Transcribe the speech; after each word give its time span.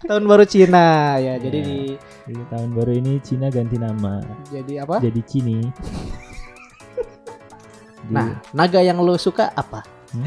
tahun 0.00 0.24
baru 0.24 0.44
Cina 0.44 0.86
ya. 1.16 1.34
Jadi 1.36 1.58
Iya. 1.58 1.66
di 1.66 1.78
Jadi 2.28 2.42
tahun 2.46 2.70
baru 2.70 2.92
ini 2.92 3.12
Cina 3.18 3.46
ganti 3.48 3.76
nama 3.76 4.20
jadi 4.46 4.84
apa? 4.84 4.96
jadi 4.98 5.20
Cini. 5.22 5.58
Di- 5.58 5.72
Nah, 8.08 8.40
naga 8.50 8.80
yang 8.80 8.96
lu 8.98 9.16
suka 9.16 9.52
apa? 9.52 9.84
Hmm? 10.08 10.24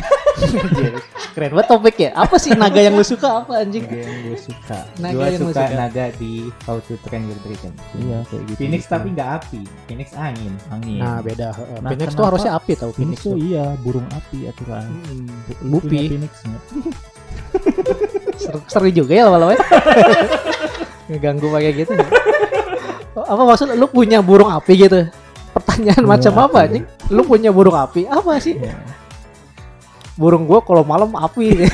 Keren 1.34 1.50
banget 1.52 1.68
topik 1.68 1.98
ya. 1.98 2.14
Apa 2.14 2.38
sih 2.38 2.54
naga 2.54 2.78
yang 2.78 2.94
lu 2.94 3.02
suka 3.02 3.42
apa 3.42 3.66
anjing? 3.66 3.82
naga 3.82 3.98
yang 3.98 4.20
gue 4.24 4.38
suka. 4.38 4.80
Naga 5.00 5.16
Gua 5.16 5.26
yang 5.26 5.42
suka 5.42 5.54
suka. 5.58 5.74
naga 5.74 6.06
di 6.14 6.32
How 6.62 6.78
to 6.78 6.94
Train 7.02 7.26
Your 7.26 7.40
Dragon. 7.42 7.74
Iya 7.98 8.18
kayak 8.24 8.44
gitu. 8.46 8.58
Phoenix 8.60 8.82
tapi 8.86 9.08
nggak 9.10 9.30
api, 9.36 9.62
Phoenix 9.88 10.14
angin. 10.14 10.54
angin. 10.70 11.02
Nah, 11.02 11.18
beda. 11.20 11.50
Nah, 11.82 11.90
Phoenix 11.90 12.14
tuh 12.14 12.22
harusnya 12.24 12.52
api 12.54 12.72
tau 12.76 12.94
Phoenix 12.94 13.18
Phoenix 13.18 13.26
tuh 13.26 13.36
iya 13.42 13.74
burung 13.80 14.06
api 14.12 14.46
aturan. 14.46 14.86
Hmm, 14.86 15.26
Bupi. 15.66 15.98
Phoenix? 16.08 16.34
Seru, 18.42 18.60
seru 18.66 18.90
juga 18.90 19.14
ya 19.14 19.30
lama-lama. 19.30 19.54
ya. 19.54 19.62
Ngeganggu 21.12 21.48
kayak 21.54 21.74
gitu. 21.86 21.94
ya. 21.94 22.08
apa 23.22 23.42
maksud 23.44 23.68
lu 23.76 23.86
punya 23.92 24.24
burung 24.24 24.50
api 24.50 24.74
gitu? 24.88 25.08
Pertanyaan 25.52 26.02
Burung 26.02 26.12
macam 26.16 26.34
apa 26.40 26.58
anjing? 26.66 26.86
Lu 27.12 27.22
punya 27.28 27.52
burung 27.52 27.76
api 27.76 28.08
apa 28.08 28.40
sih? 28.40 28.56
Iya. 28.56 28.76
Burung 30.16 30.48
gua 30.48 30.64
kalau 30.64 30.82
malam 30.88 31.12
api. 31.14 31.68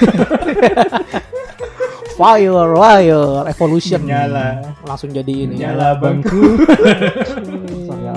fire, 2.18 2.70
fire, 2.74 3.46
evolution. 3.46 4.02
Nyala. 4.02 4.74
Langsung 4.82 5.14
jadi 5.14 5.34
ini. 5.46 5.62
Nyala 5.62 5.94
bangku. 6.02 6.58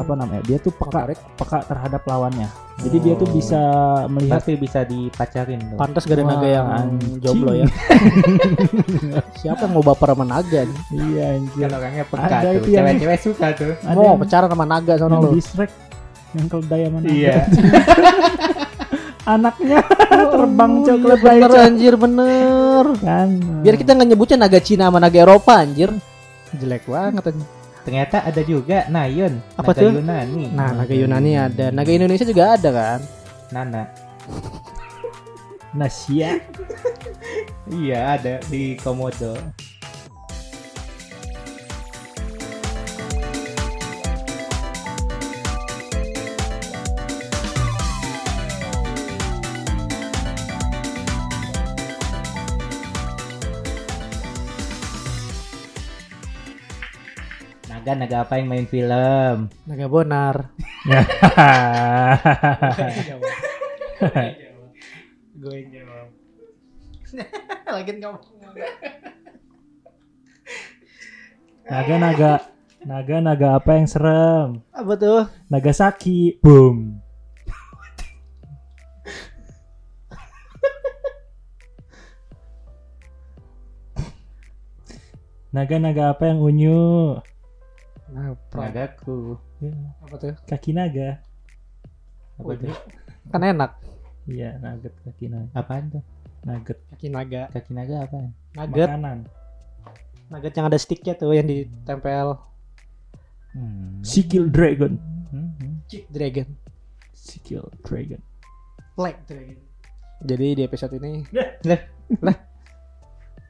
Apa 0.00 0.12
namanya? 0.14 0.42
Dia 0.42 0.56
tuh 0.56 0.72
peka 0.72 0.98
Menarik. 0.98 1.18
peka 1.34 1.58
terhadap 1.62 2.02
lawannya. 2.02 2.48
Jadi 2.80 2.96
dia 2.98 3.14
tuh 3.14 3.28
bisa 3.28 3.60
melihat 4.08 4.40
Berarti 4.40 4.52
bisa 4.56 4.80
dipacarin 4.82 5.60
tuh. 5.62 5.76
Pantas 5.76 6.02
gak 6.02 6.16
ada 6.16 6.24
naga 6.26 6.48
yang 6.48 6.66
anjing. 6.66 7.12
jomblo 7.20 7.52
ya. 7.52 7.66
Siapa 9.38 9.62
yang 9.62 9.72
mau 9.72 9.84
baper 9.84 10.08
sama 10.10 10.24
naga? 10.24 10.60
nih? 10.62 10.78
Iya 10.90 11.24
anjir. 11.34 11.60
Kan 11.62 11.76
orangnya 11.76 12.04
peka 12.04 12.24
Ada 12.24 12.38
tuh. 12.40 12.52
itu 12.56 12.68
yang- 12.70 12.86
Cewek-cewek 12.88 13.18
suka 13.20 13.46
tuh. 13.52 13.72
Ada 13.78 13.92
Mau 13.92 14.04
yang- 14.06 14.18
pacaran 14.18 14.48
sama 14.48 14.64
naga 14.64 14.92
sono 14.96 15.12
yang 15.12 15.22
lu. 15.22 15.30
di 15.30 15.42
Shrek 15.42 15.70
yang 16.30 16.46
keledai 16.46 16.82
mana? 16.88 17.06
Iya. 17.06 17.36
Anaknya 19.22 19.78
terbang 20.08 20.72
Oh, 20.72 20.82
cok 20.82 20.96
iya 20.96 21.14
bener 21.14 21.50
Cok. 21.50 21.60
anjir 21.62 21.94
bener. 21.94 22.84
kan. 22.98 23.28
Biar 23.60 23.76
kita 23.76 23.90
nggak 23.92 24.08
nyebutnya 24.08 24.36
naga 24.38 24.58
Cina 24.58 24.88
sama 24.88 24.98
naga 24.98 25.18
Eropa 25.18 25.52
anjir. 25.54 25.92
Jelek 26.50 26.88
banget 26.88 27.28
anjir. 27.28 27.46
Ternyata 27.80 28.16
ada 28.28 28.42
juga 28.44 28.84
Nayon. 28.92 29.40
Apa 29.56 29.72
naga 29.72 29.80
tuh? 29.80 29.92
Yunani. 29.96 30.44
Nah, 30.52 30.70
naga 30.76 30.94
Yunani 30.94 31.32
ada, 31.36 31.66
naga 31.72 31.90
Indonesia 31.90 32.26
juga 32.28 32.44
ada 32.54 32.68
kan? 32.70 33.00
Nana. 33.50 33.84
Nasia. 35.74 36.36
Iya 37.70 38.18
ada 38.18 38.42
di 38.50 38.74
Komodo. 38.74 39.38
Naga 57.90 58.06
naga 58.06 58.22
apa 58.22 58.38
yang 58.38 58.46
main 58.46 58.70
film? 58.70 59.50
Naga 59.66 59.90
Bonar. 59.90 60.54
Gue 65.34 65.54
yang 65.58 65.74
jawab. 65.74 66.14
Lagi 67.66 67.90
ngomong. 67.98 68.22
Naga 71.66 71.94
naga 71.98 72.32
naga 72.86 73.16
naga 73.18 73.58
apa 73.58 73.70
yang 73.74 73.90
serem? 73.90 74.62
Apa 74.70 74.94
tuh? 74.94 75.26
Nagasaki. 75.50 76.38
Boom. 76.38 77.02
Naga-naga 85.50 86.14
apa 86.14 86.30
yang 86.30 86.38
unyu? 86.38 87.18
Nah, 88.10 88.34
pra- 88.50 88.66
Nagaku. 88.66 89.38
Ya, 89.62 89.70
apa 90.02 90.14
tuh? 90.18 90.34
kaki 90.46 90.74
naga. 90.74 91.22
Apa 92.36 92.52
tuh? 92.56 92.74
Kan 93.30 93.42
enak. 93.42 93.72
Iya, 94.26 94.58
nugget 94.58 94.94
kaki 95.06 95.30
naga. 95.30 95.50
Apaan 95.54 95.84
tuh? 95.90 96.02
Nugget 96.40 96.78
Kaki 96.88 97.08
naga. 97.12 97.42
Kaki 97.52 97.72
naga 97.76 97.96
apa? 98.08 98.16
Nugget. 98.56 98.88
makanan. 98.88 99.18
Nugget 100.32 100.54
yang 100.56 100.66
ada 100.66 100.78
sticknya 100.80 101.14
tuh 101.14 101.36
yang 101.36 101.46
ditempel. 101.46 102.40
Hmm. 103.52 104.00
Sikil 104.00 104.48
dragon. 104.48 104.96
Hmm, 105.30 105.52
hmm. 105.58 105.74
Chick 105.90 106.06
Dragon. 106.08 106.46
Sikil 107.12 107.66
dragon. 107.82 108.22
Flag 108.94 109.18
Dragon. 109.26 109.58
Jadi 110.22 110.46
di 110.54 110.62
episode 110.62 110.94
ini. 110.96 111.26
Lah. 111.66 111.80
Lah. 112.22 112.36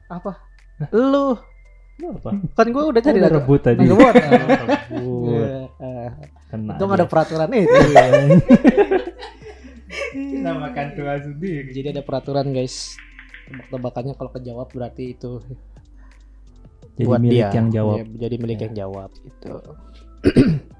Apa? 0.09 0.31
Lu 0.91 1.37
apa? 2.09 2.29
Kan 2.53 2.67
gue 2.69 2.83
udah 2.83 3.01
cari 3.01 3.17
Udah 3.17 3.29
naga. 3.29 3.37
rebut 3.39 3.59
tadi. 3.61 3.79
Naga 3.81 3.95
Bonar. 3.99 4.31
Rebut. 4.89 5.31
Iya, 5.31 5.47
eh, 5.79 6.09
Kena 6.49 6.73
ada 6.75 7.05
peraturan 7.05 7.49
itu. 7.51 7.71
Kita 10.11 10.51
makan 10.53 10.87
tua 10.95 11.13
sendiri. 11.17 11.69
Jadi 11.71 11.87
ada 11.91 12.01
peraturan 12.01 12.49
guys. 12.49 12.95
Tebak-tebakannya 13.47 14.13
kalau 14.15 14.31
kejawab 14.31 14.67
berarti 14.71 15.11
itu 15.11 15.43
Jadi 16.95 17.03
buat 17.03 17.19
milik 17.19 17.35
dia. 17.43 17.51
yang 17.51 17.67
jawab. 17.69 17.95
Iya, 17.99 18.05
jadi 18.19 18.35
milik 18.37 18.59
yang 18.61 18.73
jawab 18.77 19.09
gitu. 19.17 19.51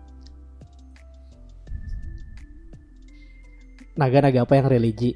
Naga-naga 3.94 4.44
apa 4.44 4.54
yang 4.56 4.68
religi? 4.68 5.12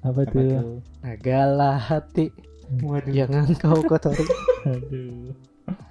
Apa 0.00 0.20
Apa 0.24 0.30
tuh? 0.32 0.40
tuh? 0.44 0.78
Nagalah 1.00 1.76
hati, 1.80 2.28
Waduh. 2.70 3.10
jangan 3.10 3.50
kau 3.58 3.82
kotori. 3.82 4.22
Aduh. 4.70 5.34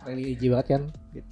religi 0.08 0.48
banget 0.48 0.68
kan? 0.72 0.82
Gitu. 1.12 1.28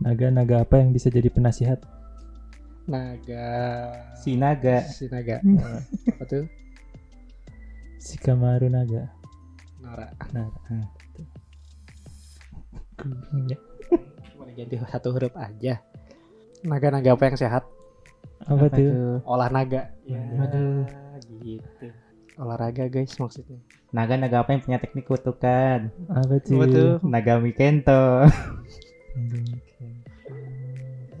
Naga-naga 0.00 0.64
apa 0.64 0.80
yang 0.80 0.96
bisa 0.96 1.12
jadi 1.12 1.28
penasihat? 1.28 1.84
Naga. 2.88 3.48
Si 4.16 4.34
naga. 4.34 4.80
Si 4.88 5.06
naga. 5.06 5.38
Eh, 5.44 5.80
apa 6.16 6.24
tuh? 6.24 6.44
Shikamaru 8.00 8.72
naga. 8.72 9.12
Nara. 9.84 10.08
Nah, 10.32 10.48
Hmm. 13.00 13.48
ya. 13.48 13.56
Cuma 14.28 14.44
diganti 14.44 14.76
satu 14.84 15.08
huruf 15.16 15.32
aja. 15.32 15.80
Naga-naga 16.60 17.16
apa 17.16 17.32
yang 17.32 17.36
sehat? 17.38 17.64
Apa, 18.48 18.66
tuh? 18.72 19.20
Olah 19.28 19.48
naga. 19.52 19.92
Ya, 20.08 20.22
Aduh. 20.40 20.86
gitu. 21.44 21.92
Olahraga 22.40 22.88
guys 22.88 23.12
maksudnya. 23.20 23.60
Naga-naga 23.92 24.40
apa 24.40 24.56
yang 24.56 24.62
punya 24.64 24.78
teknik 24.80 25.04
kutukan? 25.04 25.92
Apa 26.08 26.40
tuh? 26.40 26.56
Apa 26.56 26.64
tuh? 26.72 26.90
Naga 27.04 27.36
Mikento. 27.36 28.24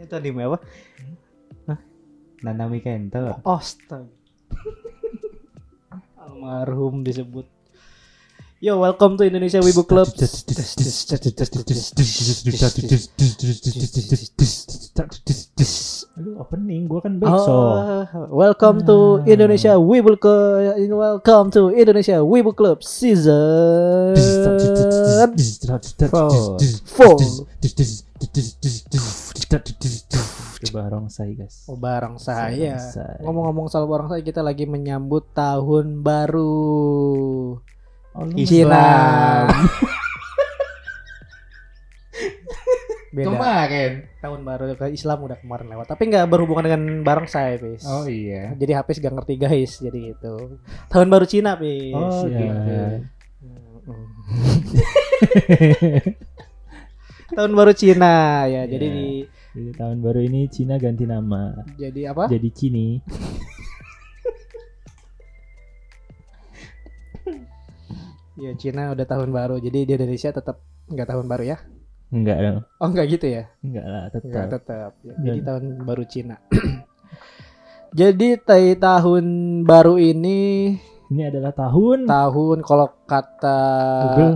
Itu 0.00 0.14
anime 0.16 0.48
apa? 0.48 0.58
Nana 2.40 2.72
Mikento. 2.72 3.36
Astaga. 3.44 4.08
Almarhum 6.24 7.04
disebut. 7.04 7.44
Yo, 8.60 8.76
welcome 8.76 9.16
to 9.16 9.24
Indonesia 9.24 9.56
Wibu 9.56 9.88
Club. 9.88 10.04
Aduh, 16.20 16.44
opening 16.44 16.84
gua 16.84 17.00
kan 17.00 17.16
besok. 17.16 17.48
Oh, 17.48 18.04
welcome 18.28 18.84
to 18.84 19.24
Indonesia 19.24 19.80
Wibu 19.80 20.20
Club. 20.20 20.76
Welcome 20.92 21.48
to 21.56 21.72
Indonesia 21.72 22.20
Wibu 22.20 22.52
Club 22.52 22.84
season 22.84 24.12
four. 26.84 27.16
Itu 30.60 30.68
barongsai 30.76 31.32
guys. 31.32 31.64
Oh, 31.64 31.80
barang 31.80 32.20
saya. 32.20 32.76
Barongsai. 32.76 33.24
Ngomong-ngomong 33.24 33.72
soal 33.72 33.88
barang 33.88 34.12
saya, 34.12 34.20
kita 34.20 34.44
lagi 34.44 34.68
menyambut 34.68 35.32
tahun 35.32 36.04
baru. 36.04 37.56
Oh, 38.12 38.24
Islam. 38.32 39.44
Beda. 43.10 43.26
Kemarin. 43.26 43.90
tahun 44.20 44.40
baru 44.40 44.64
ke 44.76 44.84
Islam 44.88 45.18
udah 45.20 45.36
kemarin 45.36 45.66
lewat 45.66 45.84
tapi 45.88 46.06
nggak 46.06 46.26
berhubungan 46.26 46.62
dengan 46.62 46.82
barang 47.02 47.26
saya 47.26 47.56
bis 47.56 47.82
Oh 47.82 48.04
iya. 48.04 48.52
jadi 48.54 48.78
Hafiz 48.78 48.98
gak 48.98 49.10
ngerti 49.10 49.34
guys 49.34 49.76
jadi 49.76 50.14
gitu 50.14 50.56
tahun 50.86 51.06
baru 51.08 51.24
Cina 51.24 51.54
bis 51.54 51.90
Oh 51.90 52.24
Ya. 52.24 52.38
gitu. 52.38 52.76
Tahun 57.32 57.50
baru 57.50 57.72
Cina 57.72 58.44
ya 58.44 58.62
jadi 58.64 58.84
Ya. 58.84 58.92
di 58.92 59.06
Jadi 59.50 59.70
tahun 59.74 59.96
baru 59.98 60.18
ini 60.22 60.46
Cina 60.46 60.74
ganti 60.76 61.02
nama. 61.02 61.50
jadi 61.74 62.10
apa 62.10 62.26
Jadi 62.26 62.48
Cini. 62.52 62.86
Ya 68.40 68.50
Cina 68.54 68.90
udah 68.90 69.04
tahun 69.04 69.30
baru, 69.30 69.56
jadi 69.56 69.84
di 69.84 69.92
Indonesia 69.92 70.30
tetap 70.30 70.56
nggak 70.86 71.06
tahun 71.06 71.26
baru 71.26 71.44
ya? 71.46 71.58
Enggak 72.10 72.36
dong. 72.38 72.58
Oh 72.76 72.88
nggak 72.88 73.06
gitu 73.08 73.26
ya? 73.28 73.44
Enggak 73.60 73.84
lah, 73.84 74.02
Nggak 74.08 74.46
tetap. 74.48 74.50
tetap. 74.50 74.90
Ya, 74.98 75.12
Dan- 75.12 75.24
Jadi 75.26 75.40
tahun 75.44 75.64
baru 75.80 76.02
Cina. 76.04 76.36
jadi 77.92 78.28
tai 78.38 78.74
tahun 78.74 79.24
baru 79.62 79.94
ini 79.96 80.40
Ini 81.06 81.22
adalah 81.26 81.50
tahun 81.50 82.06
tahun 82.06 82.58
kalau 82.60 82.86
kata 83.04 83.60
Google. 84.08 84.34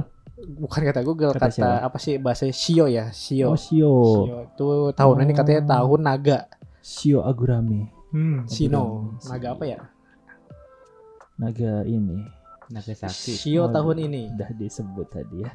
bukan 0.58 0.80
kata 0.84 1.00
Google 1.00 1.30
Kata 1.30 1.46
kata, 1.46 1.54
siapa? 1.54 1.78
apa 1.82 1.96
sih 1.96 2.18
bahasa 2.18 2.44
Shio 2.46 2.84
ya 2.84 3.08
Shio. 3.08 3.48
Oh, 3.48 3.56
Shio. 3.56 3.94
Shio 4.20 4.38
itu 4.44 4.66
tahun 4.92 5.16
ini 5.22 5.32
katanya 5.32 5.62
Oh. 5.62 5.68
tahun 5.70 6.00
naga. 6.02 6.38
Shio 6.78 7.22
Agurame. 7.22 7.88
Hmm, 8.10 8.44
Shino. 8.44 9.14
Agurame. 9.16 9.26
Naga 9.30 9.48
apa 9.50 9.64
ya? 9.64 9.80
Naga 11.34 11.72
ini. 11.84 12.18
Naga 12.72 12.92
sakti. 12.94 13.32
Shio 13.36 13.66
Oh, 13.66 13.68
tahun 13.68 14.08
ini. 14.08 14.32
Udah 14.32 14.50
disebut 14.56 15.06
tadi 15.10 15.44
ya. 15.44 15.52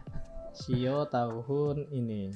Shio 0.54 1.06
tahun 1.08 1.88
ini. 1.90 2.30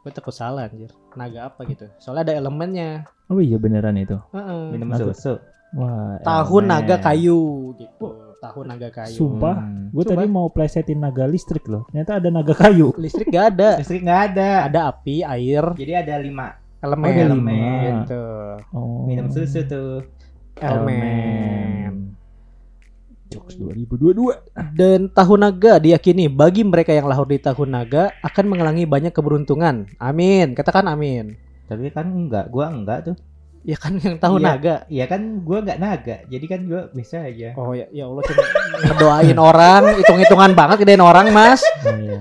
Gue 0.00 0.10
takut 0.12 0.32
salah 0.32 0.64
anjir. 0.64 0.88
Naga 1.12 1.52
apa 1.52 1.60
gitu. 1.68 1.84
Soalnya 2.00 2.32
ada 2.32 2.34
elemennya. 2.40 3.04
Oh 3.28 3.36
iya 3.38 3.60
beneran 3.60 4.00
itu. 4.00 4.16
Heeh. 4.32 4.72
Minum 4.72 4.96
susu. 4.96 5.36
Wah. 5.76 6.16
Tahun 6.24 6.62
elemen. 6.64 6.72
naga 6.72 6.96
kayu 6.98 7.40
gitu. 7.76 8.08
Tahun 8.40 8.64
naga 8.64 8.88
kayu. 8.88 9.12
Sumpah. 9.12 9.56
Hmm. 9.60 9.92
Gue 9.92 10.04
tadi 10.08 10.24
mau 10.24 10.48
plesetin 10.48 10.96
naga 10.96 11.28
listrik 11.28 11.68
loh. 11.68 11.84
Ternyata 11.92 12.16
ada 12.16 12.28
naga 12.32 12.54
kayu. 12.56 12.96
Listrik 12.96 13.28
gak 13.28 13.54
ada. 13.54 13.76
Listrik 13.76 14.00
nggak 14.00 14.22
ada. 14.32 14.50
Ada 14.72 14.80
api, 14.88 15.20
air, 15.20 15.64
Jadi 15.76 15.92
ada 15.92 16.14
lima. 16.16 16.48
elemen. 16.80 17.04
Oh, 17.04 17.12
ada 17.12 17.24
lima. 17.36 17.52
Gitu. 17.84 18.22
Oh. 18.72 19.04
Minum 19.04 19.28
susu 19.28 19.60
tuh. 19.68 20.00
Elemen. 20.56 22.09
Jokes 23.30 23.54
2022. 23.56 24.74
Dan 24.74 25.06
tahun 25.08 25.38
naga 25.38 25.78
diyakini 25.78 26.26
bagi 26.26 26.66
mereka 26.66 26.90
yang 26.90 27.06
lahir 27.06 27.24
di 27.30 27.38
tahun 27.38 27.70
naga 27.70 28.10
akan 28.20 28.44
mengalami 28.50 28.82
banyak 28.84 29.14
keberuntungan. 29.14 29.86
Amin. 29.96 30.52
Katakan 30.52 30.90
amin. 30.90 31.38
Tapi 31.70 31.94
kan 31.94 32.10
enggak, 32.10 32.50
gua 32.50 32.74
enggak 32.74 33.06
tuh. 33.06 33.16
Ya 33.62 33.76
kan 33.78 33.94
yang 34.02 34.18
tahun 34.18 34.40
Iya. 34.42 34.48
naga. 34.50 34.74
Iya 34.90 35.04
kan 35.06 35.22
gua 35.46 35.58
enggak 35.62 35.78
naga. 35.78 36.16
Jadi 36.26 36.44
kan 36.50 36.60
gua 36.66 36.82
bisa 36.90 37.22
aja. 37.22 37.54
Oh 37.54 37.70
ya, 37.70 37.86
ya 37.94 38.10
Allah 38.10 38.22
cuma 38.26 38.42
ngedoain 38.82 39.38
orang, 39.38 39.82
hitung-hitungan 40.02 40.50
banget 40.58 40.76
gedein 40.82 41.04
orang, 41.04 41.30
Mas. 41.30 41.62
Oh, 41.86 41.94
iya. 41.94 42.20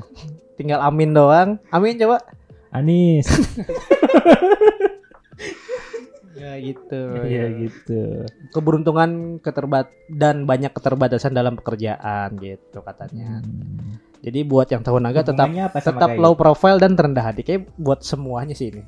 Tinggal 0.54 0.84
amin 0.84 1.10
doang. 1.16 1.50
Amin 1.74 1.98
coba. 1.98 2.22
Anis. 2.70 3.26
Ya 6.40 6.56
gitu. 6.58 7.02
Iya 7.22 7.46
gitu. 7.62 8.24
Keberuntungan 8.50 9.10
keterbat 9.40 9.92
dan 10.10 10.48
banyak 10.48 10.72
keterbatasan 10.72 11.36
dalam 11.36 11.54
pekerjaan 11.54 12.40
gitu 12.40 12.80
katanya. 12.80 13.44
Hmm. 13.44 14.00
Jadi 14.20 14.40
buat 14.44 14.68
yang 14.68 14.84
tahun 14.84 15.04
naga 15.04 15.24
tetap 15.24 15.48
tetap 15.76 16.10
kayu? 16.12 16.20
low 16.20 16.36
profile 16.36 16.76
dan 16.76 16.96
terendah 16.96 17.24
hati. 17.24 17.44
Kayak 17.44 17.72
buat 17.76 18.04
semuanya 18.04 18.52
sih 18.52 18.72
ini. 18.72 18.84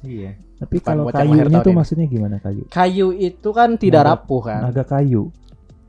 Iya. 0.00 0.32
Tapi 0.56 0.80
Bukan 0.80 0.88
kalau 0.88 1.04
kayunya 1.08 1.60
tuh 1.60 1.72
ini. 1.72 1.76
maksudnya 1.76 2.06
gimana 2.06 2.36
kayu? 2.38 2.64
Kayu 2.68 3.06
itu 3.12 3.48
kan 3.52 3.76
tidak 3.76 4.00
Naga- 4.00 4.10
rapuh 4.16 4.42
kan. 4.44 4.60
Naga 4.64 4.84
kayu. 4.84 5.28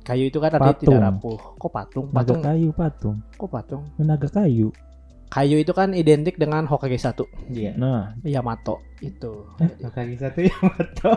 Kayu 0.02 0.24
itu 0.28 0.40
kan 0.42 0.50
artinya 0.52 0.74
Patung. 0.74 0.84
tidak 0.92 1.04
rapuh. 1.06 1.40
Kok 1.56 1.72
patung? 1.72 2.06
Naga 2.10 2.18
Patung. 2.18 2.40
kayu 2.42 2.70
patung. 2.74 3.16
Kok 3.38 3.50
patung? 3.50 3.84
Naga 3.96 4.28
kayu. 4.28 4.68
Kayu 5.32 5.58
itu 5.58 5.72
kan 5.72 5.92
identik 5.92 6.36
dengan 6.36 6.68
Hokage 6.68 7.00
1 7.00 7.24
Iya. 7.50 7.72
Nah, 7.74 8.20
Yamato 8.20 8.84
itu. 9.00 9.48
Kaki 9.82 10.14
satu 10.14 10.40
yang 10.46 10.60
foto. 10.70 11.12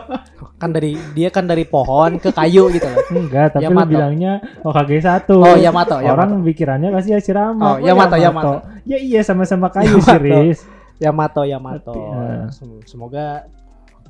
Kan 0.55 0.71
dari 0.71 0.95
dia 1.11 1.27
kan 1.27 1.43
dari 1.43 1.63
pohon 1.63 2.15
ke 2.15 2.31
kayu 2.31 2.71
gitu 2.71 2.87
loh. 2.87 3.03
enggak, 3.11 3.53
tapi 3.53 3.61
lu 3.61 3.75
Yamato. 3.75 3.91
bilangnya 3.91 4.33
Hokage 4.61 4.97
satu. 4.99 5.37
Oh, 5.37 5.53
Yamato, 5.53 5.99
Yamato. 5.99 6.15
Orang 6.15 6.31
pikirannya 6.41 6.89
pasti 6.89 7.11
Hashirama. 7.11 7.59
Oh, 7.61 7.75
Kok 7.75 7.83
Yamato, 7.83 8.15
Yamato. 8.15 8.53
Ya 8.83 8.97
iya 8.97 9.19
sama-sama 9.19 9.67
kayu 9.67 9.99
Yamato. 9.99 10.07
sih, 10.07 10.17
Riz. 10.17 10.59
Yamato 10.95 11.41
Yamato. 11.43 11.91
Tapi, 11.91 11.99
eh. 11.99 12.43
Sem- 12.49 12.83
Semoga 12.87 13.51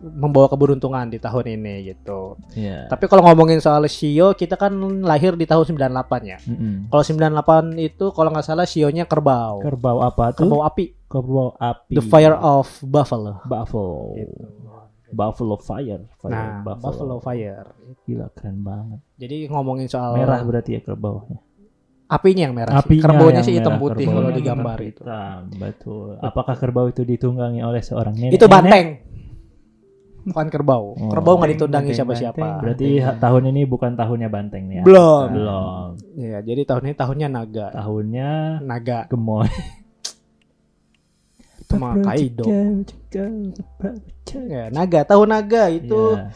membawa 0.01 0.51
keberuntungan 0.51 1.07
di 1.07 1.17
tahun 1.17 1.55
ini 1.59 1.95
gitu. 1.95 2.35
Iya. 2.53 2.91
Tapi 2.91 3.07
kalau 3.07 3.23
ngomongin 3.25 3.63
soal 3.63 3.83
Shio, 3.87 4.35
kita 4.35 4.59
kan 4.59 4.75
lahir 5.01 5.39
di 5.39 5.47
tahun 5.47 5.63
98 5.63 6.31
ya. 6.31 6.37
Mm-mm. 6.43 6.91
Kalau 6.91 7.03
98 7.03 7.79
itu 7.79 8.05
kalau 8.11 8.29
nggak 8.33 8.45
salah 8.45 8.67
Shio-nya 8.67 9.07
kerbau. 9.07 9.63
Kerbau 9.63 10.03
apa 10.03 10.35
tuh? 10.35 10.45
Kerbau 10.45 10.61
api. 10.67 10.85
Kerbau 11.07 11.55
api. 11.55 11.95
The 11.95 12.03
Fire 12.03 12.35
of 12.35 12.67
Buffalo. 12.83 13.39
Buffalo. 13.47 14.19
Gitu. 14.19 14.35
Buffalo 15.15 15.55
Fire. 15.63 16.03
Fire 16.19 16.33
Nah, 16.33 16.59
Buffalo. 16.65 17.23
Fire. 17.23 17.67
Gila 18.03 18.27
keren 18.35 18.59
banget. 18.65 18.99
Jadi 19.15 19.47
ngomongin 19.47 19.87
soal 19.87 20.19
Merah 20.19 20.43
berarti 20.43 20.75
ya 20.75 20.81
kerbaunya. 20.83 21.39
apinya 22.05 22.45
yang 22.45 22.53
merah. 22.53 22.73
sih. 22.77 22.85
Apinya 22.85 23.03
Kerbaunya 23.09 23.41
yang 23.41 23.47
sih 23.49 23.53
hitam 23.57 23.73
merah, 23.73 23.81
putih 23.81 24.05
kerbaunya 24.05 24.21
kalau 24.21 24.37
digambar 24.37 24.77
itu. 24.77 25.01
hitam. 25.01 25.39
Betul. 25.57 26.09
Apakah 26.21 26.53
kerbau 26.53 26.85
itu 26.85 27.01
ditunggangi 27.01 27.65
oleh 27.65 27.81
seorang 27.81 28.13
nenek? 28.13 28.37
Itu 28.37 28.45
banteng. 28.45 29.04
Bukan 30.25 30.45
kerbau. 30.49 30.91
Oh. 30.91 31.07
Kerbau 31.07 31.37
nggak 31.37 31.51
ditundangi 31.53 31.85
Banteng, 31.85 31.95
siapa-siapa. 31.95 32.35
banteng. 32.35 32.59
Berarti 32.59 32.87
ha- 32.99 33.15
tahun 33.15 33.43
ini 33.47 33.61
bukan 33.63 33.93
tahunnya 33.93 34.27
banteng 34.27 34.63
nih 34.65 34.75
ya? 34.75 34.83
Belum. 34.83 35.25
Belum. 35.31 35.87
Iya, 36.15 36.37
jadi 36.41 36.61
tahun 36.65 36.81
ini 36.83 36.93
tahunnya 36.95 37.27
naga. 37.29 37.67
Tahunnya 37.71 38.29
Naga 38.59 38.99
gemoy. 39.05 39.45
itu 41.61 41.73
mah 41.75 41.91
Kaido. 41.99 42.45
Ya, 44.45 44.63
naga, 44.69 45.01
tahun 45.03 45.27
naga 45.27 45.63
itu 45.67 46.13
Iya. 46.13 46.29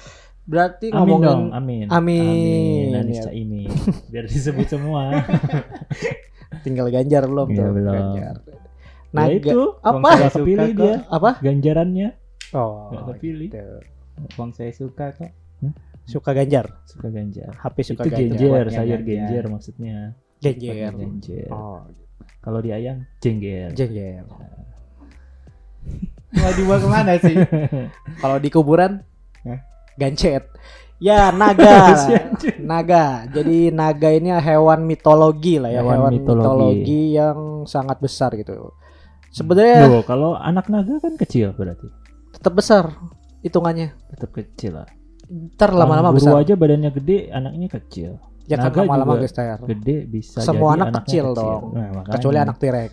berarti 0.43 0.85
Amin 0.89 0.95
ngomongin 0.95 1.27
dong, 1.27 1.43
amin. 1.51 1.85
Amin. 1.89 2.87
Anis 2.95 3.17
Ya. 3.19 3.23
Caimin. 3.27 3.69
Biar 4.07 4.25
disebut 4.25 4.65
semua. 4.65 5.03
tinggal 6.65 6.87
Ganjar 6.89 7.23
belum 7.25 7.47
Iya, 7.47 7.57
tuh. 7.59 7.67
belum. 7.71 7.93
Ganjar. 7.93 8.35
Ya 8.39 8.55
Naga 9.09 9.33
itu, 9.33 9.59
apa? 9.81 10.09
Suka 10.29 10.63
dia. 10.67 10.95
Apa? 11.07 11.29
Ganjarannya 11.39 12.07
Oh, 12.51 12.89
gak 12.89 13.15
kepilih. 13.15 13.49
gitu. 13.49 13.65
Wong 14.35 14.51
saya 14.51 14.71
suka 14.71 15.13
kok. 15.13 15.31
Suka 16.03 16.33
Ganjar. 16.33 16.65
Suka 16.83 17.07
Ganjar. 17.07 17.53
HP 17.53 17.77
suka 17.85 18.01
itu 18.03 18.09
Ganjar. 18.09 18.29
genjer, 18.33 18.65
sayur 18.73 19.01
Ganjar. 19.01 19.43
maksudnya. 19.47 19.97
Genjer. 20.39 20.91
Genjer. 20.91 21.47
Oh, 21.49 21.85
Kalau 22.39 22.59
di 22.59 22.71
ayam, 22.71 23.03
jengger. 23.19 23.75
Genjer. 23.75 24.23
Mau 26.31 26.51
dibawa 26.57 26.77
ke 26.77 26.87
mana 26.87 27.11
sih? 27.19 27.35
Kalau 28.23 28.37
di 28.37 28.49
kuburan 28.49 29.03
gancet. 29.95 30.47
Ya, 30.99 31.31
naga. 31.31 31.95
naga. 32.71 33.23
Jadi 33.29 33.71
naga 33.71 34.09
ini 34.09 34.31
hewan 34.33 34.83
mitologi 34.83 35.59
lah 35.59 35.71
ya, 35.71 35.79
Hewan 35.79 35.95
hewan, 35.95 36.11
mitologi. 36.11 36.43
mitologi. 36.43 37.01
yang 37.13 37.37
sangat 37.63 37.99
besar 37.99 38.35
gitu. 38.35 38.71
Sebenarnya 39.29 40.03
kalau 40.03 40.33
anak 40.33 40.67
naga 40.67 40.97
kan 40.99 41.13
kecil 41.15 41.53
berarti. 41.53 41.87
Tetap 42.33 42.53
besar 42.55 42.83
hitungannya. 43.41 43.95
Tetap 44.13 44.29
kecil 44.35 44.83
lah. 44.83 44.89
Ntar 45.29 45.69
lama-lama 45.77 46.09
besar. 46.09 46.41
aja 46.41 46.57
badannya 46.57 46.89
gede, 46.89 47.29
anaknya 47.29 47.67
kecil. 47.69 48.17
Ya 48.49 48.57
kan 48.57 48.73
lama-lama. 48.73 49.21
Gede 49.69 50.09
bisa 50.09 50.41
Semua 50.41 50.73
jadi 50.73 50.77
anak 50.81 50.87
anaknya 50.89 51.05
kecil 51.05 51.25
dong. 51.37 51.61
Nah, 51.77 51.87
makanya. 52.01 52.15
Kecuali 52.17 52.37
anak 52.41 52.57
tirek. 52.57 52.91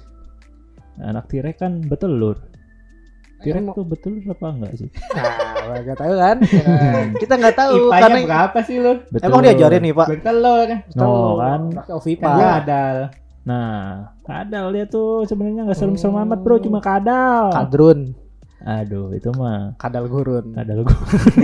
anak 0.97 1.25
tirek 1.29 1.57
kan 1.61 1.73
betelur. 1.85 2.37
Tirek 3.45 3.69
tuh 3.77 3.85
betelur 3.85 4.25
apa 4.33 4.47
enggak 4.49 4.73
sih? 4.81 4.89
Nah, 5.67 5.83
nggak 5.83 5.99
tahu 5.99 6.15
kan? 6.15 6.37
Ya, 6.47 6.63
kita 7.27 7.35
nggak 7.43 7.57
tahu 7.59 7.91
Ipanya 7.91 8.03
karena 8.07 8.19
berapa 8.23 8.59
sih 8.63 8.77
lu? 8.79 9.03
emang 9.19 9.43
diajarin 9.43 9.83
nih 9.83 9.95
pak. 9.99 10.07
Bertelur. 10.15 10.69
Oh, 11.03 11.43
kan. 11.43 11.61
Pakai 11.75 11.93
Ovipa. 11.99 12.23
Kan 12.23 12.39
gua 12.39 12.49
adal. 12.63 12.97
Nah, 13.47 13.79
kadal 14.23 14.67
dia 14.71 14.87
tuh 14.87 15.27
sebenarnya 15.27 15.67
nggak 15.67 15.75
serem-serem 15.75 16.23
amat 16.23 16.39
bro, 16.39 16.63
cuma 16.63 16.79
kadal. 16.79 17.51
Kadrun, 17.51 18.15
Aduh, 18.59 19.13
itu 19.13 19.29
mah 19.33 19.77
kadal 19.77 20.07
gurun. 20.07 20.53
kadal 20.53 20.81
gua. 20.83 20.97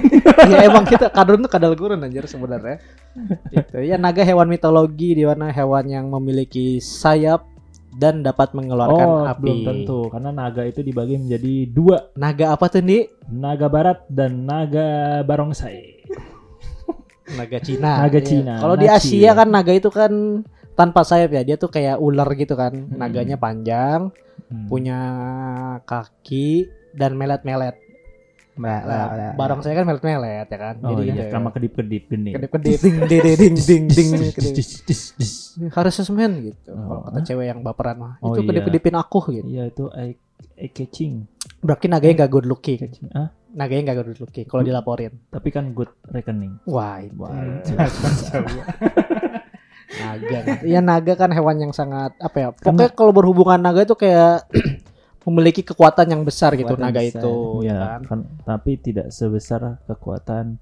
ya 0.50 0.64
emang 0.64 0.82
kita 0.82 1.06
kadrun 1.08 1.40
tuh 1.40 1.50
kadal 1.50 1.72
gurun 1.72 2.00
anjir 2.00 2.24
sebenarnya. 2.24 2.80
Itu 3.48 3.78
ya 3.78 3.96
naga 3.96 4.22
hewan 4.22 4.48
mitologi 4.48 5.12
di 5.12 5.22
mana 5.22 5.48
hewan 5.48 5.86
yang 5.86 6.08
memiliki 6.08 6.78
sayap 6.78 7.44
dan 7.92 8.24
dapat 8.24 8.56
mengeluarkan 8.56 9.04
Oh, 9.04 9.28
api. 9.28 9.38
belum 9.38 9.58
tentu 9.62 9.98
karena 10.08 10.32
naga 10.32 10.64
itu 10.64 10.80
dibagi 10.80 11.20
menjadi 11.20 11.54
dua, 11.68 12.08
Naga 12.14 12.56
apa 12.56 12.66
tuh 12.66 12.80
nih? 12.80 13.04
naga 13.28 13.68
barat 13.68 13.98
dan 14.08 14.42
naga 14.42 14.88
barongsai. 15.22 16.00
Naga 17.32 17.58
Cina. 17.60 18.02
Naga 18.02 18.18
Iya. 18.18 18.26
Cina, 18.26 18.54
Kalau 18.56 18.74
di. 18.74 18.86
Asia 18.88 19.30
kan 19.32 19.48
naga 19.48 19.72
itu 19.72 19.88
kan 19.88 20.12
tanpa 20.72 21.00
sayap 21.00 21.30
ya, 21.30 21.42
dia 21.44 21.56
tuh 21.56 21.68
kayak 21.68 21.96
ular 21.96 22.28
gitu 22.32 22.52
kan. 22.52 22.72
Hmm. 22.72 22.96
Naganya 22.96 23.36
panjang, 23.36 24.08
Hmm. 24.48 24.68
punya 24.68 24.98
kaki 25.84 26.68
dan 26.92 27.14
melet-melet. 27.14 27.76
Mbak, 28.52 28.80
Nah, 28.84 29.32
barang 29.32 29.64
saya 29.64 29.74
kan 29.74 29.88
melet-melet 29.88 30.44
ya 30.44 30.58
kan. 30.60 30.76
Oh 30.80 30.92
Jadi 30.92 31.02
iya, 31.06 31.24
gitu. 31.24 31.32
sama 31.32 31.48
kedip-kedip 31.48 32.04
gini. 32.06 32.30
kedip-kedip 32.30 32.78
ding 32.78 32.96
ding 33.02 33.24
ding 33.24 33.54
ding 33.56 33.84
ding 33.88 34.08
harus 35.76 35.94
semen 35.96 36.32
gitu. 36.42 36.70
Oh. 36.70 36.84
Kalau 36.84 37.00
kata 37.02 37.18
cewek 37.24 37.46
yang 37.48 37.60
baperan 37.60 37.96
mah, 37.96 38.12
Oh, 38.20 38.32
itu 38.32 38.44
iya. 38.44 38.48
kedip-kedipin 38.52 38.92
aku 38.94 39.18
gitu. 39.32 39.46
Iya 39.46 39.62
itu 39.66 39.84
eye, 39.90 40.20
eye 40.54 40.68
catching. 40.68 41.24
Berarti 41.58 41.88
naganya 41.88 42.14
gak 42.20 42.30
good 42.30 42.44
looking. 42.44 42.76
catching. 42.78 43.08
Ah, 43.10 43.32
Naganya 43.52 43.82
gak 43.90 44.04
good 44.04 44.20
looking 44.20 44.44
kalau 44.44 44.60
dilaporin. 44.60 45.12
tapi 45.28 45.48
kan 45.48 45.72
good 45.72 45.88
reckoning. 46.06 46.60
Wah, 46.64 47.00
itu. 47.00 47.16
Wah, 47.16 47.32
itu. 47.32 47.72
naga. 49.94 50.38
Iya 50.62 50.80
naga 50.80 51.12
kan 51.14 51.30
hewan 51.30 51.56
yang 51.58 51.72
sangat 51.72 52.16
apa 52.18 52.36
ya? 52.38 52.48
Pokoknya 52.50 52.88
kalau 52.90 53.12
berhubungan 53.12 53.60
naga 53.60 53.80
itu 53.82 53.92
kayak 53.94 54.44
memiliki 55.24 55.62
kekuatan 55.62 56.06
yang 56.08 56.22
besar 56.22 56.52
gitu 56.52 56.72
Kekuatan 56.72 56.86
naga 56.88 57.00
besar. 57.00 57.20
itu 57.20 57.32
ya 57.62 57.68
Iya, 57.68 57.78
kan. 57.78 58.00
kan, 58.02 58.18
tapi 58.42 58.70
tidak 58.76 59.06
sebesar 59.08 59.60
kekuatan 59.84 60.58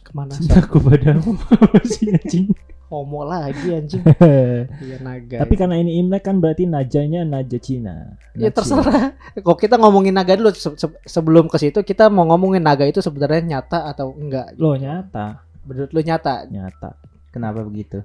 Ke 0.00 0.10
mana? 0.10 0.32
cintaku 0.32 0.80
padamu. 0.80 1.36
Sih 1.84 2.10
anjing? 2.10 2.50
Homo 2.86 3.22
lagi 3.22 3.70
anjing. 3.70 4.02
Iya 4.82 4.98
naga. 4.98 5.36
Tapi 5.40 5.54
karena 5.54 5.76
ini 5.76 5.96
Imlek 5.96 6.22
kan 6.22 6.36
berarti 6.36 6.64
najanya 6.64 7.22
naja 7.22 7.54
Cina. 7.56 8.18
ya 8.34 8.50
Naci. 8.50 8.56
terserah. 8.56 9.14
Kok 9.38 9.58
kita 9.58 9.76
ngomongin 9.76 10.10
naga 10.10 10.34
dulu 10.34 10.50
se- 10.50 10.74
se- 10.74 10.98
sebelum 11.04 11.46
ke 11.46 11.56
situ 11.56 11.78
kita 11.80 12.08
mau 12.08 12.26
ngomongin 12.26 12.58
naga 12.60 12.82
itu 12.82 12.98
sebenarnya 12.98 13.46
nyata 13.48 13.86
atau 13.86 14.10
enggak? 14.12 14.56
Loh 14.56 14.74
nyata, 14.74 15.46
Menurut 15.62 15.90
lu 15.90 16.00
nyata? 16.00 16.50
nyata. 16.50 16.98
Kenapa 17.30 17.62
begitu? 17.62 18.02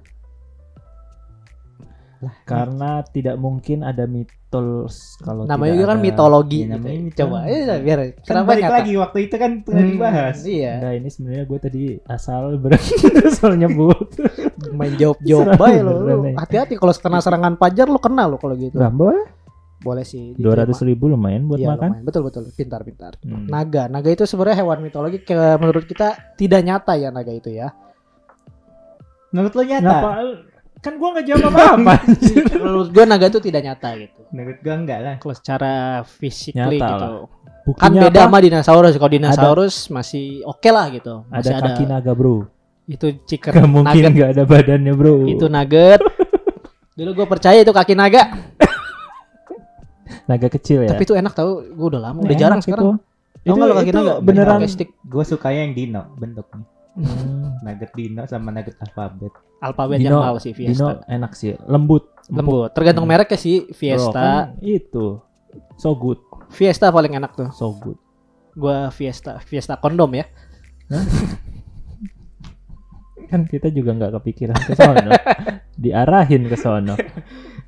Karena 2.44 3.02
tidak 3.04 3.36
mungkin 3.36 3.82
ada 3.82 4.06
mitos 4.46 5.18
kalau 5.18 5.42
Namanya 5.44 5.74
juga 5.74 5.86
kan 5.88 5.98
ada- 5.98 6.06
mitologi. 6.06 6.56
Iya, 6.56 6.64
gitu. 6.64 6.72
namanya 6.72 7.00
mitologi. 7.02 7.18
Coba 7.18 7.38
ya 7.66 7.76
biar 7.76 7.98
Kan 7.98 8.22
kenapa 8.24 8.46
balik 8.46 8.62
nyata? 8.62 8.76
lagi 8.76 8.92
waktu 8.96 9.18
itu 9.20 9.34
kan 9.36 9.50
pernah 9.60 9.82
Hmm, 9.82 9.90
dibahas. 9.92 10.36
Iya. 10.40 10.72
Enggak, 10.72 10.94
ini 10.94 11.08
sebenarnya 11.08 11.44
gue 11.44 11.58
tadi 11.60 11.82
asal 12.06 12.42
berarti 12.56 12.92
asal 13.28 13.50
nyebut. 13.52 14.06
Main 14.72 14.94
jawab-jawab 14.94 15.46
bae 15.56 15.78
lo. 15.80 15.92
nih. 16.22 16.34
Hati-hati 16.36 16.74
kalau 16.74 16.94
kena 16.94 17.18
serangan 17.20 17.54
pajar 17.56 17.86
lu 17.86 17.98
kena 17.98 18.24
lo 18.24 18.36
kalau 18.36 18.54
gitu. 18.54 18.76
Rambo 18.76 19.10
Boleh 19.76 20.02
sih. 20.02 20.32
dua 20.34 20.56
ratus 20.56 20.82
ribu 20.82 21.06
lumayan 21.06 21.46
buat 21.46 21.58
Iya, 21.58 21.68
makan. 21.68 21.88
lumayan. 21.92 22.04
Betul 22.04 22.22
betul. 22.22 22.42
Pintar 22.48 22.80
pintar. 22.82 23.12
Hmm. 23.20 23.46
Naga, 23.46 23.86
naga 23.86 24.08
itu 24.08 24.24
sebenarnya 24.24 24.62
hewan 24.64 24.78
mitologi 24.80 25.20
ke 25.20 25.34
menurut 25.56 25.84
kita 25.84 26.14
tidak 26.34 26.60
nyata 26.60 26.94
ya 26.94 27.10
naga 27.10 27.30
itu 27.30 27.50
ya. 27.50 27.70
Menurut 29.28 29.52
lo 29.52 29.62
nyata? 29.62 29.84
Ngapa? 29.84 30.10
Kan 30.86 30.94
gua 30.96 31.08
nggak 31.12 31.26
jawab 31.26 31.50
apa-apa. 31.50 31.94
menurut 32.62 32.88
gua 32.94 33.04
naga 33.04 33.26
itu 33.26 33.40
tidak 33.42 33.62
nyata 33.64 33.88
gitu. 33.98 34.20
Menurut 34.30 34.58
gua 34.62 34.74
enggak 34.78 34.98
lah. 35.02 35.14
Kalau 35.18 35.34
secara 35.34 35.72
fisik 36.06 36.54
gitu. 36.54 36.78
lah. 36.78 37.26
Kan 37.26 37.34
Buktinya 37.66 38.00
beda 38.06 38.20
apa? 38.22 38.26
sama 38.30 38.38
dinosaurus. 38.38 38.94
Kalau 38.94 39.10
dinosaurus 39.10 39.74
masih 39.90 40.46
oke 40.46 40.70
lah 40.70 40.86
gitu. 40.94 41.26
Masih 41.26 41.50
ada 41.50 41.74
kaki 41.74 41.84
naga 41.84 42.14
bro. 42.14 42.46
itu 42.86 43.18
chicken 43.26 43.50
Gak 43.50 43.66
mungkin 43.66 43.98
nugget. 43.98 44.14
nggak 44.14 44.30
ada 44.30 44.42
badannya 44.46 44.92
bro. 44.94 45.26
Itu 45.26 45.50
nugget. 45.50 45.98
Dulu 46.94 47.10
gue 47.12 47.26
percaya 47.26 47.58
itu 47.58 47.74
kaki 47.74 47.92
naga, 47.92 48.30
naga 50.30 50.48
kecil 50.48 50.86
ya. 50.86 50.94
tapi 50.94 51.02
itu 51.02 51.12
enak 51.12 51.34
tau. 51.34 51.66
Gue 51.66 51.86
udah 51.90 52.00
lama, 52.00 52.22
udah 52.22 52.30
Enak 52.30 52.38
jarang 52.38 52.60
itu. 52.62 52.66
sekarang. 52.70 52.84
Itu, 52.86 52.94
Oh, 53.46 53.54
enggak 53.54 53.66
lo 53.66 53.74
kaki 53.74 53.90
itu 53.90 53.98
naga 54.00 54.14
beneran. 54.18 54.58
Gue 55.02 55.24
suka 55.26 55.48
yang 55.50 55.70
dino 55.74 56.02
bentuknya. 56.14 56.62
Hmm, 56.96 57.60
Nugget 57.60 57.92
dino 57.92 58.24
sama 58.24 58.48
nugget 58.50 58.72
alfabet. 58.78 59.28
alfabet 59.58 59.96
Dino- 59.98 60.08
yang 60.10 60.22
mahal 60.22 60.36
sih 60.36 60.50
Dino 60.50 60.72
Fiesta. 60.72 61.04
enak 61.06 61.32
sih, 61.32 61.52
lembut. 61.62 62.08
Lembut. 62.26 62.72
Tergantung 62.72 63.04
Hmm. 63.04 63.12
mereknya 63.14 63.36
sih 63.36 63.64
Bro, 63.64 63.74
Fiesta. 63.74 64.16
kan 64.16 64.56
itu 64.60 65.20
so 65.76 65.92
good, 65.92 66.16
Fiesta 66.48 66.88
paling 66.88 67.12
enak 67.12 67.32
tuh. 67.32 67.48
so 67.50 67.70
good. 67.74 68.00
Gua 68.52 68.88
Fiesta, 68.88 69.36
Fiesta 69.38 69.76
kondom 69.76 70.08
ya. 70.10 70.24
Kan 73.26 73.44
kita 73.44 73.68
juga 73.68 73.90
nggak 73.92 74.12
kepikiran 74.14 74.56
ke 74.56 74.72
sono. 74.72 75.10
Diarahin 75.76 76.46
ke 76.46 76.56
sono. 76.56 76.94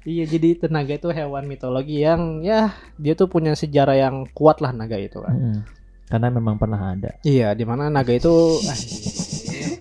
Iya, 0.02 0.24
jadi 0.26 0.46
itu 0.54 0.64
naga 0.66 0.94
itu 0.94 1.10
hewan 1.10 1.44
mitologi 1.44 2.00
yang 2.00 2.40
ya 2.40 2.70
dia 2.94 3.12
tuh 3.12 3.26
punya 3.26 3.52
sejarah 3.52 3.92
yang 3.92 4.24
kuat 4.30 4.58
lah 4.58 4.70
naga 4.70 4.96
itu 4.96 5.18
kan. 5.18 5.34
Mm-mm. 5.34 5.58
Karena 6.06 6.28
memang 6.30 6.56
pernah 6.56 6.80
ada. 6.88 7.20
Iya, 7.20 7.52
di 7.52 7.64
mana 7.64 7.90
naga 7.90 8.08
itu 8.10 8.32
ah, 8.62 8.78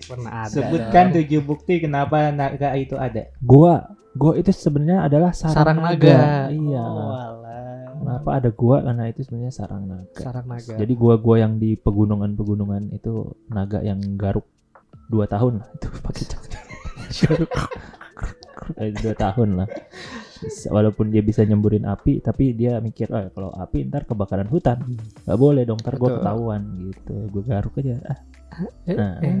pernah 0.04 0.32
ada. 0.44 0.52
Sebutkan 0.52 1.04
tujuh 1.14 1.40
bukti 1.42 1.74
kenapa 1.80 2.28
naga 2.34 2.74
itu 2.76 2.94
ada. 2.94 3.32
Gua, 3.40 3.88
gua 4.12 4.32
itu 4.36 4.52
sebenarnya 4.52 5.08
adalah 5.08 5.30
sarang, 5.32 5.56
sarang 5.56 5.78
naga. 5.80 6.48
Iya. 6.52 6.84
Oh, 6.84 7.12
alah. 7.14 7.96
Kenapa 7.98 8.28
ada 8.38 8.50
gua? 8.54 8.76
Karena 8.84 9.04
itu 9.10 9.20
sebenarnya 9.26 9.52
sarang 9.54 9.84
naga. 9.88 10.20
Sarang 10.20 10.46
naga. 10.46 10.74
Jadi 10.76 10.92
gua-gua 10.94 11.36
yang 11.42 11.56
di 11.56 11.74
pegunungan-pegunungan 11.74 12.94
itu 12.94 13.32
naga 13.50 13.82
yang 13.82 13.98
garuk 14.14 14.46
dua 15.08 15.24
tahun 15.24 15.64
lah 15.64 15.68
itu 15.72 15.88
pakai 16.06 16.24
cakar. 16.28 16.64
Eh, 18.76 18.92
dua 18.92 19.14
tahun 19.16 19.64
lah. 19.64 19.68
Walaupun 20.70 21.10
dia 21.10 21.24
bisa 21.24 21.42
nyemburin 21.42 21.82
api, 21.88 22.22
tapi 22.22 22.54
dia 22.54 22.78
mikir, 22.78 23.10
oh, 23.10 23.26
kalau 23.32 23.50
api 23.56 23.88
ntar 23.90 24.06
kebakaran 24.06 24.46
hutan, 24.46 24.78
nggak 25.26 25.38
boleh 25.40 25.66
dong, 25.66 25.80
ntar 25.82 25.98
gua 25.98 26.14
Betul. 26.14 26.18
ketahuan 26.22 26.62
gitu. 26.78 27.14
Gue 27.32 27.42
garuk 27.42 27.74
aja. 27.80 27.98
Ah, 28.06 28.18
Nah, 28.88 29.12
eh. 29.20 29.32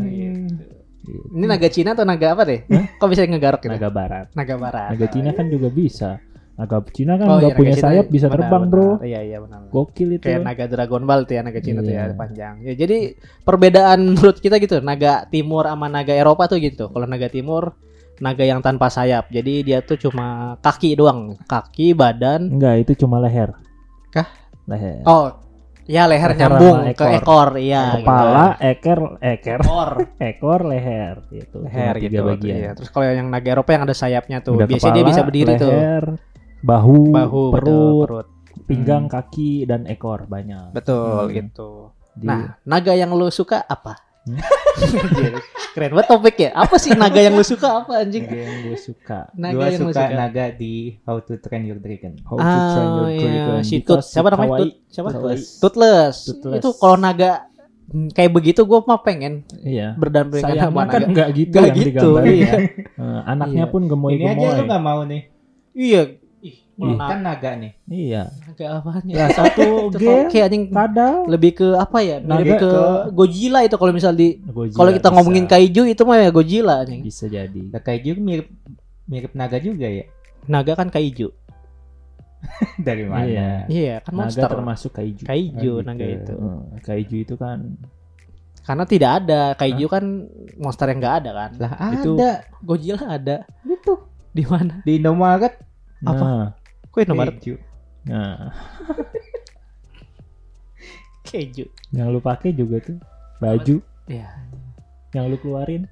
gitu. 0.46 0.64
Ini 1.08 1.44
naga 1.48 1.68
Cina 1.72 1.96
atau 1.96 2.04
naga 2.04 2.36
apa 2.36 2.42
deh? 2.44 2.60
Kok 3.00 3.08
bisa 3.08 3.24
ngegarok 3.24 3.64
gitu? 3.64 3.72
Naga 3.72 3.88
barat. 3.88 4.26
Naga 4.36 4.54
barat. 4.60 4.88
Naga 4.92 5.06
Cina 5.08 5.30
kan 5.32 5.48
juga 5.48 5.68
bisa. 5.72 6.20
Naga 6.58 6.82
Cina 6.90 7.14
kan 7.16 7.26
Oh, 7.30 7.36
nggak 7.38 7.54
iya, 7.54 7.56
punya 7.56 7.74
Cina 7.78 7.84
sayap 7.86 8.06
bisa 8.10 8.26
benar, 8.26 8.34
terbang 8.44 8.62
benar. 8.66 8.72
bro. 8.74 8.90
Iya 9.00 9.20
iya 9.24 9.38
benar. 9.40 9.60
Gokil 9.70 10.08
itu. 10.18 10.24
Kayak 10.26 10.42
naga 10.44 10.64
Dragon 10.66 11.02
Ball 11.06 11.22
tuh 11.24 11.34
ya 11.38 11.42
naga 11.46 11.60
Cina 11.62 11.80
tuh 11.80 11.94
ya 11.94 12.04
Iya. 12.10 12.16
panjang. 12.18 12.54
Ya 12.60 12.72
jadi 12.74 12.98
perbedaan 13.46 14.00
menurut 14.12 14.36
kita 14.36 14.58
gitu, 14.58 14.82
naga 14.82 15.24
timur 15.30 15.64
sama 15.64 15.86
naga 15.88 16.12
Eropa 16.12 16.44
tuh 16.44 16.58
gitu. 16.60 16.90
Kalau 16.90 17.06
naga 17.06 17.30
timur 17.30 17.72
naga 18.18 18.42
yang 18.42 18.58
tanpa 18.60 18.90
sayap. 18.90 19.30
Jadi 19.30 19.62
dia 19.62 19.78
tuh 19.80 19.96
cuma 19.96 20.58
kaki 20.58 20.98
doang, 20.98 21.38
kaki, 21.46 21.94
badan. 21.94 22.50
Enggak, 22.58 22.82
itu 22.84 23.06
cuma 23.06 23.22
leher. 23.22 23.54
Kah? 24.10 24.26
Leher. 24.66 25.06
Oh, 25.06 25.30
ya 25.88 26.04
leher, 26.04 26.30
Leher 26.30 26.38
nyambung 26.38 26.78
sama 26.78 26.92
ke 26.92 27.04
ekor. 27.08 27.16
ekor, 27.16 27.48
iya. 27.58 27.82
Kepala, 27.96 28.44
eker, 28.60 28.98
eker, 29.18 29.58
gitu. 29.58 29.64
ekor, 29.64 29.90
ekor, 30.30 30.60
leher 30.62 31.14
gitu. 31.28 31.56
leher 31.60 31.94
Cuma 31.94 32.04
gitu. 32.04 32.22
bagian. 32.28 32.56
Iya. 32.56 32.70
Terus 32.76 32.88
kalau 32.88 33.04
yang 33.08 33.26
naga 33.26 33.48
Eropa 33.50 33.70
yang 33.72 33.82
ada 33.82 33.96
sayapnya 33.96 34.38
tuh, 34.38 34.54
Udah 34.54 34.68
biasanya 34.68 34.92
dia 34.92 35.00
kepala, 35.00 35.10
bisa 35.10 35.22
berdiri 35.24 35.52
tuh. 35.56 35.70
leher, 35.70 36.04
bahu, 36.60 36.98
Bahu, 37.08 37.42
betul, 37.48 37.54
perut, 37.56 38.04
perut. 38.04 38.28
pinggang, 38.64 39.04
kaki 39.06 39.64
dan 39.64 39.84
ekor 39.84 40.24
banyak. 40.24 40.70
Betul 40.70 41.24
Hmm. 41.24 41.34
gitu. 41.34 41.70
Di- 42.12 42.26
Nah, 42.26 42.58
naga 42.62 42.92
yang 42.92 43.10
lu 43.10 43.30
suka 43.30 43.62
apa? 43.62 43.96
Keren 45.70 45.90
banget 45.92 46.08
topik 46.08 46.36
ya. 46.38 46.50
Apa 46.52 46.76
sih 46.76 46.92
naga 46.92 47.18
yang 47.18 47.32
lu 47.32 47.42
suka 47.42 47.82
apa 47.82 48.02
anjing? 48.02 48.24
naga 48.24 48.38
yang 48.38 48.56
gue 48.64 48.78
suka. 48.78 49.18
Naga 49.32 49.54
Gue 49.54 49.64
yang 49.68 49.80
suka 49.80 49.92
suka. 50.00 50.04
naga 50.12 50.44
di 50.50 50.72
How 51.02 51.16
to 51.20 51.32
Train 51.36 51.62
Your 51.64 51.78
Dragon. 51.78 52.12
How 52.20 52.36
to 52.36 52.44
train 52.44 52.88
your 52.88 53.04
Ah, 53.04 53.10
iya. 53.10 53.20
dragon 53.22 53.62
Si 53.62 53.76
Tut. 53.80 54.00
Siapa 54.00 54.28
namanya? 54.28 54.58
Tut. 54.58 54.70
Siapa? 54.86 55.08
Kawaii. 55.10 55.38
Toothless. 55.58 56.16
Toothless. 56.32 56.58
Itu 56.58 56.68
kalau 56.74 56.96
naga 56.96 57.30
hmm, 57.86 58.08
kayak 58.10 58.30
begitu 58.32 58.60
gue 58.62 58.78
mah 58.80 59.00
pengen 59.00 59.46
Iya. 59.58 59.94
berdampingan 59.94 60.56
sama 60.58 60.84
kan 60.84 61.00
naga. 61.00 61.06
enggak 61.06 61.28
gitu 61.32 61.52
Nggak 61.52 61.64
yang 61.64 61.76
gitu, 61.76 61.88
digambarin. 61.88 62.34
iya. 62.34 62.52
Eh, 62.98 63.20
anaknya 63.24 63.64
Iya. 63.64 63.70
pun 63.70 63.82
gemoy 63.84 64.10
Ini 64.12 64.24
aja 64.26 64.34
lu 64.34 64.50
gemoy. 64.56 64.68
gak 64.68 64.82
mau 64.82 65.00
nih. 65.02 65.22
Iya. 65.72 66.02
Ih. 66.78 66.94
naga 66.94 67.06
Kan 67.08 67.18
naga 67.20 67.50
nih. 67.54 67.72
Iya. 67.84 68.22
naga 68.40 68.66
apanya? 68.78 69.12
Ya 69.12 69.26
satu 69.28 69.66
Itu 69.90 69.98
G 69.98 70.04
kayak 70.28 70.46
anjing 70.46 70.64
kadal. 70.68 71.14
lebih 71.26 71.50
ke 71.52 71.68
apa 71.74 71.98
ya? 72.00 72.16
Naga 72.20 72.54
ke 72.54 72.62
ke- 72.62 73.10
Godzilla 73.10 73.60
itu 73.60 73.74
kalau 73.74 73.90
misal 73.90 74.12
di 74.12 74.38
kalau 74.70 74.90
kita 74.90 75.02
bisa. 75.04 75.14
ngomongin 75.14 75.44
kaiju 75.44 75.82
itu 75.84 76.02
mah 76.02 76.16
ya 76.16 76.30
Godzilla 76.30 76.74
anjing. 76.80 77.02
bisa 77.02 77.26
jadi. 77.26 77.62
Nah, 77.68 77.82
juga 77.82 78.20
mirip 78.20 78.46
mirip 79.04 79.32
naga 79.32 79.58
juga 79.58 79.86
ya. 79.86 80.06
Naga 80.44 80.72
kan 80.72 80.86
kaiju. 80.86 81.34
Dari 82.80 83.04
mana? 83.04 83.26
Iya. 83.26 83.50
Iya, 83.66 83.94
kan 84.00 84.12
Naga 84.14 84.22
monster. 84.24 84.46
termasuk 84.48 84.90
kaiju. 84.94 85.22
Kaiju 85.24 85.58
Oh, 85.68 85.76
gitu. 85.76 85.88
naga 85.88 86.06
itu. 86.06 86.32
Eh, 86.32 86.58
kaiju 86.80 87.16
itu 87.18 87.34
kan 87.34 87.58
Karena 88.60 88.84
tidak 88.84 89.10
ada 89.18 89.40
kaiju 89.54 89.86
kan 89.88 90.04
monster 90.56 90.86
yang 90.86 91.00
nggak 91.00 91.16
ada 91.18 91.30
kan. 91.32 91.50
Lah 91.56 91.72
Itu- 91.90 92.14
ada 92.14 92.30
Godzilla 92.60 93.02
ada 93.10 93.36
itu 93.64 93.94
di 94.30 94.44
mana? 94.44 94.84
di 94.84 94.92
Indomaret 94.94 95.56
Apa? 96.00 96.54
Kok 97.00 97.10
nomor 97.10 97.28
keju. 97.32 97.54
nah, 98.04 98.50
keju? 101.24 101.66
yang 101.90 102.08
lu 102.08 102.18
pakai 102.18 102.50
juga 102.50 102.80
tuh 102.80 102.98
baju 103.38 103.76
Ya. 104.08 104.24
yang 105.12 105.28
lu 105.28 105.36
keluarin. 105.36 105.84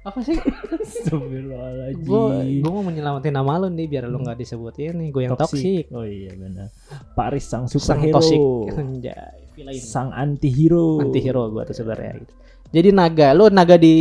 Apa 0.00 0.22
sih? 0.22 0.38
Astagfirullahaladzim. 0.38 2.00
gue 2.00 2.62
gue 2.62 2.70
mau 2.70 2.80
menyelamatin 2.80 3.34
nama 3.34 3.58
lu 3.58 3.68
nih 3.68 3.86
biar 3.88 4.06
lu 4.06 4.18
nggak 4.18 4.38
disebutin 4.38 4.94
nih 4.94 5.08
gue 5.10 5.22
yang 5.22 5.34
toksik. 5.34 5.90
Oh 5.90 6.06
iya 6.06 6.32
benar. 6.32 6.70
Paris 7.12 7.44
sang 7.44 7.66
Sang 7.66 7.98
superhero. 7.98 8.14
toksik. 8.14 8.38
Anjay, 8.72 9.36
villain. 9.52 9.74
Sang 9.76 10.08
anti-hero. 10.10 11.02
Anti 11.02 11.18
hero 11.18 11.50
gue 11.50 11.62
tuh 11.66 11.76
sebenarnya 11.76 12.22
gitu. 12.22 12.32
Jadi 12.68 12.88
naga, 12.92 13.32
lu 13.32 13.48
naga 13.48 13.74
di 13.74 13.96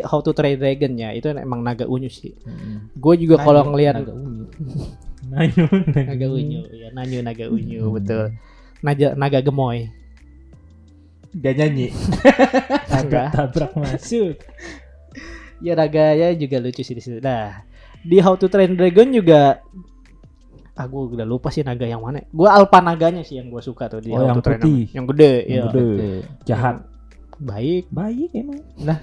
How 0.00 0.20
to 0.20 0.30
Train 0.30 0.54
Dragon 0.54 0.92
ya, 0.92 1.10
itu 1.10 1.26
emang 1.30 1.60
naga 1.60 1.84
unyu 1.84 2.06
sih. 2.06 2.36
Mm. 2.36 2.92
Gue 2.94 3.16
juga 3.16 3.40
kalau 3.40 3.64
ngelihat 3.66 3.96
naga 3.96 4.12
unyu. 4.12 4.44
Nanyu, 5.36 5.64
naga 5.94 6.26
unyu, 6.28 6.60
ya 6.72 6.88
nanyu 6.90 7.18
naga 7.22 7.44
unyu 7.46 7.82
betul. 7.92 8.34
Naga 8.80 9.14
naga 9.14 9.38
gemoy. 9.40 9.86
Gak 11.30 11.54
nyanyi. 11.54 11.94
Naga. 12.92 13.30
Tabrak 13.30 13.72
masuk. 13.74 14.34
Ya 15.60 15.76
naga 15.76 16.16
ya 16.16 16.32
juga 16.32 16.56
lucu 16.56 16.80
sih 16.80 16.96
di 16.96 17.04
situ. 17.04 17.20
Nah, 17.20 17.60
di 18.00 18.16
How 18.16 18.32
to 18.34 18.48
Train 18.48 18.72
Dragon 18.72 19.12
juga 19.12 19.60
ah 20.72 20.88
gue 20.88 21.02
udah 21.12 21.28
lupa 21.28 21.52
sih 21.52 21.60
naga 21.60 21.84
yang 21.84 22.00
mana. 22.00 22.24
Gue 22.32 22.48
alpha 22.48 22.80
naganya 22.80 23.20
sih 23.20 23.36
yang 23.36 23.52
gue 23.52 23.60
suka 23.60 23.84
tuh 23.86 24.00
di 24.00 24.08
Oh, 24.08 24.24
How 24.24 24.32
yang 24.32 24.40
to 24.40 24.48
Train 24.48 24.56
putih. 24.56 24.88
yang 24.88 25.04
gede, 25.04 25.32
Yang 25.44 25.52
ya. 25.52 25.64
gede. 25.68 26.10
Jahat. 26.48 26.76
Baik. 27.36 27.92
Baik 27.92 28.32
emang. 28.32 28.64
Eh, 28.80 28.96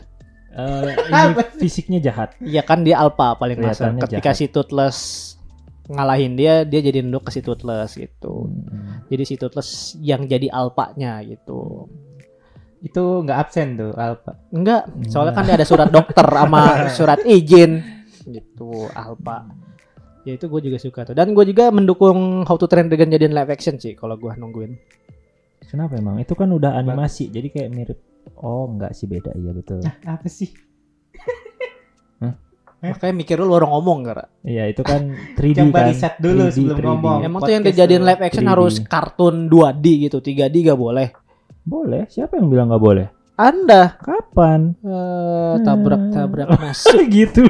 ini 0.97 1.13
Apa 1.13 1.45
fisiknya 1.53 1.99
jahat. 2.01 2.33
Iya 2.41 2.65
kan 2.65 2.81
dia 2.81 2.97
alpha 2.97 3.37
paling 3.37 3.61
kasar. 3.61 3.93
Kelihatannya 3.93 4.01
Ketika 4.09 4.29
jahat. 4.33 4.41
si 4.41 4.45
Toothless 4.49 4.97
ngalahin 5.87 6.35
dia, 6.35 6.67
dia 6.67 6.83
jadi 6.83 6.99
nunduk 7.03 7.27
ke 7.27 7.31
si 7.31 7.39
Toothless 7.39 7.95
gitu. 7.95 8.51
Hmm. 8.51 9.07
Jadi 9.07 9.23
si 9.23 9.35
Toothless 9.39 9.95
yang 10.03 10.27
jadi 10.27 10.51
alpanya 10.51 11.23
gitu. 11.23 11.87
Itu 12.83 13.25
nggak 13.25 13.37
absen 13.47 13.79
tuh 13.79 13.91
Alpha. 13.97 14.37
Enggak, 14.53 14.85
soalnya 15.09 15.33
kan 15.33 15.43
dia 15.49 15.55
ada 15.57 15.65
surat 15.65 15.89
dokter 15.89 16.27
sama 16.27 16.63
surat 16.97 17.19
izin 17.25 17.81
gitu, 18.27 18.91
alpha. 18.91 19.47
Ya 20.27 20.35
itu 20.35 20.51
gue 20.51 20.61
juga 20.67 20.77
suka 20.77 21.07
tuh. 21.07 21.15
Dan 21.15 21.31
gue 21.31 21.45
juga 21.47 21.71
mendukung 21.71 22.43
How 22.43 22.59
to 22.59 22.67
Train 22.67 22.91
Dragon 22.91 23.07
jadiin 23.07 23.31
live 23.31 23.47
action 23.47 23.79
sih 23.79 23.95
kalau 23.95 24.19
gue 24.19 24.27
nungguin. 24.35 24.75
Kenapa 25.71 25.95
emang? 25.99 26.19
Itu 26.19 26.35
kan 26.35 26.51
udah 26.51 26.75
animasi, 26.75 27.31
jadi 27.31 27.47
kayak 27.47 27.69
mirip. 27.71 27.99
Oh, 28.43 28.67
enggak 28.67 28.91
sih 28.91 29.07
beda 29.07 29.31
iya 29.39 29.55
betul. 29.55 29.79
Apa 30.03 30.27
sih? 30.27 30.51
Eh? 32.77 32.93
Makanya 32.93 33.15
mikir 33.15 33.35
dulu 33.35 33.51
orang 33.53 33.71
ngomong 33.71 33.97
gara. 34.01 34.25
Iya, 34.41 34.69
itu 34.69 34.81
kan 34.81 35.09
3D 35.33 35.57
Coba 35.63 35.79
kan. 35.79 35.85
riset 35.89 36.13
dulu 36.17 36.43
3D, 36.43 36.53
sebelum 36.53 36.77
3D. 36.77 36.85
ngomong. 36.85 37.19
Emang 37.21 37.41
tuh 37.41 37.51
yang 37.51 37.63
dijadiin 37.63 38.03
live 38.03 38.21
action 38.21 38.43
3D. 38.43 38.51
harus 38.51 38.73
kartun 38.79 39.35
2D 39.45 39.85
gitu, 40.03 40.17
3D 40.19 40.55
gak 40.63 40.77
boleh. 40.77 41.07
Boleh. 41.63 42.05
Siapa 42.05 42.35
yang 42.35 42.47
bilang 42.47 42.69
nggak 42.69 42.79
boleh? 42.79 43.07
Anda 43.35 43.97
Kapan? 43.97 44.77
eh, 44.79 45.55
tabrak-tabrak 45.61 46.47
mas. 46.55 46.81
gitu. 47.11 47.45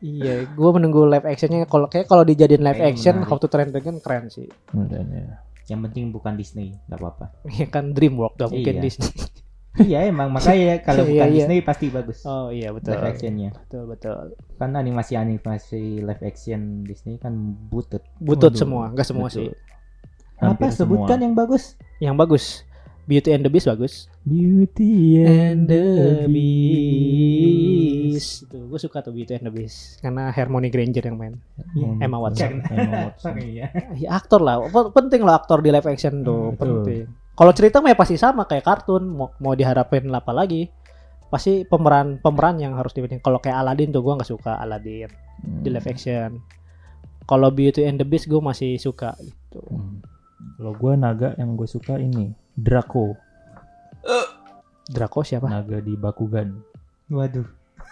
iya, 0.00 0.44
gue 0.44 0.70
menunggu 0.72 1.04
live 1.04 1.24
actionnya. 1.24 1.64
Kalau 1.64 1.86
kayak 1.86 2.06
kalau 2.06 2.22
dijadiin 2.22 2.60
live 2.60 2.76
Kayaknya 2.76 2.92
action, 2.92 3.14
menarik. 3.16 3.30
How 3.30 3.38
to 3.38 3.46
Train 3.46 3.68
Dragon 3.68 3.96
keren 3.98 4.26
sih. 4.28 4.46
Makanya. 4.70 5.42
Yang 5.66 5.80
penting 5.84 6.04
bukan 6.10 6.32
Disney, 6.34 6.74
nggak 6.84 6.98
apa-apa. 6.98 7.26
Ya 7.52 7.66
kan 7.66 7.92
DreamWorks 7.92 8.36
gak 8.36 8.50
mungkin 8.50 8.74
Iya. 8.74 8.82
Disney. 8.82 9.10
Iya 9.80 10.06
emang 10.06 10.28
makanya 10.28 10.80
kalau 10.86 11.04
Iya, 11.04 11.10
bukan 11.10 11.28
iya. 11.28 11.34
Disney 11.36 11.58
pasti 11.60 11.86
bagus. 11.88 12.18
Oh 12.22 12.48
iya 12.48 12.70
betul. 12.70 12.94
Live 12.94 13.06
actionnya. 13.08 13.50
Betul 13.54 13.82
betul. 13.86 14.16
Kan 14.56 14.74
animasi-animasi 14.74 15.82
live 16.00 16.22
action 16.22 16.82
Disney 16.82 17.16
kan 17.16 17.34
butut. 17.68 18.02
Butut 18.18 18.50
Waduh, 18.50 18.58
semua, 18.58 18.84
enggak 18.88 19.06
semua 19.06 19.28
betul. 19.28 19.50
sih. 19.50 19.54
Apa 20.38 20.70
sebutkan 20.70 21.18
semua. 21.18 21.24
yang 21.24 21.34
bagus? 21.34 21.64
Yang 21.98 22.16
bagus. 22.16 22.44
Beauty 23.04 23.32
and 23.32 23.40
the 23.40 23.48
Beast 23.48 23.64
bagus. 23.64 23.94
Beauty 24.22 24.92
and 25.24 25.64
the 25.64 26.28
Beast. 27.18 28.44
Itu 28.44 28.68
gue 28.68 28.76
suka 28.76 29.00
tuh 29.00 29.12
Beauty 29.12 29.34
and 29.34 29.46
the 29.46 29.52
Beast 29.52 29.96
karena 29.98 30.28
Harmony 30.28 30.68
Granger 30.68 31.00
yang 31.02 31.16
main. 31.16 31.34
Beast. 31.72 31.98
Emma 31.98 32.18
Watson. 32.18 32.60
Emma 32.66 33.08
Watson. 33.08 33.34
Iya. 33.48 33.66
Ya 33.96 34.10
aktor 34.12 34.40
lah. 34.40 34.60
Penting 34.92 35.24
lah 35.24 35.38
aktor 35.38 35.64
di 35.64 35.70
live 35.70 35.86
action 35.86 36.20
tuh, 36.20 36.52
Hmm, 36.52 36.58
betul. 36.58 37.08
Kalau 37.38 37.54
cerita 37.54 37.78
mah 37.78 37.94
ya 37.94 37.96
pasti 37.96 38.18
sama 38.18 38.42
kayak 38.44 38.66
kartun. 38.66 39.06
Mau 39.06 39.30
mau 39.38 39.54
diharapin 39.54 40.10
apa 40.10 40.34
lagi? 40.34 40.66
Pasti 41.30 41.62
pemeran 41.62 42.18
pemeran 42.18 42.58
yang 42.58 42.74
harus 42.74 42.90
dipilih. 42.90 43.22
Kalau 43.22 43.38
kayak 43.38 43.62
Aladdin 43.62 43.94
tuh 43.94 44.02
gua 44.02 44.18
nggak 44.18 44.26
suka 44.26 44.58
Aladdin 44.58 45.06
Hmm. 45.38 45.62
di 45.62 45.70
live 45.70 45.86
action. 45.86 46.42
Kalau 47.22 47.54
Beauty 47.54 47.86
and 47.86 47.94
the 47.94 48.06
Beast 48.08 48.26
gue 48.26 48.42
masih 48.42 48.74
suka 48.74 49.14
gitu. 49.22 49.62
Hmm. 49.70 50.02
Kalau 50.58 50.74
gue 50.74 50.92
naga 50.98 51.38
yang 51.38 51.54
gue 51.54 51.68
suka 51.68 51.94
ini 51.94 52.34
Draco, 52.56 53.14
Draco 54.88 55.20
siapa? 55.22 55.46
naga 55.46 55.78
di 55.78 55.94
Bakugan 55.94 56.58
Waduh. 57.06 57.46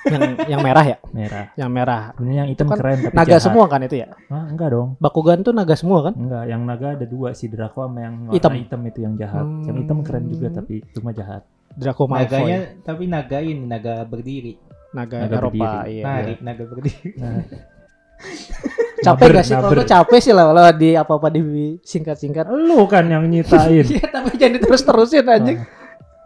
Yang 0.06 0.22
yang 0.46 0.60
merah 0.60 0.84
ya? 0.84 0.96
merah. 1.10 1.44
Yang 1.54 1.70
merah. 1.70 2.02
Sebenarnya 2.12 2.38
yang 2.38 2.48
hitam 2.48 2.66
kan 2.66 2.76
keren 2.76 2.98
tapi 3.00 3.14
Naga 3.14 3.28
jahat. 3.28 3.42
semua 3.42 3.64
kan 3.66 3.80
itu 3.80 3.96
ya? 3.96 4.08
Hah, 4.26 4.44
enggak 4.46 4.68
dong. 4.70 4.88
Bakugan 4.96 5.38
tuh 5.40 5.52
naga 5.52 5.74
semua 5.74 5.98
kan? 6.02 6.14
Enggak, 6.14 6.44
yang 6.46 6.62
naga 6.62 6.88
ada 6.92 7.06
dua 7.06 7.28
si 7.32 7.46
Draco 7.46 7.80
sama 7.80 7.98
yang 8.00 8.14
warna 8.24 8.34
Hitam. 8.34 8.52
hitam, 8.54 8.80
itu 8.82 8.98
yang 9.00 9.14
jahat. 9.14 9.46
Yang 9.62 9.76
hitam 9.82 9.98
keren 10.00 10.24
juga 10.26 10.46
Hmm. 10.46 10.56
tapi 10.56 10.74
cuma 10.90 11.10
jahat. 11.10 11.42
Draco 11.72 12.02
Malfoy. 12.04 12.24
Naganya 12.24 12.58
tapi 12.80 13.04
naga 13.04 13.38
ini 13.38 13.62
naga 13.62 13.94
berdiri. 14.02 14.54
naga, 14.88 15.16
naga 15.22 15.36
Eropa 15.36 15.52
berdiri. 15.52 15.92
iya. 15.92 16.02
Narik 16.04 16.38
naga 16.40 16.62
berdiri. 16.64 17.08
Nah, 17.16 17.42
Capek 18.96 19.28
Naber, 19.28 19.36
gak 19.36 19.44
sih 19.44 19.54
kalau 19.54 19.84
capek 19.84 20.18
sih 20.18 20.32
lah 20.32 20.44
kalau 20.48 20.62
di 20.72 20.96
apa-apa 20.96 21.28
di 21.28 21.40
singkat-singkat. 21.78 22.48
lu 22.48 22.80
kan 22.88 23.04
yang 23.04 23.28
nyitain. 23.28 23.84
Iya 23.92 24.08
tapi 24.08 24.34
jangan 24.34 24.56
terus-terusin 24.58 25.20
anjing. 25.22 25.58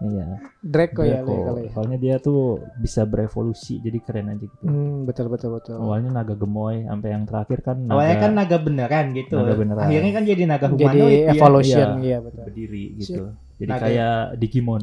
Iya. 0.03 0.27
Draco, 0.59 1.03
ya 1.03 1.21
Draco. 1.21 1.35
kali 1.45 1.61
ya. 1.63 1.71
Soalnya 1.71 1.99
dia 1.99 2.17
tuh 2.17 2.41
bisa 2.75 3.05
berevolusi 3.05 3.79
jadi 3.79 3.99
keren 3.99 4.31
aja 4.31 4.41
gitu. 4.43 4.63
Hmm, 4.63 5.05
betul 5.05 5.29
betul 5.29 5.55
betul. 5.55 5.77
Awalnya 5.77 6.11
naga 6.15 6.35
gemoy 6.35 6.83
sampai 6.83 7.09
yang 7.11 7.25
terakhir 7.25 7.59
kan 7.61 7.77
naga 7.79 7.93
Awalnya 7.95 8.17
kan 8.19 8.33
naga 8.33 8.57
beneran 8.59 9.07
gitu. 9.13 9.35
Naga 9.37 9.55
beneran. 9.55 9.85
Akhirnya 9.85 10.13
kan 10.13 10.25
jadi 10.25 10.43
naga 10.45 10.67
Jadi 10.67 10.75
humanoid. 10.79 11.13
dia. 11.13 11.31
evolution 11.31 11.89
Iya. 11.93 12.01
iya 12.01 12.19
betul. 12.19 12.43
berdiri 12.45 12.85
gitu. 12.97 13.23
Jadi 13.57 13.69
Naga- 13.69 13.83
kayak 13.83 14.15
Digimon. 14.37 14.83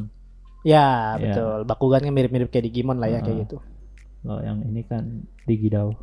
Ya, 0.62 0.86
Iya. 1.14 1.22
betul. 1.24 1.56
Bakugan 1.64 2.00
kan 2.00 2.12
mirip-mirip 2.12 2.48
kayak 2.48 2.66
Digimon 2.66 2.96
lah 2.96 3.08
ya 3.08 3.18
kayak 3.18 3.26
Heeh. 3.28 3.42
gitu. 3.44 3.56
Kalau 4.18 4.40
yang 4.40 4.58
ini 4.62 4.82
kan 4.82 5.02
Digidao. 5.44 5.94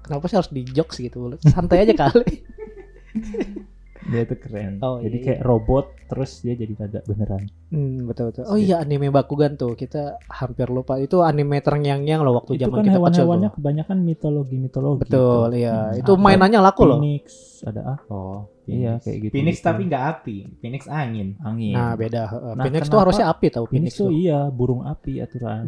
Kenapa 0.00 0.26
sih 0.26 0.34
harus 0.34 0.48
di 0.48 0.62
jokes 0.64 0.98
gitu? 0.98 1.30
Santai 1.44 1.84
aja 1.84 1.94
kali. 1.96 2.26
Dia 4.10 4.26
tuh 4.26 4.36
keren. 4.36 4.82
Oh, 4.82 4.98
jadi 4.98 5.16
iya. 5.16 5.24
kayak 5.24 5.40
robot 5.40 5.86
terus 6.04 6.42
dia 6.42 6.58
jadi 6.58 6.74
naga 6.74 6.98
beneran. 7.06 7.46
Hmm, 7.70 8.02
betul 8.04 8.34
betul. 8.34 8.42
Oh 8.44 8.58
iya 8.58 8.82
anime 8.82 9.06
Bakugan 9.08 9.54
tuh 9.54 9.72
kita 9.72 10.18
hampir 10.26 10.66
lupa. 10.66 10.98
Itu 10.98 11.22
anime 11.22 11.62
terngiang-ngiang 11.62 12.20
loh 12.20 12.34
waktu 12.36 12.58
itu 12.58 12.66
zaman 12.66 12.74
kan 12.74 12.82
kita 12.82 12.90
kecil 12.90 12.98
hewan-hewannya 12.98 13.48
tuh. 13.48 13.56
kebanyakan 13.56 13.96
mitologi-mitologi. 14.02 15.00
Betul, 15.06 15.46
tuh. 15.46 15.54
iya. 15.54 15.76
Hmm, 15.88 16.00
Itu 16.02 16.12
apa? 16.12 16.22
mainannya 16.22 16.60
laku 16.60 16.82
loh. 16.84 16.98
Phoenix 16.98 17.24
ada 17.62 17.80
ah 17.86 17.98
Oh, 18.10 18.38
Iya, 18.66 18.98
Phoenix. 18.98 19.02
kayak 19.02 19.18
gitu. 19.20 19.32
Phoenix 19.32 19.54
gitu. 19.56 19.66
tapi 19.66 19.80
nggak 19.86 20.04
api. 20.10 20.36
Phoenix 20.58 20.82
angin. 20.86 21.28
angin. 21.40 21.74
Nah, 21.74 21.92
beda. 21.94 22.22
heeh. 22.26 22.52
Nah, 22.58 22.64
Phoenix 22.66 22.82
tuh 22.86 22.98
harusnya 22.98 23.26
api 23.30 23.46
tahu 23.48 23.64
Phoenix 23.66 23.94
Phoenix, 23.94 24.02
tuh 24.02 24.08
tuh. 24.10 24.18
iya 24.18 24.40
burung 24.48 24.82
api 24.82 25.12
aturan. 25.18 25.62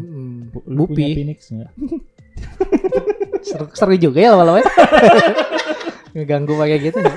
Bu- 0.50 0.66
Lu 0.66 0.84
punya 0.84 1.06
Bupi. 1.06 1.14
Phoenix 1.14 1.38
nggak? 1.48 1.70
Seru, 3.46 3.66
seru 3.74 3.94
juga 3.98 4.18
ya 4.22 4.34
ya. 4.34 4.62
Ngeganggu 6.14 6.54
pakai 6.54 6.78
gitu. 6.80 6.98
ya. 6.98 7.10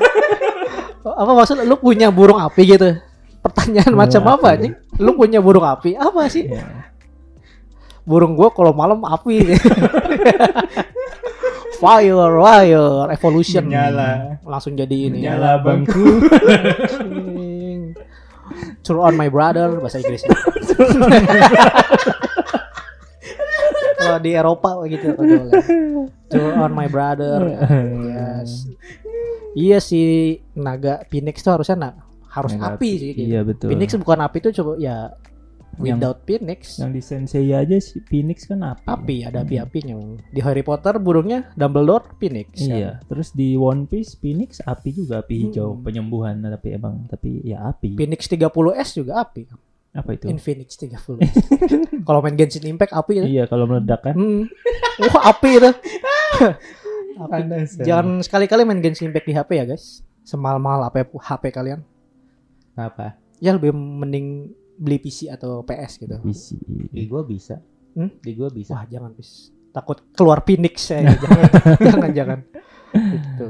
Apa 1.06 1.32
maksud 1.38 1.62
lu 1.62 1.78
punya 1.78 2.10
burung 2.10 2.42
api 2.42 2.62
gitu? 2.66 2.98
Pertanyaan 3.46 3.94
Burung 3.94 4.02
macam 4.02 4.22
apa 4.26 4.48
api. 4.50 4.54
anjing? 4.58 4.74
Lu 4.98 5.14
punya 5.14 5.38
burung 5.38 5.62
api? 5.62 5.94
Apa 5.94 6.26
sih? 6.26 6.50
Iya. 6.50 6.66
Burung 8.02 8.34
gua 8.34 8.50
kalau 8.50 8.74
malam 8.74 9.06
api. 9.06 9.54
fire, 11.78 12.32
fire, 12.42 13.06
evolution. 13.14 13.70
Menyala. 13.70 14.42
Langsung 14.42 14.74
jadi 14.74 15.14
ini. 15.14 15.22
Menyala 15.22 15.62
bangku. 15.62 16.06
Turn 18.86 19.02
on 19.02 19.14
my 19.14 19.30
brother 19.30 19.78
bahasa 19.78 20.02
Inggrisnya. 20.02 20.34
Kalau 23.96 24.20
di 24.22 24.32
Eropa 24.34 24.70
gitu. 24.86 25.14
Turn 26.30 26.54
on 26.58 26.74
my 26.74 26.90
brother. 26.90 27.42
Yes. 28.16 28.66
Iya 29.56 29.80
sih 29.80 30.06
naga 30.54 31.02
Phoenix 31.08 31.40
tuh 31.40 31.56
harusnya 31.56 31.78
na- 31.80 31.98
harus 32.28 32.52
Naga 32.54 32.76
api 32.76 32.90
sih. 32.94 33.12
gitu. 33.14 33.20
Iya 33.26 33.40
betul. 33.42 33.68
Phoenix 33.72 33.96
bukan 33.96 34.20
api 34.22 34.38
tuh 34.40 34.52
coba 34.54 34.72
ya 34.76 35.16
Yang- 35.76 35.98
without 35.98 36.20
Phoenix 36.22 36.60
Yang 36.76 36.92
di 36.92 37.02
Sensei 37.02 37.48
aja 37.50 37.76
si 37.78 38.00
Phoenix 38.02 38.44
kan 38.44 38.60
api. 38.62 38.84
api 38.86 39.16
ada 39.24 39.40
api-apinya. 39.42 39.96
Di 40.26 40.40
Harry 40.40 40.60
Potter 40.62 40.96
burungnya 40.98 41.52
Dumbledore 41.54 42.16
Phoenix. 42.18 42.60
Iya, 42.60 43.00
terus 43.06 43.32
di 43.32 43.56
One 43.56 43.84
Piece 43.86 44.14
Phoenix 44.14 44.60
api 44.62 44.92
juga 44.94 45.20
api 45.20 45.36
hijau 45.42 45.74
Hmm. 45.74 45.82
penyembuhan 45.82 46.40
tapi 46.42 46.68
emang 46.72 47.08
tapi 47.08 47.40
ya 47.42 47.64
api. 47.66 47.96
Phoenix 47.96 48.28
30S 48.28 48.92
juga 48.94 49.20
api. 49.22 49.48
Apa 49.92 50.12
itu? 50.12 50.28
Infinix 50.28 50.76
30. 50.76 51.24
Kalau 52.08 52.20
main 52.20 52.36
Genshin 52.36 52.68
Impact 52.68 52.92
api 52.92 53.12
itu. 53.16 53.28
Iya, 53.30 53.48
kalau 53.48 53.64
meledak 53.64 54.04
kan. 54.04 54.12
Hmm. 54.12 54.44
Wah, 55.02 55.32
api 55.32 55.50
itu. 55.56 55.72
Panas. 57.16 57.80
Jangan 57.80 58.22
sekali-kali 58.22 58.62
main 58.68 58.84
Genshin 58.84 59.10
Impact 59.10 59.28
di 59.28 59.34
HP 59.34 59.52
ya, 59.56 59.66
guys. 59.66 60.04
Semal-mal 60.28 60.84
HP 60.90 61.08
HP 61.16 61.44
kalian. 61.56 61.80
Apa? 62.76 63.16
Ya 63.40 63.56
lebih 63.56 63.72
mending 63.72 64.52
beli 64.76 65.00
PC 65.00 65.32
atau 65.32 65.64
PS 65.64 66.04
gitu. 66.04 66.20
PC. 66.20 66.60
Di 66.92 67.08
gua 67.08 67.24
bisa. 67.24 67.64
Hmm? 67.96 68.12
Di 68.20 68.32
gua 68.36 68.52
bisa. 68.52 68.76
Wah, 68.76 68.84
jangan 68.88 69.16
bis. 69.16 69.52
Takut 69.72 70.04
keluar 70.16 70.44
Phoenix 70.44 70.92
saya. 70.92 71.16
jangan, 71.24 71.50
jangan, 71.80 72.12
jangan. 72.12 72.40
Gitu. 72.96 73.50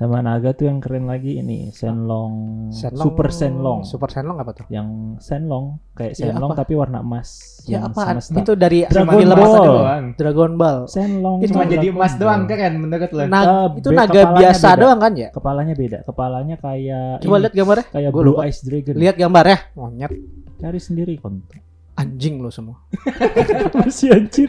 Sama 0.00 0.24
naga 0.24 0.56
tuh 0.56 0.64
yang 0.64 0.80
keren 0.80 1.04
lagi 1.04 1.36
ini 1.36 1.68
Senlong, 1.68 2.32
Shenlong- 2.72 3.04
Super 3.04 3.28
Senlong. 3.28 3.80
Super 3.84 4.08
Shenlong 4.08 4.40
apa 4.40 4.56
tuh? 4.56 4.64
Yang 4.66 4.88
Senlong 5.20 5.76
kayak 5.92 6.16
Ya, 6.16 6.32
Senlong 6.32 6.50
apa? 6.50 6.64
tapi 6.64 6.72
warna 6.72 6.98
emas. 6.98 7.28
Ya 7.62 7.84
yang 7.84 7.92
apa? 7.92 8.16
semesta. 8.16 8.40
Itu 8.40 8.56
dari 8.56 8.80
Dragon 8.82 9.28
Ball. 9.28 9.60
doang. 9.60 10.04
Dragon 10.16 10.52
Ball. 10.56 10.78
Senlong. 10.86 11.38
Itu 11.38 11.52
Cuma 11.52 11.68
jadi 11.68 11.92
emas 11.92 12.12
Ball. 12.12 12.20
doang 12.24 12.42
keren 12.46 12.74
menurut 12.80 13.10
lo. 13.12 13.22
Nag- 13.22 13.44
Eh, 13.44 13.68
itu 13.76 13.88
naga 13.92 14.22
biasa 14.32 14.66
beda. 14.66 14.80
doang 14.80 14.98
kan 14.98 15.12
ya? 15.14 15.28
Kepalanya 15.30 15.74
beda. 15.76 15.98
Kepalanya 16.02 16.56
kayak 16.56 17.04
Coba 17.20 17.36
lihat 17.38 17.52
gambarnya. 17.52 17.86
kayak 17.86 18.08
Gua 18.10 18.22
Blue 18.24 18.32
lupa. 18.32 18.42
Eyes 18.42 18.58
Dragon. 18.64 18.94
Lihat 18.96 19.16
gambarnya. 19.16 19.58
Monyet. 19.74 20.12
Cari 20.56 20.80
sendiri 20.80 21.12
konten. 21.14 21.60
Anjing 21.94 22.40
lo 22.40 22.48
semua. 22.48 22.80
Masih 23.76 24.16
anjir. 24.16 24.48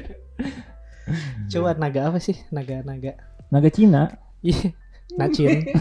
Coba 1.50 1.76
naga 1.76 2.08
apa 2.08 2.18
sih? 2.18 2.40
Naga-naga. 2.48 3.20
Naga 3.52 3.68
Cina. 3.68 4.16
Iya. 4.40 4.72
Nacin. 5.14 5.60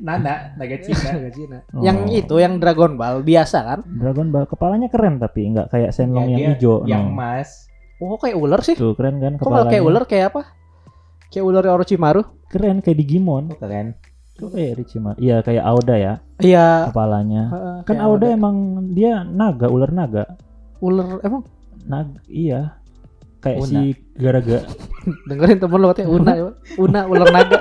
Nana, 0.00 0.50
naga 0.56 0.76
Cina. 0.78 1.08
Naga 1.14 1.30
Cina. 1.30 1.58
Oh. 1.70 1.80
Yang 1.80 1.98
itu 2.16 2.34
yang 2.36 2.58
Dragon 2.58 2.98
Ball 2.98 3.22
biasa 3.22 3.58
kan? 3.62 3.80
Dragon 3.86 4.28
Ball 4.28 4.44
kepalanya 4.44 4.90
keren 4.90 5.16
tapi 5.16 5.46
nggak 5.46 5.70
kayak 5.70 5.90
Shenlong 5.90 6.26
Ya, 6.26 6.34
yang 6.34 6.42
hijau. 6.52 6.74
Yang 6.84 7.02
no. 7.04 7.10
emas. 7.12 7.48
Oh 7.98 8.16
kayak 8.16 8.34
ular 8.34 8.60
sih. 8.60 8.74
Tuh 8.74 8.92
keren 8.92 9.18
kan 9.18 9.36
Kok 9.36 9.46
kepalanya. 9.46 9.70
kayak 9.70 9.84
ular 9.84 10.04
kayak 10.04 10.26
apa? 10.30 10.42
Kayak 11.28 11.44
ular 11.46 11.64
Orochimaru? 11.70 12.22
Keren 12.48 12.76
kayak 12.80 12.98
Digimon. 12.98 13.44
Oh, 13.46 13.56
keren. 13.56 13.94
Kok 14.34 14.50
kayak 14.50 14.70
Orochimaru? 14.74 15.16
Iya 15.16 15.36
kayak 15.40 15.62
Aoda 15.62 15.94
ya 15.94 16.14
Iya. 16.40 16.90
kepalanya. 16.90 17.42
heeh, 17.46 17.76
Kan 17.86 17.96
Aoda 18.00 18.26
ada. 18.26 18.34
emang 18.34 18.56
dia 18.90 19.22
naga, 19.22 19.66
ular 19.68 19.90
naga. 19.90 20.24
ular 20.80 21.20
emang 21.20 21.44
Nag 21.80 22.24
iya. 22.26 22.79
Kayak 23.40 23.58
Una. 23.58 23.66
si 23.66 23.80
Garaga. 24.14 24.58
dengerin 25.28 25.58
temen 25.58 25.78
lo 25.78 25.86
katanya 25.88 26.10
Una 26.10 26.32
ya. 26.34 26.48
Una 26.76 27.00
ular 27.04 27.28
naga. 27.30 27.58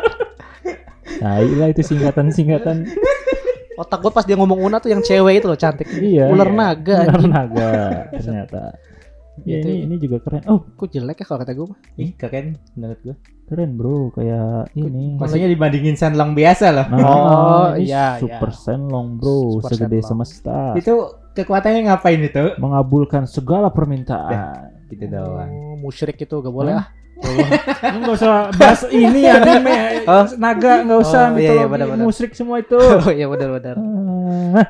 Nah, 1.20 1.39
iya 1.39 1.65
itu 1.68 1.82
singkatan-singkatan. 1.86 2.88
Otak 3.76 4.00
gue 4.00 4.12
pas 4.12 4.24
dia 4.24 4.36
ngomong 4.36 4.60
Una 4.60 4.78
tuh 4.78 4.88
yang 4.88 5.00
cewek 5.00 5.39
itu 5.39 5.48
loh 5.48 5.56
cantik. 5.56 5.88
iya. 5.94 6.28
Ular 6.28 6.48
naga. 6.48 7.08
Ular 7.08 7.24
naga 7.26 7.72
ternyata. 8.13 8.76
Ya, 9.39 9.56
Gitu. 9.56 9.72
ini 9.72 9.88
ini 9.88 9.96
juga 9.98 10.20
keren. 10.20 10.44
Oh, 10.46 10.68
Kok 10.70 10.88
jelek 10.89 11.15
ya 11.15 11.26
kalau 11.26 11.39
kata 11.39 11.56
gue 11.56 11.63
mah. 11.65 11.80
Ih, 11.96 12.12
keren 12.13 12.60
menurut 12.76 13.00
gua. 13.02 13.15
keren 13.48 13.72
bro, 13.74 14.12
kayak 14.12 14.70
ini. 14.76 15.15
Maksudnya 15.15 15.48
dibandingin 15.48 15.96
Shenlong 15.96 16.36
biasa 16.36 16.65
loh. 16.70 16.86
Nah, 16.86 17.00
Oh, 17.02 17.68
ini 17.74 17.88
iya, 17.88 18.20
Super 18.20 18.52
iya. 18.52 18.60
Senlong 18.60 19.08
bro, 19.15 19.39
Super 19.58 19.70
segede 19.72 19.89
Senlong. 19.98 20.28
semesta. 20.28 20.60
Itu 20.76 20.94
kekuatannya 21.34 21.82
ngapain 21.82 22.22
itu? 22.22 22.46
Mengabulkan 22.60 23.24
segala 23.26 23.72
permintaan. 23.72 24.68
Gitu 24.89 25.06
doang. 25.06 25.49
Oh, 25.49 25.75
musyrik 25.78 26.17
itu 26.17 26.36
gak 26.36 26.49
boleh 26.49 26.73
ah. 26.75 26.88
Enggak 27.86 28.15
usah 28.15 28.30
bahas 28.54 28.82
ini 28.88 29.28
anime 29.28 30.02
Oh. 30.04 30.23
naga 30.36 30.82
enggak 30.82 30.99
usah 30.99 31.23
Oh, 31.25 31.36
iya, 31.36 31.52
iya, 31.52 31.52
mitologi 31.52 31.69
benar-benar. 31.69 32.02
musrik 32.02 32.32
semua 32.32 32.58
itu. 32.58 32.80
Oh 32.97 33.10
iya 33.10 33.25
benar-benar. 33.25 33.75
Ah, 33.75 34.65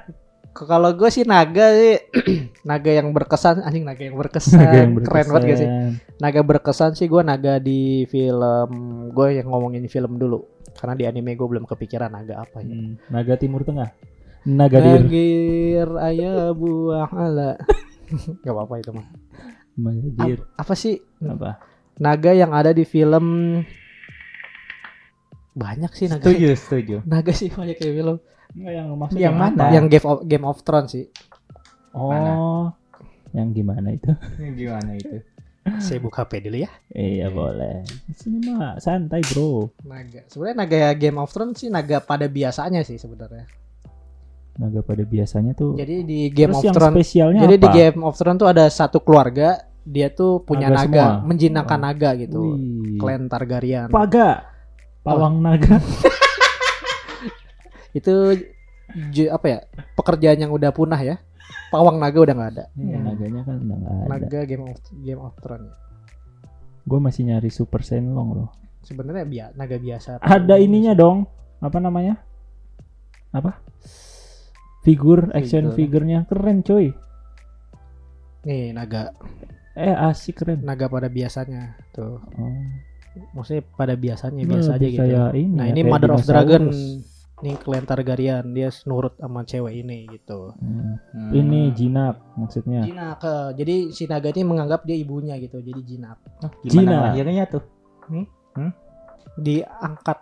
Kalau 0.52 0.92
gue 0.92 1.08
sih 1.08 1.24
naga 1.24 1.72
sih 1.72 1.96
naga 2.70 2.92
yang 2.92 3.10
berkesan 3.10 3.62
anjing 3.62 3.86
naga 3.86 4.02
yang 4.02 4.16
berkesan. 4.16 4.58
naga 4.58 4.76
yang 4.78 4.92
Keren 4.98 5.26
banget 5.26 5.44
gak 5.46 5.58
sih? 5.58 5.70
berkesan. 5.70 6.18
Naga 6.18 6.42
berkesan 6.42 6.92
sih 6.94 7.08
gue 7.08 7.22
naga 7.22 7.54
di 7.58 7.82
film 8.06 8.70
gue 9.10 9.28
yang 9.32 9.48
ngomongin 9.48 9.86
film 9.86 10.18
dulu. 10.18 10.44
Karena 10.74 10.96
di 10.96 11.06
anime 11.06 11.34
gue 11.34 11.48
belum 11.48 11.64
kepikiran 11.64 12.10
naga 12.10 12.42
apa 12.42 12.60
ya. 12.60 12.72
Hmm, 12.72 12.98
naga 13.08 13.36
Timur 13.36 13.62
Tengah. 13.62 13.94
Nagadir. 14.42 15.00
Nagir 15.02 15.88
ayah 16.02 16.50
buah 16.52 17.08
ala. 17.10 17.52
Gak 18.42 18.50
apa-apa 18.50 18.74
itu 18.80 18.90
mah. 18.90 19.06
Nagadir. 19.78 20.46
Apa 20.58 20.74
sih 20.74 20.98
Apa? 21.22 21.60
naga 22.00 22.32
yang 22.32 22.56
ada 22.56 22.72
di 22.72 22.88
film? 22.88 23.60
Banyak 25.54 25.92
sih 25.92 26.08
naga. 26.08 26.24
Setuju, 26.24 26.50
setuju. 26.56 26.96
Naga 27.04 27.32
sih 27.36 27.52
banyak 27.52 27.78
di 27.78 27.92
film. 27.92 28.18
Enggak 28.56 28.74
yang 28.74 28.88
maksudnya 28.98 29.24
Yang 29.30 29.36
mana? 29.36 29.64
Yang 29.70 29.86
Game 29.92 30.08
of, 30.08 30.18
Game 30.26 30.46
of 30.48 30.58
Thrones 30.66 30.90
sih. 30.96 31.06
Oh. 31.94 32.72
Yang 33.36 33.62
gimana 33.62 33.88
itu? 33.94 34.10
Gimana 34.60 34.92
itu? 34.98 35.22
Saya 35.78 36.02
buka 36.02 36.26
HP 36.26 36.50
dulu 36.50 36.66
ya. 36.66 36.72
Iya 36.90 37.30
boleh. 37.30 37.86
Sini 38.18 38.42
mah 38.50 38.82
santai 38.82 39.22
bro. 39.22 39.70
Naga. 39.86 40.26
Sebenarnya 40.26 40.56
naga 40.66 40.80
Game 40.98 41.20
of 41.22 41.30
Thrones 41.30 41.62
sih 41.62 41.70
naga 41.70 42.02
pada 42.02 42.26
biasanya 42.26 42.82
sih 42.82 42.98
sebenarnya. 42.98 43.46
Naga 44.60 44.84
pada 44.84 45.02
biasanya 45.02 45.56
tuh. 45.56 45.74
Jadi 45.74 46.04
di 46.04 46.20
Game 46.28 46.52
Terus 46.52 46.68
of 46.68 46.76
Thrones 46.76 46.94
spesialnya 46.94 47.40
Jadi 47.42 47.56
apa? 47.56 47.64
di 47.64 47.70
Game 47.72 48.00
of 48.04 48.14
Thrones 48.14 48.38
tuh 48.38 48.50
ada 48.50 48.66
satu 48.68 49.00
keluarga 49.00 49.56
dia 49.82 50.12
tuh 50.12 50.44
punya 50.44 50.68
Naga 50.68 50.84
naga, 50.84 50.86
semua? 50.86 51.26
menjinakkan 51.26 51.80
Oh. 51.80 51.86
naga 51.86 52.10
gitu. 52.16 52.42
Wih. 52.54 53.00
Klan 53.00 53.24
Targaryen. 53.26 53.88
Paga. 53.88 54.44
Pawang 55.00 55.40
naga. 55.40 55.80
Itu 57.92 58.36
apa 59.28 59.46
ya? 59.48 59.60
Pekerjaan 59.96 60.38
yang 60.40 60.52
udah 60.52 60.70
punah 60.70 61.00
ya. 61.00 61.18
Pawang 61.70 61.98
naga 61.98 62.20
udah 62.20 62.36
nggak 62.36 62.52
ada. 62.52 62.66
Iya, 62.76 62.98
naganya 63.00 63.42
kan 63.44 63.56
udah 63.58 63.78
nggak 63.78 63.94
ada. 63.96 64.06
Naga 64.10 64.40
Game 64.44 64.64
of 64.66 64.78
Game 65.00 65.22
of 65.22 65.34
Thrones. 65.40 65.72
Gue 66.84 67.00
masih 67.00 67.22
nyari 67.24 67.48
Super 67.48 67.80
Senlong 67.80 68.30
loh. 68.36 68.50
Sebenarnya 68.82 69.24
bia- 69.24 69.54
naga 69.54 69.78
biasa. 69.78 70.18
Ada 70.20 70.58
ininya 70.58 70.92
dong. 70.92 71.30
Apa 71.60 71.78
namanya? 71.78 72.18
Apa? 73.30 73.62
Figur, 74.90 75.30
action 75.32 75.70
Figur. 75.70 76.02
figurnya 76.02 76.26
keren 76.26 76.66
coy. 76.66 76.90
Nih 78.42 78.74
naga, 78.74 79.14
Eh 79.78 79.94
asik 79.94 80.42
keren. 80.42 80.66
naga 80.66 80.90
pada 80.90 81.06
biasanya 81.08 81.78
tuh. 81.92 82.18
Oh. 82.18 82.64
Maksudnya 83.34 83.64
pada 83.76 83.94
biasanya 83.94 84.42
Ini 84.42 84.50
biasa 84.50 84.70
aja 84.76 84.88
gitu. 84.88 84.98
kayak 84.98 85.30
ini 85.34 85.54
Nah 85.54 85.66
ya, 85.68 85.72
ini 85.72 85.82
Mother 85.84 86.12
of. 86.14 86.24
Dragon 86.24 86.64
nih 87.40 87.56
Clan 87.56 87.84
Targaryen 87.84 88.52
dia 88.52 88.68
nurut 88.84 89.16
sama 89.16 89.44
cewek 89.44 89.72
ini 89.78 90.08
gitu. 90.10 90.52
Hmm. 90.58 91.00
Hmm. 91.12 91.32
Ini 91.32 91.72
jinak 91.72 92.20
maksudnya. 92.36 92.84
Jinak 92.84 93.20
eh, 93.22 93.50
jadi 93.56 93.76
si 93.92 94.04
naga 94.06 94.28
ini 94.30 94.44
menganggap 94.44 94.84
dia 94.84 94.96
ibunya 94.96 95.38
gitu 95.38 95.60
jadi 95.60 95.80
jinak 95.80 96.18
Gimana 96.64 96.68
Cina. 96.68 96.96
lahirnya 97.08 97.46
tuh? 97.48 97.64
diangkat 99.38 100.20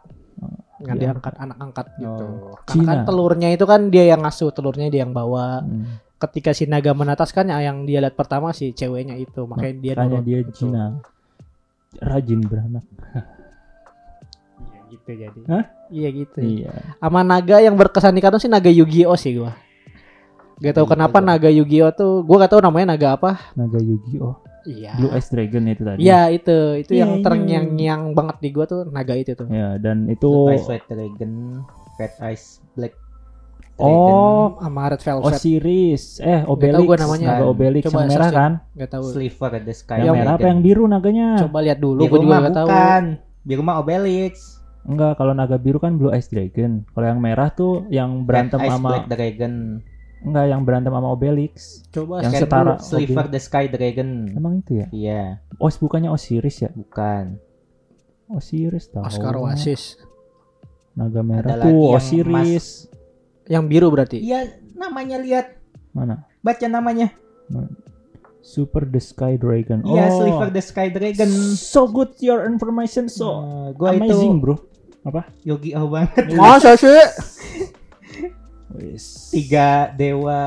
nggak 0.78 0.94
Diangkat. 0.94 1.02
diangkat 1.02 1.34
anak 1.40 1.58
angkat 1.60 1.88
gitu 1.96 2.26
Oh. 2.28 2.54
karena 2.64 2.84
kan 2.84 2.96
Cina. 2.96 3.06
telurnya 3.06 3.50
itu 3.50 3.66
kan 3.66 3.82
dia 3.88 4.04
yang 4.06 4.22
ngasuh 4.22 4.50
telurnya 4.50 4.88
dia 4.88 5.02
yang 5.02 5.12
bawa 5.12 5.60
Hmm. 5.60 5.98
ketika 6.18 6.50
si 6.52 6.66
naga 6.66 6.92
menetas 6.92 7.30
kan 7.30 7.46
yang 7.46 7.84
dia 7.84 7.98
lihat 7.98 8.14
pertama 8.14 8.50
si 8.52 8.72
ceweknya 8.72 9.14
itu 9.16 9.42
makanya 9.44 9.74
dia 9.76 9.94
Makanya 9.96 10.22
dia 10.22 10.40
gitu. 10.44 10.70
jinak. 10.70 11.02
Rajin 11.98 12.42
beranak. 12.42 12.86
iya 14.60 14.82
gitu 14.88 15.10
jadi 15.14 15.40
Hah? 15.46 15.64
iya 15.90 16.10
gitu 16.12 16.38
Iya. 16.40 16.74
sama 16.98 17.22
naga 17.22 17.58
yang 17.58 17.74
berkesan 17.74 18.12
di 18.12 18.20
kartun 18.20 18.38
sih 18.38 18.48
naga 18.48 18.70
Yu-Gi-Oh 18.70 19.16
sih 19.16 19.34
gua 19.36 19.54
Gak 20.58 20.74
tau 20.74 20.84
Gitu 20.84 20.92
kenapa 20.92 21.18
naga 21.20 21.50
Yu-Gi-Oh 21.50 21.92
tuh 21.92 22.12
gua 22.22 22.42
gak 22.42 22.52
tahu 22.52 22.62
namanya 22.62 22.92
naga 22.92 23.14
apa 23.14 23.32
Naga 23.54 23.78
Yu-Gi-Oh. 23.78 24.36
Iya 24.68 24.92
Blue 24.94 25.10
Eyes 25.10 25.28
Dragon 25.28 25.64
itu 25.66 25.82
tadi. 25.82 26.00
Iya 26.00 26.22
itu 26.30 26.58
itu 26.78 26.92
Iya, 26.92 27.02
yang 27.02 27.12
iya. 27.16 27.24
terngiang-ngiang 27.24 28.04
banget 28.12 28.38
di 28.38 28.50
gua 28.52 28.66
tuh 28.66 28.84
naga 28.86 29.16
itu 29.16 29.32
tuh 29.32 29.48
Ya, 29.48 29.80
dan 29.80 30.06
itu 30.06 30.28
Blue 30.28 30.52
Eyes 30.52 30.68
White 30.68 30.86
Dragon, 30.86 31.32
Red 31.96 32.14
Eyes 32.20 32.44
Black 32.76 32.94
Dragon. 32.94 33.06
Oh, 33.78 34.58
sama 34.58 34.82
Red 34.90 35.02
Velvet 35.02 35.26
Osiris. 35.32 36.04
Eh, 36.20 36.42
tahu 36.42 36.52
Obelix. 36.52 36.82
gua 36.84 36.98
namanya. 36.98 37.28
Naga 37.32 37.46
Obelix 37.46 37.84
Coba 37.86 37.94
yang 37.96 38.10
merah 38.10 38.18
searching. 38.26 38.42
kan? 38.42 38.52
Gak 38.76 38.90
tahu 38.92 39.04
Sliver 39.08 39.52
the 39.62 39.72
Sky 39.72 39.98
Yang 40.00 40.16
merah 40.18 40.34
apa 40.34 40.48
yang 40.48 40.60
biru 40.60 40.84
naganya? 40.86 41.30
coba 41.40 41.58
lihat 41.62 41.78
dulu 41.78 42.00
Biru 42.00 42.10
gua 42.10 42.20
juga 42.20 42.28
mah 42.28 42.40
gak 42.42 42.54
tahu 42.54 42.68
bukan. 42.68 43.04
Biru 43.42 43.62
mah 43.62 43.76
Obelix. 43.78 44.34
Enggak, 44.84 45.14
kalau 45.16 45.32
naga 45.32 45.56
biru 45.56 45.78
kan 45.78 45.94
Blue 45.94 46.10
Eyes 46.10 46.28
Dragon. 46.28 46.82
Kalau 46.90 47.06
yang 47.06 47.20
merah 47.20 47.50
tuh 47.50 47.86
yang 47.88 48.24
berantem 48.24 48.56
Red 48.56 48.66
Eyes 48.66 48.74
sama 48.74 48.90
Black 48.90 49.06
Dragon. 49.10 49.54
Enggak 50.22 50.46
yang 50.48 50.62
berantem 50.62 50.90
sama 50.90 51.10
Obelix. 51.10 51.82
coba 51.90 52.22
Yang 52.22 52.34
Sky 52.34 52.42
setara 52.42 52.74
Sliver 52.80 53.26
the 53.28 53.40
Sky 53.40 53.66
Dragon. 53.68 54.10
Emang 54.32 54.54
itu 54.60 54.82
ya? 54.82 54.88
Iya, 54.90 55.24
Os 55.58 55.78
bukannya 55.78 56.10
Osiris 56.10 56.62
ya? 56.62 56.70
bukan. 56.72 57.38
Osiris 58.28 58.92
tahu. 58.92 59.08
Oscar 59.08 59.40
Oasis 59.40 59.96
Naga 60.98 61.24
merah 61.24 61.56
Ada 61.56 61.64
tuh 61.64 61.96
yang 61.96 61.96
Osiris. 61.96 62.66
yang 63.48 63.64
biru 63.70 63.88
berarti 63.88 64.20
Iya, 64.20 64.52
namanya 64.76 65.22
lihat. 65.22 65.56
Mana? 65.94 66.28
Baca 66.42 66.66
namanya. 66.68 67.14
Super 68.42 68.84
the 68.84 69.00
Sky 69.00 69.36
Dragon. 69.36 69.84
Iya, 69.84 70.08
oh. 70.08 70.16
Sliver 70.20 70.50
the 70.52 70.64
Sky 70.64 70.88
Dragon. 70.88 71.30
So 71.56 71.88
good 71.88 72.16
your 72.20 72.48
information 72.48 73.08
so 73.08 73.44
Eh, 73.44 73.70
gua 73.76 73.96
amazing, 73.96 74.40
itu 74.40 74.44
bro. 74.44 74.56
Yogi 75.48 75.72
Oh 75.72 75.88
banget. 75.88 76.36
masa 76.36 76.76
sih 76.76 76.92
Wis. 78.78 79.34
Tiga 79.34 79.90
dewa 79.92 80.38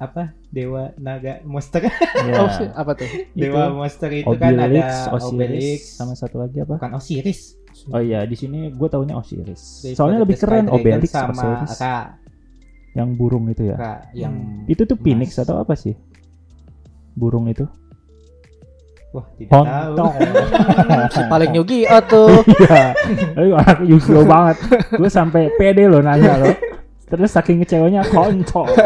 apa? 0.00 0.32
Dewa 0.48 0.96
naga 0.96 1.44
monster. 1.44 1.84
Sih, 2.56 2.68
apa 2.72 2.96
tuh 2.96 3.08
dewa 3.36 3.68
monster 3.68 4.08
itu 4.08 4.32
kan 4.40 4.56
Obelix, 4.56 4.88
ada 4.88 5.12
Osiris, 5.12 5.28
Obelix. 5.28 5.80
sama 5.92 6.12
satu 6.16 6.40
lagi 6.40 6.64
apa? 6.64 6.80
Bukan 6.80 6.96
Osiris. 6.96 7.60
Oh 7.92 8.00
iya, 8.00 8.24
di 8.24 8.32
sini 8.32 8.72
gue 8.72 8.88
taunya 8.88 9.12
Osiris. 9.20 9.84
Sliver 9.84 9.96
Soalnya 10.00 10.18
lebih 10.24 10.36
keren 10.40 10.64
Dragon 10.64 10.80
Obelix 10.80 11.12
sama 11.12 11.32
Osiris. 11.36 11.76
Ra, 11.76 11.98
Yang 12.96 13.08
burung 13.20 13.44
itu 13.52 13.62
ya. 13.68 13.76
Ra, 13.76 13.94
yang 14.16 14.64
Itu 14.64 14.88
tuh 14.88 14.96
Phoenix 14.96 15.36
emas. 15.36 15.44
atau 15.44 15.60
apa 15.60 15.76
sih? 15.76 15.92
Burung 17.12 17.52
itu? 17.52 17.68
wah 19.14 19.24
tidak 19.40 19.48
tahu. 19.48 19.64
Hontong. 19.64 20.12
si 21.08 21.22
paling 21.32 21.50
Yugi 21.56 21.80
oh 21.88 22.02
tuh 22.12 22.28
Iya. 22.52 22.92
Anak 23.64 23.80
Yu-Gi-Oh 23.88 24.24
banget. 24.28 24.56
Gue 24.92 25.08
sampai 25.08 25.48
pede 25.56 25.88
loh 25.88 26.04
nanya 26.04 26.36
loh. 26.36 26.52
Terus 27.06 27.30
saking 27.30 27.62
kecewanya 27.62 28.02
kontol. 28.04 28.66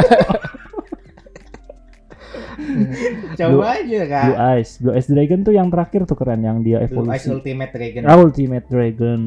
Coba 3.33 3.67
aja 3.75 4.01
kak. 4.05 4.25
Blue 4.27 4.39
Eyes. 4.39 4.71
Blue 4.77 4.93
Eyes 4.93 5.09
Dragon 5.09 5.41
tuh 5.41 5.53
yang 5.53 5.69
terakhir 5.69 6.05
tuh 6.05 6.15
keren 6.15 6.41
yang 6.41 6.61
dia 6.61 6.85
Blue 6.85 7.09
Eyes 7.09 7.25
evolusi. 7.25 7.29
Ultimate 7.33 7.73
Dragon. 7.73 8.03
Ah, 8.05 8.17
Ultimate 8.17 8.67
Dragon. 8.67 9.23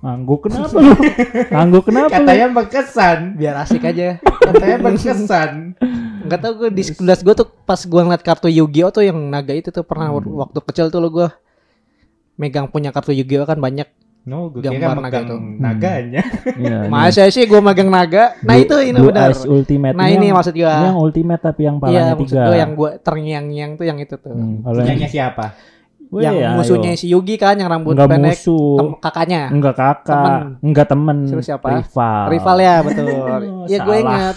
Ngangguk 0.00 0.40
kenapa 0.44 0.76
lu? 0.76 0.92
Ngangguk 1.54 1.84
kenapa 1.84 2.06
lu? 2.08 2.14
Katanya 2.16 2.46
berkesan. 2.50 3.18
biar 3.36 3.54
asik 3.56 3.82
aja 3.84 4.18
Katanya 4.18 4.78
berkesan. 4.80 5.78
nggak 6.22 6.38
tahu 6.38 6.52
gue 6.56 6.70
di 6.72 6.82
kelas 6.86 7.20
gue 7.20 7.34
tuh 7.34 7.50
pas 7.60 7.78
gue 7.78 7.98
ngeliat 8.00 8.22
kartu 8.22 8.46
Yu-Gi-Oh 8.46 8.90
tuh 8.90 9.02
yang 9.02 9.18
naga 9.26 9.50
itu 9.50 9.68
tuh 9.68 9.82
pernah 9.82 10.06
Hmm. 10.08 10.22
waktu 10.38 10.58
kecil 10.60 10.86
tuh 10.86 10.98
lo 10.98 11.10
gue 11.10 11.26
megang 12.36 12.66
punya 12.66 12.90
kartu 12.90 13.10
Yu-Gi-Oh 13.10 13.42
kan 13.42 13.58
banyak 13.58 13.90
No, 14.22 14.46
gue 14.48 14.62
kira 14.62 14.70
naga 14.88 14.94
megang 14.96 15.24
itu. 15.24 15.36
naganya. 15.58 16.22
Iya, 16.62 16.76
ini. 16.86 16.88
Masa 16.88 17.26
sih 17.26 17.42
gue 17.42 17.58
megang 17.58 17.88
naga? 17.88 18.38
Nah 18.38 18.54
Blue- 18.54 18.62
itu 18.62 18.76
ini 18.80 18.94
Blue 18.94 19.10
benar. 19.10 19.28
Eyes 19.28 19.42
Ultimate. 19.44 19.92
Nah 19.92 20.06
ini 20.06 20.24
yang, 20.24 20.36
maksud 20.36 20.54
gue. 20.54 20.62
ini 20.62 20.86
yang 20.86 20.96
Ultimate 20.96 21.42
tapi 21.42 21.60
yang 21.62 21.76
Iya 21.76 21.82
palanya 21.82 22.12
maksud 22.12 22.22
tiga. 22.28 22.42
gue 22.44 22.56
yang 22.56 22.72
gue 22.72 22.90
terngiang-ngiang 23.00 23.70
tuh 23.74 23.84
yang 23.84 23.98
itu 23.98 24.14
tuh. 24.16 24.30
Hmm, 24.30 24.62
kalau 24.62 24.78
yang 24.80 25.02
siapa? 25.04 25.46
Weh, 26.06 26.20
yang 26.20 26.34
ayo. 26.36 26.48
musuhnya 26.54 26.92
si 26.92 27.08
Yugi 27.08 27.34
kan 27.34 27.56
yang 27.56 27.66
rambut 27.66 27.96
Enggak 27.96 28.08
pendek 28.10 28.36
musuh. 28.36 28.76
tem- 28.76 28.96
kakaknya. 29.00 29.42
Enggak 29.48 29.74
kakak, 29.74 30.04
Temen. 30.06 30.42
enggak 30.60 30.86
temen, 30.86 31.18
Terus 31.26 31.44
siapa? 31.44 31.68
rival. 31.72 32.22
Rival 32.28 32.56
ya 32.58 32.74
betul. 32.80 33.06
Oh, 33.32 33.64
ya 33.64 33.78
gue 33.80 33.96
ingat. 33.98 34.36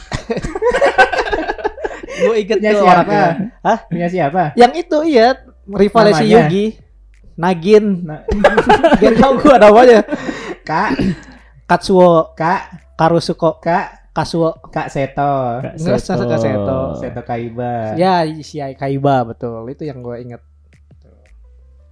gue 2.07 2.35
inget 2.37 2.57
Punya 2.57 2.71
tuh 2.71 2.79
siapa? 2.79 2.93
orangnya. 2.95 3.25
Hah? 3.61 3.77
Punya 3.85 4.07
siapa? 4.07 4.43
Yang 4.55 4.71
itu 4.79 4.97
iya 5.05 5.27
rivalnya 5.67 6.13
si? 6.15 6.25
Yugi. 6.27 6.65
Nagin. 7.35 7.85
Nah, 8.03 8.23
Gak 9.01 9.13
tau 9.15 9.35
gue 9.35 9.55
namanya. 9.55 9.99
Kak, 10.61 10.89
Katsuo 11.65 12.31
Kak, 12.31 12.61
Karusuko 12.95 13.59
Kak, 13.59 14.11
Kasuo. 14.11 14.55
Kak 14.65 14.87
Seto. 14.87 15.59
Kak 15.59 15.75
Enggak, 15.75 15.99
Seto. 15.99 16.23
Kak 16.23 16.39
Seto. 16.39 16.79
Seto 16.97 17.21
Kaiba. 17.21 17.99
Ya 17.99 18.23
si 18.39 18.57
Kaiba 18.73 19.25
betul. 19.25 19.67
Itu 19.67 19.83
yang 19.83 19.99
gue 19.99 20.15
inget. 20.19 20.41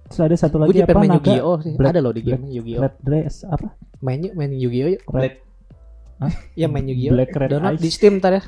Terus 0.04 0.20
ada 0.20 0.36
satu 0.38 0.56
Gue 0.56 0.64
lagi 0.64 0.72
juga 0.74 0.84
apa 0.84 0.92
pengen 0.94 1.04
main? 1.06 1.16
Yu-Gi-Oh 1.18 1.56
sih. 1.60 1.74
Black- 1.74 1.92
Ada 1.92 2.00
loh 2.00 2.12
di 2.12 2.22
Black- 2.22 2.40
game 2.40 2.44
Yu-Gi-Oh. 2.50 2.82
Red 2.82 2.94
dress 2.98 3.36
apa? 3.42 3.68
Main 4.00 4.20
yuk, 4.20 4.32
main 4.34 4.52
Yu-Gi-Oh 4.52 4.90
yuk. 4.90 5.02
Black, 5.06 5.34
Ya 6.54 6.66
main 6.66 6.84
Yu-Gi-Oh. 6.84 7.12
Black 7.12 7.32
Red 7.34 7.50
Download 7.50 7.74
Eyes. 7.74 7.80
di 7.80 7.90
Steam 7.90 8.14
ntar 8.16 8.32
ya. 8.32 8.42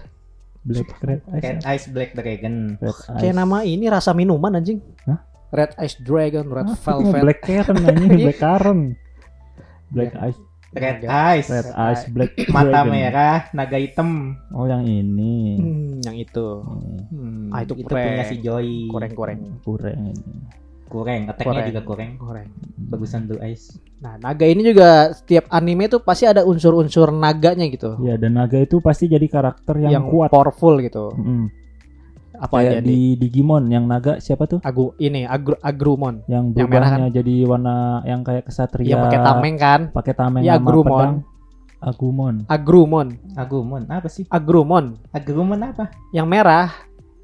Black 0.63 0.89
red 0.99 1.21
eyes. 1.29 1.43
Red 1.43 1.59
Ice 1.71 1.87
Black 1.89 2.11
Dragon. 2.13 2.55
Red 2.77 2.91
eyes. 2.93 3.19
Kayak 3.19 3.35
nama 3.37 3.57
ini 3.63 3.85
rasa 3.87 4.11
minuman 4.11 4.53
anjing. 4.53 4.81
Hah? 5.05 5.21
Red 5.49 5.73
Ice 5.79 5.97
Dragon, 5.99 6.47
Red 6.47 6.67
Ah, 6.67 6.77
Velvet. 6.77 7.23
Black 7.23 7.41
Karen 7.41 7.79
anjing, 7.87 8.11
Black 8.21 8.39
Karen. 8.39 8.81
Black 9.87 10.13
eyes, 10.17 10.37
Red 10.73 10.99
Naga. 10.99 11.09
Ice. 11.33 11.49
red 11.49 11.69
eyes, 11.73 12.01
black 12.09 12.33
Mata 12.51 12.67
dragon. 12.67 12.91
merah, 12.91 13.39
naga 13.51 13.79
hitam. 13.79 14.35
Oh 14.51 14.65
yang 14.65 14.83
ini. 14.83 15.55
Hmm, 15.55 16.03
yang 16.03 16.17
itu. 16.17 16.49
Hmm, 16.61 16.99
Hmm, 17.09 17.49
Ah, 17.49 17.63
itu 17.63 17.73
itu 17.77 17.87
punya 17.87 18.25
si 18.25 18.37
Joy. 18.39 18.87
Koreng-koreng. 18.87 19.63
kurang 19.63 19.97
ini. 20.05 20.35
Kurang, 20.87 21.27
attack-nya 21.27 21.51
Koreng. 21.57 21.69
juga. 21.69 21.81
Koreng. 22.19 22.47
Bagusan 22.85 23.27
Blue 23.27 23.39
Eyes. 23.39 23.75
Nah, 23.97 24.19
naga 24.19 24.45
ini 24.45 24.63
juga 24.65 25.11
setiap 25.13 25.47
anime 25.49 25.89
tuh 25.89 25.99
pasti 25.99 26.25
ada 26.25 26.43
unsur-unsur 26.43 27.11
naganya 27.11 27.67
gitu. 27.67 27.97
Ya 28.01 28.15
dan 28.15 28.35
naga 28.35 28.55
itu 28.57 28.79
pasti 28.79 29.07
jadi 29.07 29.25
karakter 29.25 29.81
yang, 29.81 29.93
yang 29.93 30.05
kuat. 30.07 30.29
powerful 30.29 30.77
gitu. 30.79 31.11
Mm. 31.13 31.47
Apa 32.39 32.61
Kayak 32.61 32.73
aja 32.73 32.81
di 32.85 33.17
di 33.17 33.29
Digimon 33.29 33.69
yang 33.73 33.85
naga 33.89 34.21
siapa 34.21 34.45
tuh? 34.45 34.61
Agu 34.63 34.93
ini 34.97 35.25
Agru, 35.25 35.57
Agrumon. 35.61 36.25
Yang 36.29 36.45
Yang 36.57 36.69
merah 36.69 36.89
berubahnya 36.93 37.09
jadi 37.13 37.35
warna 37.49 37.77
yang 38.05 38.21
kayak 38.23 38.45
kesatria. 38.47 38.89
Yang 38.93 39.01
pakai 39.09 39.21
tameng 39.25 39.57
kan? 39.57 39.81
Pakai 39.93 40.15
tameng 40.15 40.43
sama 40.45 40.57
Agrumon. 40.57 41.11
Agumon. 41.77 42.35
Agrumon. 42.49 43.07
Agumon, 43.37 43.83
apa 43.93 44.09
sih? 44.09 44.25
Agrumon. 44.33 44.97
Agumon 45.13 45.61
apa? 45.61 45.93
Yang 46.11 46.27
merah. 46.27 46.69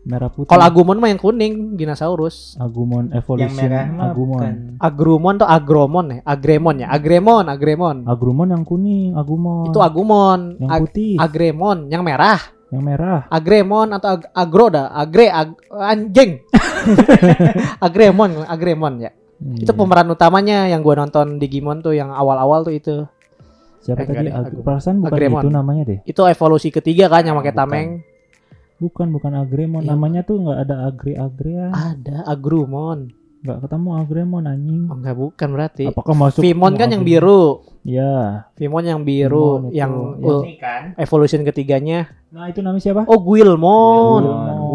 Merah 0.03 0.29
putih. 0.35 0.51
Kalau 0.51 0.67
Agumon 0.67 0.99
mah 0.99 1.09
yang 1.15 1.23
kuning, 1.23 1.79
dinosaurus. 1.79 2.59
Agumon 2.59 3.15
Yang 3.15 3.23
Evolution 3.23 3.55
merah 3.55 3.85
mah 3.87 4.07
Agumon. 4.11 4.35
bukan. 4.35 4.55
Agrumon 4.83 5.35
tuh 5.39 5.49
Agromon 5.49 6.07
ya, 6.11 6.19
Agremon 6.27 6.75
ya, 6.83 6.87
Agremon, 6.91 7.45
Agremon. 7.47 7.97
Agrumon 8.11 8.49
yang 8.51 8.65
kuning, 8.67 9.15
Agumon. 9.15 9.71
Itu 9.71 9.79
Agumon, 9.79 10.59
yang 10.59 10.71
Ag- 10.75 10.83
putih, 10.83 11.15
Agremon, 11.23 11.87
yang 11.87 12.03
merah. 12.03 12.39
Yang 12.73 12.83
merah. 12.83 13.29
Agremon 13.29 13.93
atau 13.93 14.17
ag- 14.17 14.33
Agro 14.33 14.67
dah, 14.67 14.89
Agre, 14.91 15.29
ag- 15.29 15.61
anjing. 15.71 16.41
Agremon, 17.79 18.43
Agremon 18.45 18.95
ya. 18.99 19.11
Itu 19.43 19.69
Iya. 19.69 19.77
pemeran 19.77 20.09
utamanya 20.09 20.67
yang 20.67 20.81
gua 20.81 20.97
nonton 20.97 21.37
Digimon 21.37 21.79
tuh 21.79 21.93
yang 21.93 22.11
awal-awal 22.11 22.63
tuh 22.63 22.73
itu. 22.73 22.97
Siapa 23.81 24.03
Eh, 24.03 24.07
tadi? 24.09 24.27
deh, 24.27 24.33
Ag- 24.33 24.63
perasaan 24.63 24.99
bukan 24.99 25.13
Agremon. 25.13 25.43
itu 25.43 25.49
namanya 25.51 25.83
deh. 25.85 25.99
Itu 26.05 26.23
evolusi 26.25 26.71
ketiga 26.71 27.07
kan 27.07 27.23
yang 27.23 27.35
pakai 27.37 27.53
tameng. 27.53 27.89
Bukan, 28.79 29.11
bukan 29.11 29.33
Agremon. 29.37 29.83
Iya. 29.83 29.91
Namanya 29.93 30.21
tuh 30.23 30.41
nggak 30.41 30.59
ada 30.61 30.77
Agre-Agrean. 30.87 31.71
Ada 31.71 32.17
Agrumon. 32.25 33.11
Nggak 33.43 33.59
ketemu 33.67 33.89
Agremon 33.99 34.45
anjing. 34.47 34.83
Oh, 34.87 34.95
enggak 34.95 35.17
bukan 35.19 35.49
berarti. 35.51 35.85
Apakah 35.91 36.15
masuk? 36.15 36.47
Vimon 36.47 36.79
kan 36.79 36.87
yang 36.95 37.03
biru. 37.03 37.67
Ya. 37.83 38.47
Vimon 38.55 38.87
yang 38.87 39.03
biru, 39.03 39.67
Vimon 39.67 39.75
yang 39.75 39.93
ya. 40.23 40.31
uh, 40.31 40.43
kan. 40.63 40.83
evolution 40.95 41.43
ketiganya. 41.43 42.07
Nah, 42.31 42.47
itu 42.47 42.63
namanya 42.63 42.83
siapa? 42.87 43.03
Oh, 43.11 43.19
Guilmon. 43.19 44.23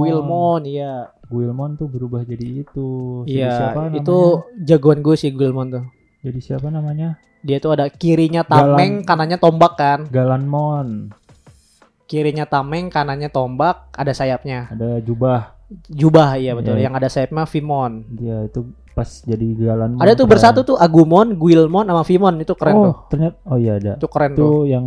Guilmon. 0.04 0.62
Iya. 0.68 1.16
Guilmon 1.32 1.80
tuh 1.80 1.88
berubah 1.88 2.28
jadi 2.28 2.68
itu. 2.68 3.24
Iya, 3.24 3.72
itu 3.96 4.18
jagoan 4.60 5.00
gue 5.00 5.16
sih 5.16 5.32
Guilmon 5.32 5.68
tuh. 5.72 5.86
Jadi 6.28 6.40
siapa 6.44 6.68
namanya? 6.68 7.16
Dia 7.48 7.64
tuh 7.64 7.72
ada 7.72 7.88
kirinya 7.88 8.44
tameng, 8.44 9.08
kanannya 9.08 9.40
tombak 9.40 9.80
kan. 9.80 10.00
Galanmon. 10.12 11.16
Kirinya 12.04 12.44
tameng, 12.44 12.92
kanannya 12.92 13.32
tombak, 13.32 13.96
ada 13.96 14.12
sayapnya. 14.12 14.68
Ada 14.76 15.00
jubah. 15.00 15.57
Jubah 15.92 16.40
iya 16.40 16.56
betul. 16.56 16.80
Iya. 16.80 16.88
Yang 16.88 16.94
ada 16.96 17.08
sayapnya 17.12 17.44
Vimon. 17.44 17.92
Dia 18.16 18.48
itu 18.48 18.64
pas 18.96 19.10
jadi 19.22 19.48
Galanmon. 19.54 20.00
Ada 20.00 20.16
tuh 20.16 20.26
keren. 20.26 20.32
bersatu 20.34 20.60
tuh 20.64 20.78
Agumon, 20.80 21.36
Guilmon 21.36 21.86
sama 21.86 22.02
Vimon 22.02 22.36
itu 22.40 22.54
keren 22.56 22.74
oh, 22.74 22.84
tuh. 22.88 22.96
ternyata 23.12 23.36
oh 23.46 23.58
iya 23.60 23.76
ada. 23.76 23.94
Itu 24.00 24.08
keren 24.08 24.32
Itu 24.34 24.42
tuh. 24.42 24.58
yang 24.66 24.86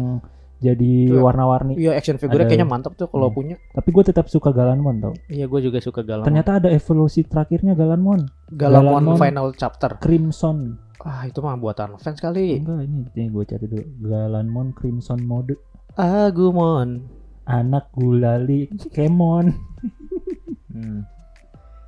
jadi 0.60 0.92
Tuh. 1.08 1.20
warna-warni. 1.20 1.72
Iya 1.76 1.96
action 1.96 2.16
figure 2.16 2.44
kayaknya 2.44 2.68
mantap 2.68 2.92
tuh 2.92 3.08
kalau 3.08 3.28
Hmm. 3.28 3.36
punya. 3.36 3.56
Tapi 3.72 3.88
gue 3.88 4.04
tetap 4.04 4.28
suka 4.28 4.50
Galanmon 4.50 4.96
tau. 4.98 5.12
Iya 5.26 5.44
gue 5.46 5.60
juga 5.62 5.78
suka 5.80 6.00
Galamon. 6.00 6.26
Ternyata 6.26 6.50
ada 6.58 6.68
evolusi 6.68 7.24
terakhirnya 7.24 7.72
Galanmon. 7.72 8.28
Galamon, 8.50 8.92
Galamon. 8.98 9.16
Final 9.16 9.48
Chapter. 9.54 9.96
Crimson. 9.96 10.80
Ah 11.00 11.24
itu 11.24 11.40
mah 11.40 11.56
buatan 11.56 11.96
fans 11.96 12.20
kali. 12.20 12.60
Enggak 12.60 12.84
ini, 12.84 12.98
ini 13.14 13.26
gue 13.28 13.44
cari 13.46 13.64
dulu. 13.64 13.84
Galanmon 14.02 14.72
Crimson 14.72 15.20
mode. 15.22 15.56
Agumon. 15.94 17.04
Anak 17.44 17.88
gulali 17.90 18.68
Kemon. 18.90 19.48
Hmm. 20.70 21.04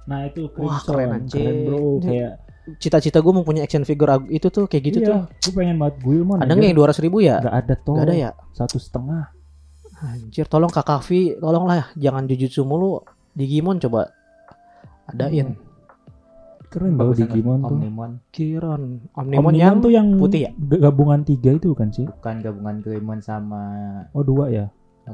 Nah 0.06 0.26
itu 0.26 0.50
Wah, 0.58 0.82
keren, 0.82 1.22
anjing. 1.22 1.66
bro. 1.66 2.02
Kayak 2.02 2.42
Cita-cita 2.78 3.18
gue 3.18 3.32
mau 3.34 3.42
punya 3.42 3.66
action 3.66 3.82
figure 3.82 4.22
itu 4.30 4.46
tuh 4.46 4.70
kayak 4.70 4.82
gitu 4.86 4.98
tuh. 5.02 5.18
iya, 5.18 5.26
gue 5.26 5.50
pengen 5.50 5.82
banget 5.82 5.98
Guilmon. 5.98 6.38
Ada 6.38 6.54
nggak 6.54 6.68
yang 6.70 6.78
dua 6.78 6.94
ribu 6.94 7.18
ya? 7.18 7.42
Gak 7.42 7.56
ada 7.58 7.74
tuh. 7.74 7.94
Gak 7.98 8.06
ada 8.06 8.14
ya? 8.14 8.30
Satu 8.54 8.78
setengah. 8.78 9.34
Anjir, 10.02 10.46
tolong 10.46 10.70
Kak 10.70 10.86
Kavi, 10.86 11.38
tolonglah 11.42 11.90
jangan 11.98 12.26
jujutsu 12.26 12.62
mulu. 12.62 13.02
Digimon 13.34 13.82
coba 13.82 14.14
adain. 15.10 15.58
Keren 16.70 16.96
tau 16.96 17.12
Bagusan 17.12 17.28
Digimon 17.28 17.58
tuh. 17.66 17.76
Omnimon. 17.82 18.10
Kiron, 18.30 18.82
Omnimon, 19.12 19.38
Omnimon 19.42 19.54
yang 19.58 19.76
tuh 19.82 19.90
yang 19.92 20.06
putih 20.16 20.40
ya? 20.48 20.50
gabungan 20.78 21.20
tiga 21.26 21.50
itu 21.58 21.74
kan 21.74 21.90
sih? 21.90 22.06
Bukan 22.08 22.40
gabungan 22.40 22.76
Greymon 22.80 23.20
sama 23.20 23.62
Oh 24.14 24.24
dua 24.24 24.48
ya? 24.48 24.66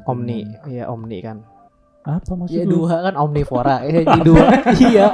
Omni, 0.05 0.45
iya 0.69 0.85
Omni 0.87 1.19
kan. 1.25 1.41
Apa 2.09 2.33
maksud 2.35 2.57
Iya 2.57 2.65
lu? 2.65 2.73
dua 2.81 3.05
kan 3.05 3.15
Omnivora, 3.15 3.77
eh 3.85 4.01
di 4.09 4.21
dua. 4.25 4.47
iya. 4.81 5.07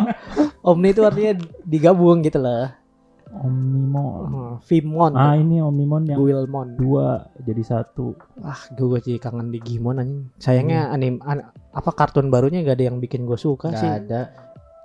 Omni 0.62 0.88
itu 0.88 1.02
artinya 1.02 1.34
digabung 1.60 2.22
gitu 2.22 2.38
lah. 2.38 2.78
Omnimon. 3.34 4.22
Hmm, 4.24 4.54
Vimon, 4.62 5.12
Ah 5.12 5.34
ini 5.34 5.58
Omnimon 5.58 6.06
yang 6.06 6.16
Guilmon. 6.16 6.78
dua 6.78 7.26
jadi 7.36 7.60
satu. 7.60 8.14
Ah, 8.38 8.56
gue 8.70 8.98
sih 9.00 9.18
kangen 9.18 9.50
Digimon 9.50 9.98
anjing. 9.98 10.30
Sayangnya 10.38 10.88
anim 10.88 11.18
an- 11.20 11.42
apa 11.68 11.90
kartun 11.90 12.30
barunya 12.30 12.62
gak 12.62 12.78
ada 12.78 12.86
yang 12.86 13.02
bikin 13.02 13.26
gue 13.26 13.34
suka 13.34 13.68
Nggak 13.68 13.82
sih. 13.82 13.90
ada. 13.90 14.20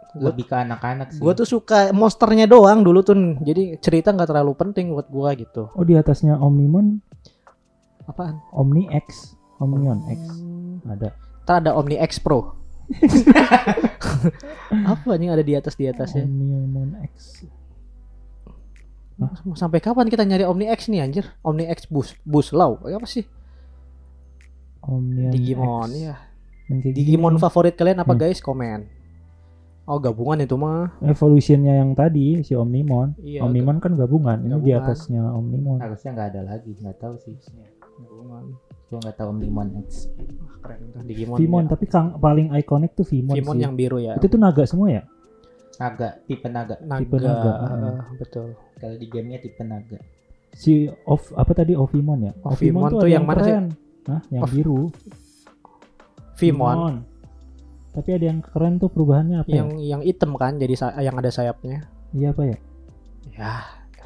Lebih 0.09 0.49
ke 0.49 0.55
anak-anak 0.57 1.07
sih. 1.13 1.21
Gue 1.21 1.37
tuh 1.37 1.45
suka 1.45 1.93
monsternya 1.93 2.49
doang 2.49 2.81
dulu 2.81 2.99
tuh. 2.99 3.13
Jadi 3.37 3.77
cerita 3.77 4.09
nggak 4.09 4.25
terlalu 4.27 4.57
penting 4.57 4.89
buat 4.89 5.05
gue 5.05 5.29
gitu. 5.39 5.69
Oh 5.69 5.85
di 5.85 5.93
atasnya 5.93 6.33
Omnimon 6.35 7.05
Apaan? 8.03 8.41
Omni 8.49 8.89
X, 8.89 9.37
Omnion 9.61 10.01
X 10.09 10.19
ada. 10.83 11.13
Ntar 11.49 11.65
ada 11.65 11.73
Omni 11.73 11.97
X 11.97 12.21
Pro. 12.21 12.53
Apa 14.85 15.17
nih 15.17 15.33
ada 15.33 15.41
di 15.41 15.57
atas 15.57 15.73
di 15.73 15.89
atasnya? 15.89 16.29
Omnion 16.29 16.93
X. 17.09 17.41
Mau 19.17 19.57
Sampai 19.57 19.81
kapan 19.81 20.05
kita 20.07 20.21
nyari 20.23 20.45
Omni 20.45 20.69
X 20.69 20.85
nih 20.87 21.01
anjir? 21.01 21.25
Omni 21.41 21.65
X 21.65 21.89
Bus 21.89 22.13
Bus 22.21 22.53
Law. 22.53 22.77
Apa 22.85 23.09
sih? 23.09 23.25
Omnion 24.85 25.33
Digimon 25.33 25.89
X. 25.89 25.97
ya. 26.05 26.15
Kayak 26.69 26.93
Digimon 26.93 27.33
gini. 27.33 27.41
favorit 27.41 27.73
kalian 27.73 27.97
apa 27.97 28.13
Hmm. 28.13 28.21
guys? 28.21 28.39
Komen. 28.39 28.85
Oh 29.89 29.97
gabungan 29.97 30.37
itu 30.37 30.53
mah. 30.53 31.01
Evolutionnya 31.01 31.81
yang 31.81 31.97
tadi 31.97 32.45
si 32.45 32.53
Omnimon. 32.53 33.17
Iya. 33.17 33.41
Omnimon 33.41 33.81
kan 33.81 33.97
gabungan. 33.97 34.37
Ini 34.37 34.61
di 34.61 34.69
atasnya 34.69 35.33
Omnimon. 35.33 35.81
harusnya 35.81 36.13
nggak 36.13 36.27
ada 36.29 36.41
lagi, 36.45 36.77
nggak 36.77 36.97
tahu 37.01 37.17
sih. 37.17 37.33
Gabungan. 37.97 38.53
Gua 38.89 38.97
nggak 38.99 39.15
tahu 39.15 39.27
Omnimon 39.31 39.67
X. 39.85 40.09
Wah, 40.41 40.53
keren 40.59 40.79
tuh 40.89 41.01
Digimon. 41.05 41.37
Vimon 41.37 41.63
ya. 41.63 41.69
tapi 41.71 41.85
kang, 41.85 42.17
paling 42.17 42.49
ikonik 42.51 42.91
tuh 42.93 43.05
Vimon, 43.05 43.37
Vimon 43.37 43.55
sih. 43.55 43.63
yang 43.63 43.73
biru 43.73 43.97
ya. 43.97 44.17
Itu 44.17 44.27
tuh 44.27 44.41
naga 44.41 44.65
semua 44.65 44.89
ya? 44.89 45.03
Naga, 45.77 46.09
tipe 46.25 46.47
naga. 46.47 46.75
naga. 46.81 46.99
tipe 46.99 47.17
naga, 47.17 47.51
eh, 47.55 47.97
betul. 48.17 48.47
Kalau 48.75 48.95
di 48.97 49.05
gamenya 49.07 49.39
tipe 49.39 49.63
naga. 49.63 49.99
Si 50.51 50.89
of 51.05 51.21
apa 51.33 51.53
tadi 51.53 51.71
Ovimon 51.71 52.19
ya? 52.19 52.33
Ovimon 52.41 52.89
tuh 52.91 53.05
ada 53.05 53.11
yang 53.11 53.23
mana 53.23 53.41
sih? 53.41 53.53
Hah, 54.09 54.21
yang 54.27 54.43
Ov- 54.43 54.51
biru. 54.51 54.81
Vimon 56.35 57.03
Tapi 57.89 58.09
ada 58.15 58.25
yang 58.25 58.39
keren 58.39 58.77
tuh 58.77 58.87
perubahannya 58.87 59.41
apa 59.41 59.49
yang 59.49 59.75
yang 59.77 60.01
hitam 60.01 60.37
kan 60.37 60.55
jadi 60.55 60.71
sa- 60.73 60.95
yang 60.97 61.13
ada 61.13 61.27
sayapnya. 61.27 61.73
ya? 61.73 61.81
Iya 62.13 62.27
apa 62.31 62.41
ya? 62.45 62.57
Ya, 63.33 63.53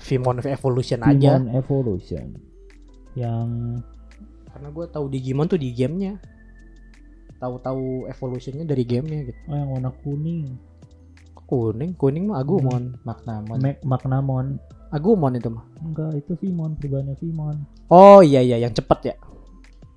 Vimon 0.01 0.39
Evolution 0.41 0.99
aja. 0.99 1.11
Digimon 1.35 1.43
Evolution. 1.51 2.27
Yang 3.13 3.47
Karena 4.53 4.69
gue 4.69 4.85
tahu 4.87 5.05
Digimon 5.09 5.49
tuh 5.49 5.57
di 5.57 5.73
gamenya. 5.73 6.21
Tahu-tahu 7.41 8.07
evolutionnya 8.07 8.63
dari 8.63 8.87
gamenya 8.87 9.27
gitu. 9.27 9.39
oh 9.51 9.55
yang 9.57 9.69
warna 9.73 9.91
kuning. 9.91 10.47
Kuning, 11.43 11.91
kuning 11.99 12.31
mah 12.31 12.39
Agumon. 12.39 12.95
Maknamon. 13.03 13.57
Mac 13.59 13.77
Magnamon. 13.83 14.47
Agumon 14.93 15.33
itu 15.35 15.49
mah. 15.49 15.65
Enggak, 15.81 16.21
itu 16.21 16.31
Vimon, 16.39 16.77
perubahannya 16.77 17.17
Vimon. 17.17 17.57
Oh 17.89 18.21
iya 18.21 18.39
iya 18.39 18.61
yang 18.61 18.71
cepet 18.71 19.11
ya. 19.11 19.15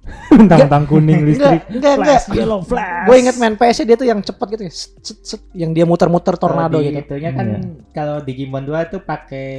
Tentang 0.51 0.87
kuning 0.87 1.23
listrik. 1.23 1.69
Enggak, 1.71 1.93
enggak. 2.01 2.21
Flash, 2.25 2.37
yellow 2.39 2.61
flash. 2.63 3.07
Gue 3.07 3.17
inget 3.21 3.37
main 3.37 3.55
PS 3.55 3.85
dia 3.85 3.97
tuh 3.99 4.09
yang 4.09 4.21
cepet 4.23 4.47
gitu, 4.55 4.63
set, 4.71 4.93
set, 5.03 5.19
set, 5.23 5.43
yang 5.53 5.71
dia 5.77 5.85
muter-muter 5.85 6.35
tornado 6.39 6.79
gitu. 6.81 6.97
Itunya 6.97 7.31
kan 7.35 7.47
Iya. 7.47 7.59
kalau 7.93 8.17
Digimon 8.25 8.65
2 8.65 8.93
tuh 8.93 9.01
pakai 9.05 9.51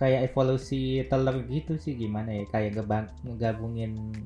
kayak 0.00 0.32
evolusi 0.32 0.80
telur 1.04 1.44
gitu 1.44 1.76
sih 1.76 1.92
gimana 1.92 2.32
ya 2.32 2.48
kayak 2.48 2.80
ngegabungin 3.20 4.16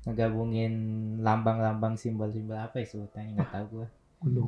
ngegabungin 0.00 0.72
lambang-lambang 1.20 1.96
simbol-simbol 1.96 2.56
apa 2.56 2.80
ya 2.80 2.86
sebutannya 2.86 3.36
nggak 3.36 3.50
tahu 3.50 3.64
gua. 3.70 3.88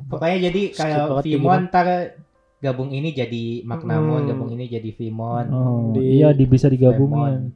Pokoknya 0.07 0.37
jadi 0.47 0.61
kalau 0.71 1.17
Vimon 1.19 1.65
ntar 1.67 2.13
gabung 2.57 2.89
ini 2.89 3.09
jadi 3.11 3.61
Magnamon, 3.63 4.23
Hmm. 4.23 4.29
gabung 4.29 4.49
ini 4.53 4.65
jadi 4.65 4.89
Vimon. 4.89 5.45
Oh, 5.49 5.91
Di- 5.91 6.21
iya 6.21 6.29
di, 6.31 6.45
bisa 6.45 6.69
digabungin. 6.69 7.49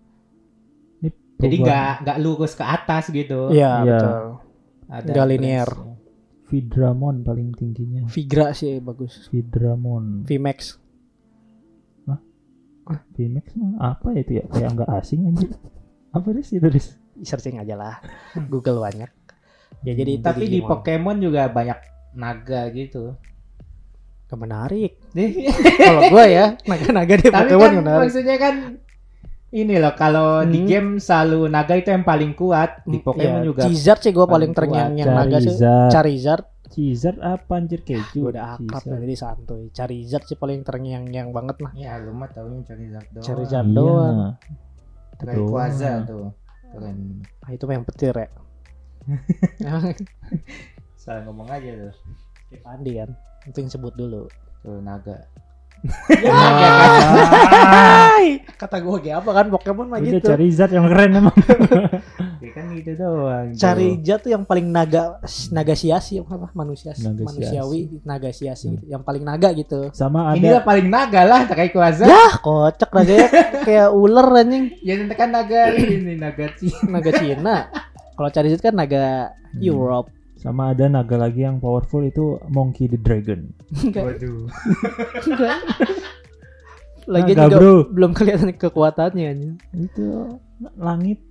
Ini 1.00 1.10
Jadi 1.38 1.56
nggak 1.62 1.94
nggak 2.02 2.18
lurus 2.18 2.58
ke 2.58 2.66
atas 2.66 3.14
gitu. 3.14 3.54
Iya 3.54 3.72
Iya. 3.78 3.98
betul. 4.02 4.18
Ada 4.90 5.10
nggak 5.14 5.28
linear. 5.28 5.70
branch-nya. 5.70 5.96
Vidramon 6.48 7.16
paling 7.22 7.50
tingginya. 7.54 8.02
Vigra 8.08 8.56
sih 8.56 8.80
bagus. 8.80 9.28
Vidramon. 9.30 10.26
Vmax. 12.88 13.04
VMAX 13.14 13.46
mah 13.54 13.72
apa 13.92 14.08
itu 14.14 14.32
ya? 14.36 14.44
Kayak 14.48 14.70
nggak 14.74 14.90
asing 14.96 15.22
aja. 15.26 15.48
Apa 16.10 16.28
sih 16.40 16.58
itu 16.58 16.68
Riz? 16.68 16.88
Searching 17.20 17.58
aja 17.58 17.74
lah. 17.74 17.96
Google 18.52 18.80
banyak. 18.80 19.10
Ya 19.82 19.94
jadi 19.94 20.20
Tapi 20.20 20.48
di. 20.48 20.60
Pokemon 20.62 21.20
juga 21.20 21.48
banyak 21.48 21.78
naga 22.14 22.72
gitu. 22.72 23.14
Gak 24.26 24.36
menarik. 24.38 25.00
Kalau 25.80 26.02
gue 26.06 26.26
ya 26.28 26.46
naga-naga 26.64 27.14
di 27.16 27.26
Tapi 27.26 27.34
Pokemon 27.48 27.62
kan 27.62 27.74
menarik. 27.78 28.02
maksudnya 28.04 28.38
kan 28.38 28.56
ini 29.48 29.80
loh 29.80 29.96
kalau 29.96 30.44
di 30.44 30.60
Hmm. 30.60 30.68
game 30.68 30.90
selalu 31.00 31.48
naga 31.48 31.72
itu 31.74 31.88
yang 31.88 32.04
paling 32.04 32.36
kuat 32.36 32.84
di 32.84 33.00
Pokemon 33.00 33.40
Ya, 33.40 33.48
juga. 33.48 33.62
Charizard 33.64 34.00
sih 34.04 34.12
gue 34.12 34.20
paling 34.20 34.52
paling 34.52 34.52
terngiang 34.52 34.92
yang 34.94 35.08
naga 35.10 35.38
sih. 35.40 35.56
Charizard. 35.88 36.44
Charizard 36.78 37.18
apa 37.18 37.58
anjir 37.58 37.82
keju? 37.82 38.22
Gue 38.22 38.30
udah 38.30 38.54
akrab 38.54 38.70
Charizard. 38.80 39.02
jadi 39.02 39.16
santuy. 39.18 39.64
Charizard 39.74 40.24
sih 40.24 40.38
paling 40.38 40.62
terngiang-ngiang 40.62 41.34
banget 41.34 41.58
lah. 41.60 41.72
Ya 41.74 41.98
lu 41.98 42.14
mah 42.14 42.30
tahu 42.30 42.62
Charizard 42.62 43.10
doang. 43.10 43.26
Charizard 43.26 43.66
Iya. 43.66 43.74
doang. 43.74 44.18
Rayquaza 45.18 45.90
Doang. 45.90 46.02
tuh. 46.06 46.26
Keren. 46.68 46.98
Ah, 47.42 47.50
itu 47.50 47.64
mah 47.66 47.74
yang 47.74 47.82
petir 47.84 48.14
ya. 48.14 48.30
Emang 49.66 49.90
Salah 50.96 51.22
ngomong 51.26 51.50
aja 51.50 51.72
tuh. 51.82 51.94
Pandi 52.62 52.92
kan. 52.94 53.10
Itu 53.50 53.58
yang 53.58 53.72
sebut 53.72 53.94
dulu. 53.96 54.30
Tuh 54.62 54.78
naga. 54.78 55.18
Hai, 56.98 58.42
kata 58.62 58.78
gue 58.80 58.98
kayak 59.00 59.18
apa 59.22 59.30
kan 59.32 59.46
Pokemon 59.50 59.88
mah 59.88 60.00
Udah 60.00 60.10
gitu. 60.10 60.28
Charizard 60.28 60.72
yang 60.72 60.86
keren 60.88 61.12
emang. 61.14 61.38
Ya 62.38 62.54
kan 62.54 62.70
gitu 62.70 62.94
doang. 62.96 63.50
tuh. 63.50 63.58
Charizard 63.58 64.22
tuh 64.22 64.32
yang 64.32 64.46
paling 64.46 64.70
naga 64.70 65.18
naga 65.50 65.74
siasi 65.74 66.22
apa 66.22 66.54
manusia 66.54 66.94
Naga 66.96 67.26
manusiawi 67.26 68.02
naga 68.06 68.30
siasi 68.30 68.78
gitu. 68.78 68.86
Yang 68.88 69.04
paling 69.04 69.24
naga 69.26 69.50
gitu. 69.52 69.90
Sama 69.92 70.38
Inilah 70.38 70.62
ada 70.62 70.66
paling 70.66 70.88
naga 70.88 71.22
lah 71.26 71.42
Rayquaza. 71.44 72.06
Yah, 72.06 72.38
kocak 72.38 72.94
naganya 72.94 73.28
kayak 73.66 73.88
ular 73.90 74.28
anjing. 74.38 74.70
Ya 74.80 74.96
nanti 74.96 75.16
kan 75.18 75.34
naga 75.34 75.74
ini 75.74 76.14
naga 76.14 76.46
Cina. 76.56 76.78
Naga 76.88 77.12
Cina. 77.12 77.56
Kalau 78.14 78.30
Charizard 78.30 78.62
kan 78.64 78.74
naga 78.74 79.34
Hmm. 79.48 79.64
Europe. 79.64 80.12
Sama 80.48 80.72
ada 80.72 80.88
naga 80.88 81.20
lagi 81.20 81.44
yang 81.44 81.60
powerful 81.60 82.00
itu 82.02 82.40
Monkey 82.48 82.88
the 82.88 82.96
Dragon. 82.96 83.52
Waduh. 83.92 84.48
enggak. 85.28 85.60
Lagi 87.08 87.32
Naga, 87.34 87.44
juga 87.48 87.56
bro. 87.56 87.76
belum 87.88 88.12
kelihatan 88.12 88.52
kekuatannya. 88.56 89.30
Itu 89.72 90.28
langit 90.76 91.24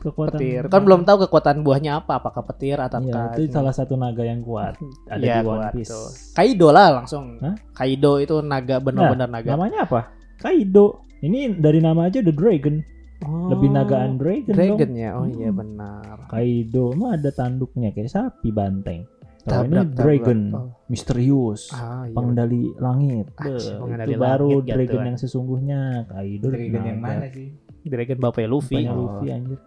kekuatan. 0.00 0.36
Petir. 0.36 0.62
Kan 0.68 0.84
belum 0.84 1.08
tahu 1.08 1.24
kekuatan 1.24 1.64
buahnya 1.64 2.04
apa, 2.04 2.20
apakah 2.20 2.44
petir 2.44 2.76
atau 2.76 3.00
Iya, 3.00 3.32
itu 3.32 3.48
salah 3.48 3.72
satu 3.72 3.96
naga 3.96 4.20
yang 4.20 4.44
kuat. 4.44 4.76
Ada 5.08 5.20
Iya, 5.20 5.34
di 5.40 5.48
One 5.48 5.56
kuat 5.56 5.72
Piece. 5.72 5.88
tuh. 5.88 6.06
Kaido 6.32 6.68
lah 6.68 6.92
langsung. 6.92 7.40
Hah? 7.40 7.56
Kaido 7.72 8.20
itu 8.20 8.44
naga 8.44 8.76
benar-benar 8.76 9.28
naga. 9.28 9.56
Namanya 9.56 9.88
apa? 9.88 10.00
Kaido. 10.36 11.00
Ini 11.20 11.56
dari 11.56 11.80
nama 11.80 12.12
aja 12.12 12.20
The 12.20 12.32
Dragon. 12.32 12.84
Oh, 13.18 13.48
Lebih 13.48 13.68
nagaan 13.70 14.16
Dragon, 14.16 14.50
Dragon 14.50 14.76
dong. 14.86 14.92
ya. 14.94 15.10
Oh 15.14 15.24
iya 15.24 15.48
Hmm. 15.48 15.56
benar. 15.56 16.16
Kaido 16.26 16.92
mah 16.92 17.16
ada 17.16 17.30
tanduknya 17.30 17.88
kayak 17.90 18.08
sapi 18.08 18.50
banteng. 18.50 19.08
Kalau 19.40 19.62
ini 19.62 19.72
Tabrak, 19.72 19.88
Dragon, 19.94 20.40
tabrak. 20.44 20.58
Oh. 20.58 20.70
misterius, 20.86 21.62
Ah, 21.70 22.02
iya. 22.02 22.12
pengendali 22.12 22.62
langit. 22.76 23.26
Ah, 23.36 23.46
pengendali 23.54 24.10
itu 24.10 24.18
baru 24.18 24.48
langit, 24.52 24.66
Dragon 24.68 24.90
jatuh. 24.92 25.06
yang 25.06 25.18
sesungguhnya. 25.18 25.80
Kaido 26.04 26.46
Dragon 26.50 26.82
yang 26.84 26.98
mana 26.98 27.26
sih? 27.30 27.48
Dragon 27.84 28.18
bapaknya 28.18 28.48
Luffy. 28.48 28.74
Bapaknya 28.76 28.90
Oh. 28.90 28.98
Luffy 29.00 29.26
anjir. 29.30 29.58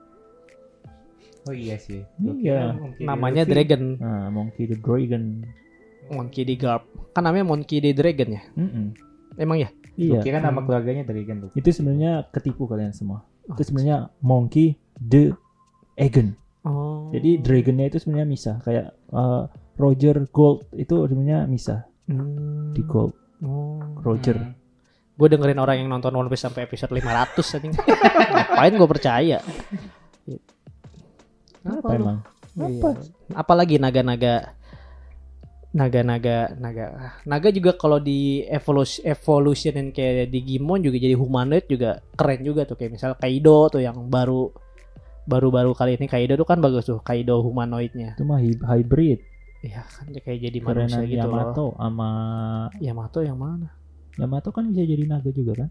Oh 1.42 1.56
iya 1.56 1.76
sih. 1.76 2.04
Iya. 2.20 2.76
Namanya 3.00 3.44
Dragon. 3.44 3.96
Nah, 3.96 4.28
Monkey 4.30 4.68
the 4.68 4.78
Dragon. 4.78 5.48
Monkey 6.10 6.42
D. 6.44 6.54
Garp. 6.56 6.84
Kan 7.12 7.24
namanya 7.24 7.46
Monkey 7.46 7.80
D. 7.80 7.90
Dragon 7.92 8.30
ya? 8.32 8.42
Mm-mm. 8.52 8.86
Emang 9.36 9.58
ya? 9.58 9.70
Iya. 9.96 10.12
Iya. 10.12 10.20
Kira 10.20 10.38
nama 10.40 10.60
keluarganya 10.60 11.02
Dragon 11.04 11.48
tuh. 11.48 11.50
Itu 11.54 11.70
sebenarnya 11.72 12.28
ketipu 12.28 12.66
kalian 12.66 12.92
semua. 12.92 13.29
Itu 13.50 13.62
sebenarnya 13.64 13.98
Monkey 14.20 14.78
the 14.96 15.34
Dragon. 15.94 16.38
Oh. 16.62 17.08
Jadi 17.10 17.40
dragonnya 17.40 17.88
itu 17.88 17.98
sebenarnya 17.98 18.28
misah 18.28 18.56
kayak 18.60 18.92
uh, 19.10 19.48
Roger 19.76 20.28
Gold 20.30 20.68
itu 20.74 20.96
sebenarnya 21.04 21.44
misah 21.46 21.88
Hmm. 22.06 22.74
di 22.74 22.82
Gold 22.82 23.14
Oh. 23.40 23.80
Roger. 24.02 24.36
Hmm. 24.36 24.58
Gue 25.14 25.28
dengerin 25.28 25.56
orang 25.58 25.78
yang 25.78 25.90
nonton 25.90 26.12
One 26.12 26.28
Piece 26.28 26.44
sampai 26.44 26.64
episode 26.64 26.92
500 26.92 27.56
anjing. 27.56 27.74
Ngapain 27.76 28.74
gue 28.74 28.90
percaya? 28.90 29.38
Apa 31.64 31.88
lu? 31.92 32.04
emang? 32.04 32.18
Iya. 32.56 32.92
Apalagi 33.34 33.76
naga-naga 33.78 34.56
naga-naga 35.70 36.58
naga 36.58 37.14
naga 37.30 37.50
juga 37.54 37.78
kalau 37.78 38.02
di 38.02 38.42
evolusi 38.50 39.06
evolutionin 39.06 39.94
kayak 39.94 40.34
Digimon 40.34 40.82
juga 40.82 40.98
jadi 40.98 41.14
humanoid 41.14 41.70
juga 41.70 42.02
keren 42.18 42.42
juga 42.42 42.66
tuh. 42.66 42.74
Kayak 42.74 42.92
misal 42.98 43.12
Kaido 43.14 43.70
tuh 43.70 43.82
yang 43.86 44.10
baru 44.10 44.50
baru-baru 45.30 45.78
kali 45.78 46.02
ini 46.02 46.10
Kaido 46.10 46.34
tuh 46.34 46.48
kan 46.50 46.58
bagus 46.58 46.90
tuh 46.90 46.98
Kaido 47.06 47.46
humanoidnya. 47.46 48.18
Itu 48.18 48.26
mah 48.26 48.42
hy- 48.42 48.58
hybrid. 48.66 49.22
Iya 49.60 49.84
kan 49.86 50.08
kayak 50.10 50.40
jadi 50.40 50.58
manusia 50.64 51.04
Kerenan 51.04 51.12
gitu 51.12 51.28
Yamato 51.30 51.66
loh 51.68 51.72
sama 51.76 52.10
Yamato 52.80 53.20
yang 53.22 53.38
mana? 53.38 53.70
Yamato 54.18 54.50
kan 54.50 54.66
bisa 54.74 54.84
jadi 54.88 55.04
naga 55.06 55.30
juga 55.30 55.54
kan? 55.66 55.70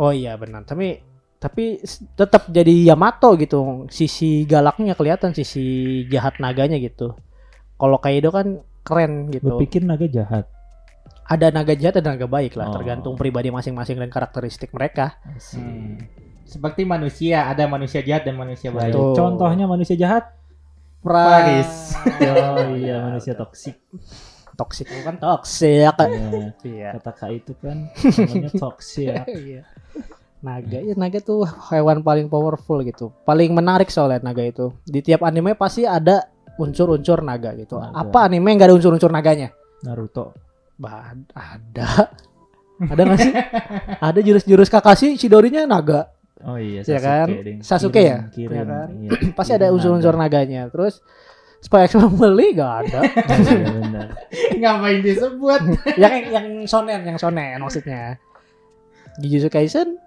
oh 0.00 0.16
iya 0.16 0.32
benar. 0.40 0.64
Tapi 0.64 0.96
tapi 1.36 1.84
tetap 2.16 2.48
jadi 2.48 2.88
Yamato 2.88 3.36
gitu. 3.36 3.84
Sisi 3.92 4.48
galaknya 4.48 4.96
kelihatan 4.96 5.36
sisi 5.36 6.08
jahat 6.08 6.40
naganya 6.40 6.80
gitu. 6.80 7.12
Kalau 7.76 7.98
Kaido 8.00 8.32
kan 8.32 8.64
keren 8.90 9.30
gitu 9.30 9.54
pikir 9.56 9.82
naga 9.82 10.04
jahat. 10.04 10.50
ada 11.24 11.46
naga 11.48 11.72
jahat 11.72 11.94
dan 11.96 12.10
naga 12.10 12.26
baik 12.26 12.52
lah 12.52 12.66
Oh. 12.66 12.74
tergantung 12.74 13.14
pribadi 13.14 13.48
masing-masing 13.48 13.94
dan 13.96 14.08
karakteristik 14.08 14.70
mereka 14.70 15.14
Hmm. 15.54 16.02
Seperti 16.42 16.82
manusia, 16.82 17.46
ada 17.46 17.62
manusia 17.64 18.02
jahat 18.02 18.26
dan 18.26 18.34
manusia 18.34 18.68
baik. 18.68 18.90
Betul. 18.90 19.14
Contohnya 19.14 19.64
manusia 19.64 19.94
jahat. 19.94 20.34
Paris. 21.00 21.94
Oh 22.50 22.74
iya 22.74 22.98
manusia 23.00 23.32
toksik. 23.32 23.78
toksik 24.52 24.90
bukan 24.92 25.16
toksik 25.16 25.88
Iya. 25.88 26.52
iya 26.60 26.88
Kata 26.92 27.12
Kak 27.14 27.30
itu 27.32 27.54
kan 27.56 27.88
namanya 28.18 28.50
toksik. 28.52 29.14
Iya. 29.24 29.62
naga 30.40 30.78
ya 30.78 30.92
naga 30.94 31.16
tuh 31.18 31.44
hewan 31.70 32.00
paling 32.00 32.26
powerful 32.26 32.80
gitu 32.80 33.12
paling 33.22 33.48
menarik 33.50 33.86
soalnya 33.86 34.20
naga 34.22 34.42
itu 34.42 34.72
di 34.82 35.00
tiap 35.00 35.20
anime 35.20 35.52
pasti 35.54 35.84
ada 35.84 36.26
unsur-unsur 36.60 37.20
naga 37.20 37.56
gitu 37.56 37.74
Naga. 37.74 37.96
apa 37.96 38.28
anime 38.28 38.44
yang 38.46 38.58
gak 38.58 38.68
ada 38.68 38.76
unsur-unsur 38.76 39.08
naganya 39.08 39.48
Naruto. 39.80 40.36
bah 40.76 41.16
ada 41.32 42.12
ada 42.80 43.00
nggak 43.02 43.18
sih 43.18 43.32
ada 44.08 44.18
jurus-jurus 44.20 44.68
Kakashi 44.68 45.16
Chidorinya 45.16 45.64
naga 45.64 46.12
Oh 46.40 46.56
iya 46.56 46.80
Ya 46.80 46.96
kan? 46.96 47.28
ding. 47.28 47.60
Sasuke 47.60 48.00
ya? 48.00 48.24
Kirim, 48.32 48.56
Ya 48.56 48.64
kan? 48.64 48.88
Iya. 48.96 49.10
pasti 49.36 49.52
ada 49.52 49.68
unsur-unsur 49.68 50.14
naga. 50.14 50.40
naganya 50.40 50.68
terus 50.68 51.04
Spy 51.60 51.84
X 51.84 51.92
Family 51.92 52.56
gak 52.56 52.72
ada 52.88 53.00
Iya. 53.44 54.02
Ngapain 54.60 55.04
disebut? 55.04 55.60
yang 55.96 56.14
yang 56.26 56.46
shonen 56.64 57.04
yang 57.04 57.16
shonen 57.16 57.60
maksudnya 57.60 58.16
Jujutsu 59.16 59.52
Kaisen 59.52 60.00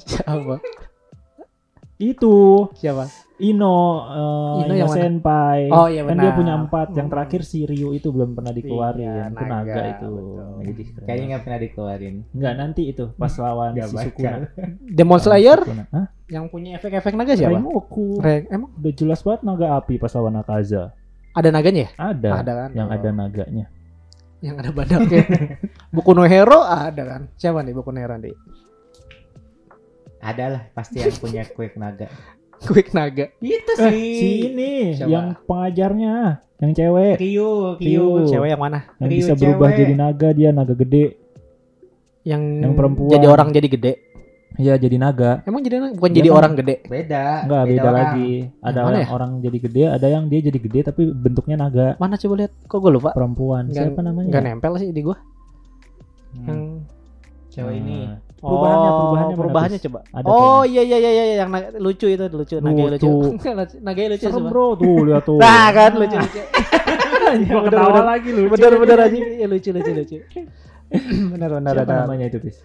siapa 0.00 0.58
Itu 1.96 2.66
siapa 2.74 3.06
Ino, 3.38 3.76
eh, 4.04 4.18
Ino 4.58 4.66
Ino, 4.66 4.74
yang 4.74 4.90
mana? 4.90 4.98
Senpai. 4.98 5.60
Oh, 5.70 5.86
iya 5.86 6.02
Kan 6.02 6.16
dia 6.16 6.26
benar. 6.26 6.34
punya 6.34 6.54
empat. 6.56 6.86
Yang 6.90 7.06
Hmm. 7.06 7.14
terakhir 7.14 7.40
si 7.42 7.58
Ryu 7.62 7.88
itu 7.92 8.08
belum 8.08 8.34
pernah 8.34 8.50
dikeluarin. 8.50 8.98
Iya, 9.00 9.24
itu 9.24 9.34
naga, 9.38 9.52
naga, 9.62 9.82
itu. 9.88 10.10
Jadi 10.58 10.82
keren. 10.84 11.06
Kayaknya 11.06 11.26
nggak 11.28 11.42
pernah 11.42 11.58
dikeluarin. 11.60 12.14
Enggak 12.28 12.54
nanti 12.56 12.82
itu 12.84 13.04
pas 13.14 13.32
lawan 13.32 13.70
Nggak 13.72 13.86
si 13.86 13.94
bakal. 13.94 14.06
Sukuna. 14.10 14.36
Demon 14.98 15.20
Slayer 15.20 15.58
Sukuna. 15.60 15.84
Hah? 15.88 16.06
yang 16.28 16.44
punya 16.46 16.76
efek-efek 16.76 17.14
naga 17.14 17.32
siapa? 17.32 17.54
Rengoku. 17.54 18.18
Reng, 18.18 18.44
emang 18.50 18.70
Udah 18.74 18.92
jelas 18.92 19.20
banget 19.22 19.40
naga 19.42 19.66
api 19.72 19.94
pas 19.96 20.12
lawan 20.12 20.34
Akaza. 20.34 20.92
ada 21.30 21.48
naganya 21.48 21.80
ya? 21.80 21.90
Ada. 21.96 22.30
Ada 22.36 22.52
kan? 22.52 22.70
Yang 22.74 22.88
Oh. 22.88 22.96
ada 22.98 23.08
naganya. 23.14 23.66
Yang 24.38 24.56
ada 24.56 24.70
badaknya. 24.72 25.20
Buku 25.94 26.10
no 26.12 26.22
Hero 26.24 26.58
ada 26.60 27.02
kan? 27.06 27.22
Siapa 27.34 27.62
nih 27.62 27.70
Buku 27.72 27.88
no 27.88 27.98
Hero 27.98 28.18
nih? 28.18 28.34
Ada 30.18 30.44
lah 30.50 30.62
pasti 30.68 30.98
yang 30.98 31.14
punya 31.14 31.46
quick 31.46 31.74
naga. 31.76 32.10
Quick 32.60 32.90
naga. 32.90 33.30
Itu 33.38 33.72
Eh, 33.72 33.86
sih. 33.86 34.12
si 34.14 34.28
ini 34.46 34.70
Siapa? 34.92 35.06
yang 35.06 35.26
pengajarnya, 35.44 36.14
yang 36.58 36.72
cewek, 36.72 37.14
Ryu, 37.16 37.76
Ryu. 37.76 38.06
Cewek 38.26 38.48
yang 38.48 38.58
mana? 38.58 38.90
yang 38.98 39.08
Ryu 39.08 39.18
bisa 39.20 39.32
berubah 39.32 39.68
cewek. 39.68 39.78
jadi 39.80 39.94
naga, 39.94 40.28
dia 40.32 40.50
naga 40.50 40.74
gede. 40.74 41.04
Yang, 42.22 42.42
Yang 42.60 42.72
perempuan. 42.74 43.10
jadi 43.10 43.26
orang 43.26 43.48
jadi 43.50 43.68
gede. 43.68 43.92
Iya, 44.58 44.74
jadi 44.74 44.96
naga. 44.96 45.46
Emang 45.46 45.62
jadi 45.62 45.76
bukan 45.92 46.10
Dia 46.10 46.18
jadi 46.18 46.28
kan- 46.28 46.36
orang 46.36 46.52
gede. 46.56 46.74
Beda. 46.82 47.24
Enggak, 47.46 47.62
beda, 47.64 47.80
orang. 47.80 47.94
lagi. 47.94 48.32
Ada 48.58 48.78
yang 48.80 48.90
ya? 48.90 49.08
orang 49.08 49.30
jadi 49.38 49.58
gede, 49.60 49.82
ada 49.86 50.06
yang 50.08 50.24
dia 50.26 50.40
jadi 50.42 50.58
gede 50.58 50.80
tapi 50.82 51.02
bentuknya 51.06 51.56
naga. 51.56 51.86
Mana 51.96 52.18
coba 52.18 52.34
lihat? 52.36 52.52
Kok 52.66 52.78
gue 52.80 52.90
lupa? 52.90 53.10
Perempuan. 53.14 53.70
Nggak- 53.70 53.86
Siapa 53.86 54.00
namanya? 54.02 54.28
Nggak 54.28 54.44
nempel 54.44 54.72
sih 54.76 54.90
di 54.90 55.00
gua. 55.00 55.14
Hmm. 56.34 56.44
Yang 56.44 56.60
Cewek 57.48 57.74
ini. 57.76 57.98
Perubahannya, 58.38 58.88
Oh, 58.88 58.96
perubahannya 58.96 59.34
perubahannya 59.34 59.78
coba. 59.82 59.98
Ada 60.08 60.26
oh 60.26 60.62
iya 60.62 60.80
iya 60.80 60.96
iya 60.96 61.10
iya 61.12 61.24
yang 61.36 61.50
naga- 61.50 61.74
lucu 61.76 62.06
itu 62.06 62.24
lucu, 62.24 62.54
naga 62.58 62.82
Lucu. 62.88 63.10
naga 63.86 64.00
lucu 64.06 64.22
Serem 64.22 64.34
sumpah. 64.38 64.50
bro 64.50 64.66
tuh 64.74 64.96
lihat 65.04 65.22
tuh. 65.24 65.38
Nah 65.38 65.66
kan 65.70 65.92
lucu 65.92 66.16
lucu. 66.16 66.40
Gua 67.44 67.60
ketawa 67.60 67.88
bener. 67.90 68.04
lagi 68.06 68.28
lucu. 68.30 68.48
bener 68.48 68.72
bener 68.78 68.98
aja 69.00 69.18
ya, 69.36 69.46
lucu 69.46 69.68
lucu 69.68 69.90
lucu. 69.92 70.16
bener 71.34 71.50
bener 71.52 71.74
Siapa 71.74 71.84
ada 71.84 71.94
namanya 72.02 72.24
itu, 72.26 72.38
Pis? 72.40 72.56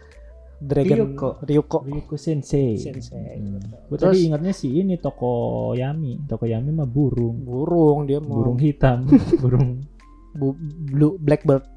Dragon 0.64 0.96
Ryuko. 0.96 1.30
Ryuko. 1.44 1.78
Ryuko 1.84 2.16
Sensei. 2.16 2.80
Sensei. 2.80 3.36
Hmm. 3.36 3.60
Gue 3.84 3.98
tadi 3.98 4.24
ingatnya 4.24 4.54
si 4.54 4.72
ini 4.72 4.96
toko 4.96 5.28
Yami. 5.74 6.24
Toko 6.24 6.46
Yami 6.46 6.72
mah 6.72 6.86
burung. 6.86 7.44
Burung 7.44 8.06
dia 8.06 8.22
mau 8.22 8.40
Burung 8.40 8.56
hitam. 8.58 9.04
burung. 9.36 9.84
bu- 10.32 10.56
blue 10.88 11.18
blackbird. 11.18 11.68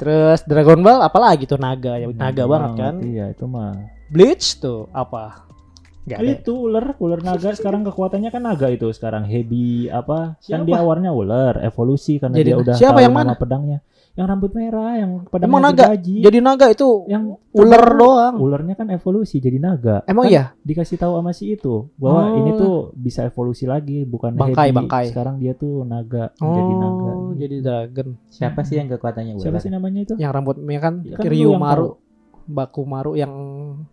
Terus 0.00 0.40
Dragon 0.48 0.80
Ball 0.80 1.04
apalagi 1.04 1.44
tuh 1.44 1.60
naga 1.60 2.00
ya 2.00 2.08
naga 2.08 2.44
banget 2.48 2.70
kan. 2.80 2.94
Iya, 3.04 3.36
itu 3.36 3.44
mah. 3.44 3.76
Bleach 4.08 4.56
tuh 4.56 4.88
apa? 4.96 5.44
Gak 6.08 6.18
ada. 6.24 6.32
Itu 6.32 6.52
ular, 6.56 6.96
ular 6.96 7.20
naga 7.20 7.52
sekarang 7.52 7.84
kekuatannya 7.84 8.32
kan 8.32 8.42
naga 8.42 8.72
itu 8.72 8.88
sekarang 8.96 9.28
heavy 9.28 9.92
apa? 9.92 10.40
Siapa? 10.40 10.56
Kan 10.56 10.60
dia 10.64 10.80
awalnya 10.80 11.12
ular, 11.12 11.60
evolusi 11.60 12.16
karena 12.16 12.40
Jadi 12.40 12.48
dia 12.48 12.56
udah 12.56 12.74
siapa 12.80 12.98
tahu 12.98 13.04
yang 13.04 13.12
nama 13.12 13.22
mana? 13.28 13.34
pedangnya. 13.36 13.78
Yang 14.12 14.26
rambut 14.26 14.52
merah, 14.52 14.92
yang 14.96 15.10
pedangnya 15.24 15.48
Emang 15.48 15.62
naga? 15.62 15.84
gergaji. 15.86 16.14
Jadi 16.20 16.38
naga 16.38 16.66
itu 16.68 16.88
yang 17.06 17.22
ular 17.48 17.84
doang. 17.94 18.34
Ularnya 18.36 18.74
kan 18.74 18.86
evolusi 18.88 19.38
jadi 19.38 19.56
naga. 19.56 20.02
Emang 20.04 20.26
Kan 20.26 20.32
iya? 20.32 20.44
Dikasih 20.60 20.96
tahu 20.96 21.14
sama 21.14 21.30
si 21.30 21.44
itu 21.50 21.88
bahwa 21.94 22.20
Oh. 22.24 22.36
ini 22.36 22.50
tuh 22.52 22.74
bisa 22.92 23.22
evolusi 23.22 23.64
lagi, 23.64 24.02
bukan 24.02 24.34
Bangkai, 24.34 24.68
heavy. 24.68 24.76
bangkai. 24.76 25.04
Sekarang 25.08 25.36
dia 25.36 25.54
tuh 25.54 25.82
naga, 25.82 26.34
jadi 26.34 26.72
naga. 26.74 27.10
Oh, 27.12 27.32
jadi 27.32 27.56
dragon. 27.60 28.08
Siapa 28.26 28.60
sih 28.60 28.76
yang 28.76 28.88
kekuatannya 28.88 29.32
ular? 29.32 29.42
Siapa 29.42 29.58
sih 29.58 29.70
namanya 29.70 30.00
itu? 30.02 30.14
Yang 30.16 30.32
rambutnya 30.32 30.78
kan, 30.80 30.94
Ya 31.00 31.14
kan 31.14 31.24
lu 31.24 31.30
Ryu 31.30 31.48
yang 31.48 31.60
Maru, 31.60 31.86
Baku 32.44 32.82
Maru 32.82 33.12
yang 33.14 33.32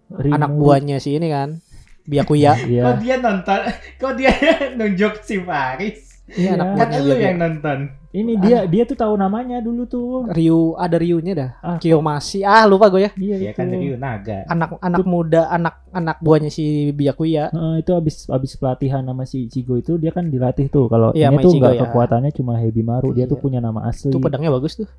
Rimuru. 0.10 0.34
anak 0.34 0.52
buahnya 0.52 0.98
si 0.98 1.14
ini 1.14 1.30
kan. 1.30 1.62
Byakuya. 2.04 2.56
Iya. 2.64 2.84
Kok 2.84 2.98
dia 3.00 3.16
nonton? 3.18 3.60
Kok 3.98 4.14
dia 4.16 4.32
nunjuk 4.80 5.14
si 5.22 5.38
Faris? 5.38 6.07
Iya, 6.28 6.60
anak 6.60 6.66
Iya. 6.68 6.76
Kan 6.76 6.88
buahnya 6.90 7.00
lu 7.00 7.16
yang 7.16 7.38
nonton. 7.38 7.80
Ini 8.10 8.34
dia 8.38 8.60
dia 8.66 8.84
tuh 8.84 8.96
tahu 8.96 9.14
namanya 9.14 9.58
dulu 9.60 9.86
tuh. 9.86 10.28
Ryu 10.28 10.76
ada 10.76 10.98
Ryu-nya 10.98 11.34
dah. 11.34 11.50
Ah. 11.62 11.78
Kiyomashi. 11.78 12.42
Ah, 12.42 12.66
lupa 12.66 12.90
gue 12.90 13.06
ya. 13.06 13.12
Iya 13.14 13.36
Ya 13.38 13.52
itu. 13.52 13.58
kan 13.58 13.68
Ryu 13.70 13.96
naga. 13.96 14.44
Anak 14.46 14.76
anak 14.78 15.04
muda, 15.04 15.48
anak 15.48 15.88
anak 15.90 16.18
buahnya 16.20 16.50
si 16.50 16.66
Byakuya. 16.92 17.48
Heeh, 17.50 17.76
itu 17.80 17.92
abis 17.94 18.28
abis 18.28 18.56
pelatihan 18.56 19.02
sama 19.02 19.24
si 19.24 19.46
Ichigo 19.46 19.76
itu 19.76 19.96
dia 19.96 20.10
kan 20.10 20.28
dilatih 20.28 20.68
tuh 20.68 20.88
kalau 20.88 21.14
Iya, 21.14 21.30
ini 21.30 21.40
tuh 21.40 21.52
Ichigo 21.52 21.64
nggak 21.64 21.74
ya. 21.74 21.82
kekuatannya 21.86 22.32
cuma 22.34 22.54
Hebi 22.58 22.82
Maru 22.82 23.12
dia 23.12 23.24
tuh 23.24 23.38
Iya. 23.38 23.44
punya 23.44 23.60
nama 23.60 23.80
asli 23.86 24.10
Itu 24.10 24.20
pedangnya 24.20 24.50
bagus 24.50 24.76
tuh. 24.76 24.90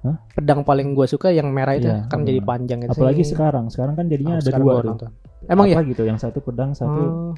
Hah? 0.00 0.16
Pedang 0.30 0.62
paling 0.62 0.94
gue 0.94 1.04
suka 1.04 1.28
yang 1.28 1.50
merah 1.50 1.74
itu 1.74 1.84
Iya, 1.84 2.06
kan 2.06 2.22
benar. 2.22 2.28
jadi 2.28 2.40
panjang 2.40 2.78
gitu. 2.80 2.92
apalagi 2.94 3.20
sekarang 3.22 3.68
sekarang 3.68 3.94
kan 3.94 4.06
jadinya 4.06 4.36
Oh, 4.36 4.40
ada 4.40 4.50
dua 4.54 4.72
tuh. 4.80 4.96
Emang 5.44 5.66
ya? 5.66 5.76
Apa 5.76 5.84
gitu 5.84 6.02
yang 6.04 6.16
satu 6.16 6.38
pedang 6.38 6.72
satu 6.72 7.00
Oh, 7.00 7.32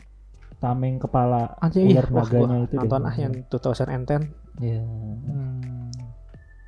tameng 0.62 1.02
kepala 1.02 1.58
anjing 1.58 1.90
iya. 1.90 1.98
ular 1.98 2.06
gua 2.06 2.22
naganya 2.22 2.56
itu 2.62 2.70
deh. 2.70 2.78
nonton 2.78 3.02
ah 3.02 3.14
yang 3.18 3.32
2010. 3.50 4.62
Iya. 4.62 4.80
Hmm. 4.80 5.90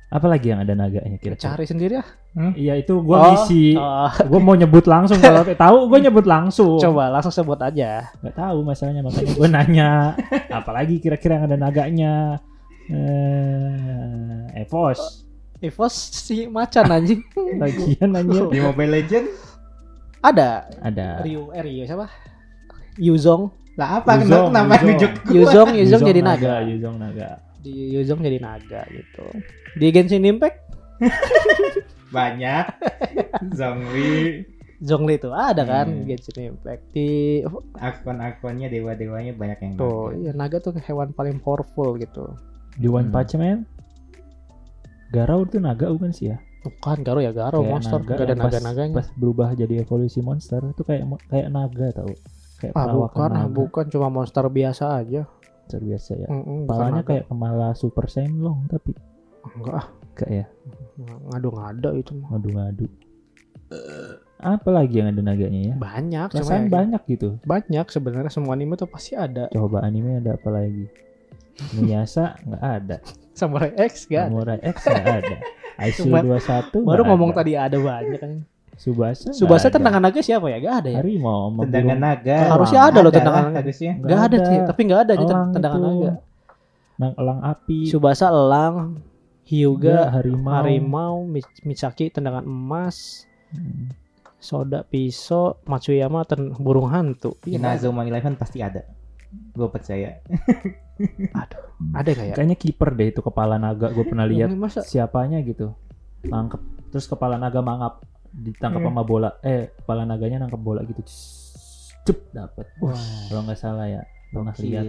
apalagi 0.05 0.47
yang 0.51 0.59
ada 0.61 0.73
naganya 0.75 1.17
kira-kira 1.17 1.47
Cari 1.55 1.65
sendiri 1.65 1.95
ah. 1.97 2.07
iya 2.53 2.75
itu 2.75 2.99
gua 2.99 3.15
Oh, 3.15 3.25
ngisi 3.31 3.79
oh. 3.79 4.11
gua 4.27 4.39
mau 4.43 4.55
nyebut 4.55 4.83
langsung 4.85 5.17
kalau 5.17 5.47
tahu 5.63 5.77
gua 5.87 5.99
nyebut 6.03 6.25
langsung 6.25 6.75
Coba 6.75 7.07
langsung 7.07 7.31
sebut 7.31 7.57
aja. 7.57 8.11
nggak 8.19 8.35
tahu 8.35 8.57
masalahnya 8.61 8.99
makanya 8.99 9.31
gua 9.33 9.47
nanya 9.47 9.89
apalagi 10.51 10.99
kira-kira 10.99 11.39
yang 11.39 11.45
ada 11.47 11.57
naganya 11.57 12.13
eh 12.91 14.61
Evos 14.61 15.23
Evos 15.57 15.95
si 15.95 16.45
macan 16.45 16.85
anjing. 16.91 17.23
lagian 17.63 18.11
anjir 18.11 18.43
Di 18.51 18.59
Mobile 18.59 18.91
Legend? 18.91 19.25
Ada 20.19 20.67
ada 20.83 21.23
Ryu, 21.23 21.49
eh 21.55 21.63
Ryu 21.63 21.83
siapa? 21.85 22.11
Yuzong. 22.97 23.49
Lah 23.75 23.99
apa? 23.99 24.11
Yuzong, 24.17 24.49
Kenapa 24.49 24.73
Yuzong. 24.73 24.85
nunjuk 24.85 25.11
gua? 25.19 25.33
Yuzong, 25.33 25.69
Yuzong 25.73 26.01
jadi 26.05 26.21
naga. 26.21 26.53
Yuzong 26.63 26.95
naga 26.95 27.29
Di 27.59 27.73
Yuzong 27.91 28.19
jadi 28.19 28.37
naga 28.39 28.81
gitu. 28.87 29.25
Di 29.73 29.87
Genshin 29.89 30.23
Impact 30.23 30.57
Banyak. 32.09 32.65
Zongli. 33.51 34.45
Zhongli 34.77 35.15
itu 35.15 35.29
ada 35.29 35.63
kan 35.63 35.87
Hmm. 35.89 36.05
Genshin 36.05 36.49
Impact. 36.49 36.83
Di 36.89 37.41
Akun-akunnya 37.73 38.67
dewa-dewanya 38.67 39.33
banyak 39.33 39.59
yang 39.61 39.73
tuh, 39.75 40.09
naga. 40.09 40.17
iya 40.17 40.31
naga 40.31 40.57
tuh 40.61 40.71
hewan 40.77 41.11
paling 41.11 41.37
powerful 41.37 41.95
gitu. 41.95 42.31
di 42.73 42.87
One 42.87 43.07
Hmm. 43.07 43.13
Punch 43.13 43.35
Man 43.35 43.63
Garou 45.09 45.43
tuh 45.43 45.59
naga 45.59 45.87
bukan 45.87 46.11
sih 46.11 46.27
ya 46.27 46.37
Bukan 46.61 47.01
Garo 47.01 47.19
ya 47.19 47.29
Garo 47.29 47.61
Kayak 47.61 47.71
monster, 47.71 47.99
naga 47.99 48.09
gak 48.09 48.19
ada 48.21 48.35
naga-naganya. 48.35 48.95
pas 48.95 49.07
berubah 49.13 49.49
jadi 49.53 49.73
evolusi 49.79 50.19
monster 50.19 50.59
itu 50.65 50.81
kayak 50.81 51.03
kayak 51.25 51.47
naga 51.49 51.87
tau 51.93 52.11
kayak 52.57 52.73
Ah 52.73 52.87
bukan, 52.87 53.29
ah, 53.29 53.47
bukan 53.47 53.85
cuma 53.87 54.07
monster 54.07 54.45
biasa 54.45 54.97
aja. 54.97 55.27
Monster 55.27 55.81
biasa 55.81 56.11
ya 56.15 56.27
naga. 56.29 57.01
kayak 57.03 57.25
kepala 57.25 57.67
super 57.73 58.05
senlong 58.05 58.65
tapi 58.65 58.93
enggak 59.51 59.75
ah, 59.75 59.87
kayak 60.13 60.31
ya 60.31 60.45
ngadu-ngadu 61.27 61.89
itu 61.95 62.11
mah. 62.13 62.27
ngadu-ngadu 62.31 62.85
apa 64.37 64.69
lagi 64.69 64.95
yang 64.95 65.09
ada 65.09 65.21
naganya 65.21 65.59
ya 65.63 65.75
Banyak, 65.75 66.27
cuma 66.29 66.37
perasaan 66.37 66.63
ya- 66.63 66.71
banyak 66.71 67.01
gitu 67.09 67.29
banyak 67.41 67.85
sebenarnya 67.87 68.29
semua 68.29 68.53
anime 68.53 68.75
tuh 68.75 68.85
pasti 68.85 69.15
ada. 69.15 69.49
coba 69.49 69.81
anime 69.81 70.19
ada 70.19 70.35
apa 70.35 70.49
lagi 70.49 70.85
Miyasa 71.73 72.35
nggak 72.41 72.63
ada 72.63 72.97
Samurai 73.35 73.71
X 73.75 74.05
gak 74.05 74.21
ada. 74.21 74.31
Samurai 74.31 74.59
X 74.61 74.75
nggak 74.81 75.07
ada 75.17 75.35
ICU 75.81 76.03
Cuma- 76.07 76.23
21 76.23 76.83
Baru 76.83 77.01
ngomong 77.05 77.31
ada. 77.31 77.37
tadi 77.41 77.51
ada 77.53 77.77
banyak 77.77 78.15
kan. 78.15 78.31
Subasa 78.75 79.31
Subasa 79.31 79.67
tendangan 79.71 80.03
naga 80.03 80.19
siapa 80.19 80.51
ya? 80.51 80.59
Gak 80.59 80.75
ada 80.83 80.89
ya? 80.91 80.97
harimau 80.99 81.51
Tendangan 81.63 81.99
naga. 81.99 82.37
Harusnya 82.51 82.81
ada 82.91 82.99
loh 82.99 83.11
tendangan 83.11 83.43
naga. 83.49 83.61
Nggak 83.63 84.03
Gak 84.03 84.21
ada 84.27 84.37
sih, 84.43 84.57
tapi 84.67 84.81
gak 84.87 85.01
ada 85.07 85.11
aja 85.15 85.25
Elang 85.25 85.49
tendangan 85.55 85.79
naga. 85.79 86.11
Nang 86.95 87.13
elang 87.19 87.39
api 87.43 87.79
Subasa 87.87 88.31
elang, 88.31 88.99
Hyuga, 89.45 90.09
harimau, 90.09 90.51
harimau, 90.57 91.13
Mi- 91.27 91.59
Misaki 91.63 92.09
tendangan 92.09 92.43
emas, 92.43 93.27
Hmm. 93.55 93.93
Soda 94.41 94.83
pisau, 94.83 95.57
Matsuyama 95.63 96.27
ten 96.27 96.51
burung 96.59 96.91
hantu. 96.91 97.39
Iya. 97.47 97.61
Inazuma 97.61 98.03
Eleven 98.03 98.35
pasti 98.35 98.59
ada. 98.59 98.83
Gue 99.55 99.69
percaya. 99.71 100.19
ada 101.99 102.09
gak 102.09 102.25
ya? 102.25 102.33
Kayaknya 102.35 102.57
kiper 102.57 102.89
deh 102.95 103.07
itu 103.11 103.21
kepala 103.23 103.55
naga 103.59 103.91
gue 103.91 104.05
pernah 104.05 104.27
lihat 104.27 104.51
siapanya 104.83 105.39
gitu. 105.43 105.71
Nangkep 106.25 106.61
terus 106.91 107.05
kepala 107.05 107.35
naga 107.35 107.59
mangap 107.59 108.01
ditangkap 108.35 108.83
Hmm. 108.83 108.89
sama 108.91 109.01
bola. 109.01 109.29
Eh, 109.39 109.71
kepala 109.73 110.03
naganya 110.03 110.43
nangkep 110.43 110.59
bola 110.59 110.83
gitu. 110.83 110.99
Cep 112.03 112.19
dapat. 112.29 112.67
Wah. 112.79 112.93
Kalau 113.27 113.41
nggak 113.43 113.57
salah 113.57 113.87
ya. 113.87 114.01
Pernah 114.29 114.53
lihat. 114.55 114.85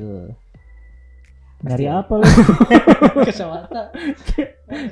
Nyari 1.57 1.87
apa 1.89 2.13
lu? 2.17 2.25
kacamata. 3.27 3.83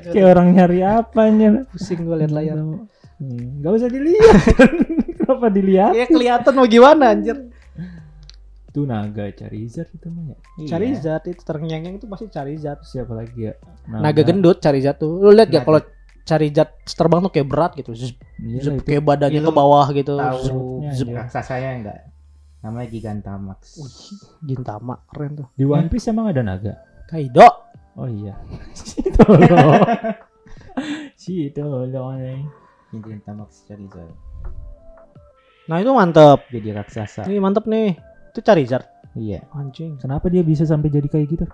Kayak 0.07 0.27
orang 0.33 0.49
nyari 0.55 0.81
apanya? 0.81 1.69
Pusing 1.69 2.09
gue 2.09 2.17
liat 2.17 2.33
layar. 2.33 2.57
Hmm, 3.15 3.61
Gak 3.61 3.73
usah 3.75 3.89
dilihat. 3.89 4.41
Kenapa 5.21 5.47
dilihat? 5.49 5.93
Ya 5.93 6.07
kelihatan 6.07 6.53
mau 6.53 6.65
gimana 6.65 7.13
anjir. 7.13 7.37
Itu 8.67 8.83
naga 8.85 9.31
Charizard 9.31 9.87
itu 9.89 10.09
mah 10.09 10.25
ya. 10.25 10.37
Iya. 10.57 10.67
Charizard 10.67 11.25
itu 11.29 11.43
terngiang-ngiang 11.43 11.97
itu 11.97 12.07
pasti 12.09 12.27
Charizard. 12.27 12.81
Siapa 12.83 13.13
lagi 13.13 13.39
ya? 13.45 13.55
Naga 13.87 14.25
gendut 14.25 14.59
Charizard 14.59 14.97
tuh. 14.97 15.21
Lu 15.21 15.31
lihat 15.31 15.47
gak 15.47 15.63
Naga. 15.63 15.69
kalau 15.69 15.81
Charizard 16.25 16.71
terbang 16.89 17.21
tuh 17.23 17.31
kayak 17.31 17.47
berat 17.47 17.73
gitu. 17.77 17.93
Zzz, 17.93 18.17
Iya 18.37 18.61
lah 18.61 18.75
itu. 18.75 18.83
kayak 18.83 19.03
badannya 19.05 19.39
Iya, 19.39 19.47
ke 19.47 19.53
bawah 19.53 19.87
gitu. 19.91 20.15
tahu. 20.17 20.83
Iya. 20.83 21.15
Raksasanya 21.17 21.71
enggak? 21.79 21.99
Namanya 22.61 22.87
Gigantamax. 22.89 23.61
Wih, 23.77 23.97
Gintama 24.45 24.95
keren 25.07 25.33
tuh. 25.37 25.49
Di 25.53 25.65
One 25.65 25.87
Piece 25.87 26.09
emang 26.09 26.27
ada 26.27 26.41
naga? 26.41 26.75
Kaido. 27.07 27.45
Oh 27.95 28.09
iya. 28.09 28.35
si 28.73 29.05
tolong. 29.15 29.47
si 31.15 31.35
tolong. 31.51 32.43
Gigantamax 32.91 33.65
Charizard. 33.65 34.15
Nah 35.65 35.77
itu 35.79 35.91
mantep. 35.91 36.45
Jadi 36.49 36.69
raksasa. 36.71 37.23
Ini 37.25 37.39
mantep 37.39 37.65
nih. 37.65 37.95
Itu 38.35 38.41
Charizard. 38.41 38.87
Iya. 39.15 39.47
Anjing. 39.53 39.97
Kenapa 39.97 40.27
dia 40.27 40.43
bisa 40.43 40.67
sampai 40.67 40.91
jadi 40.91 41.07
kayak 41.07 41.27
gitu? 41.29 41.47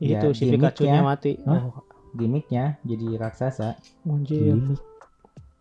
Ya, 0.00 0.18
itu 0.18 0.32
si 0.34 0.48
Pikachu-nya 0.48 1.00
ya. 1.00 1.04
mati. 1.04 1.36
Hah? 1.44 1.68
Oh, 1.70 1.84
Gimiknya 2.10 2.76
jadi 2.82 3.16
raksasa. 3.16 3.76
anjir. 4.04 4.52
Gimik. 4.52 4.80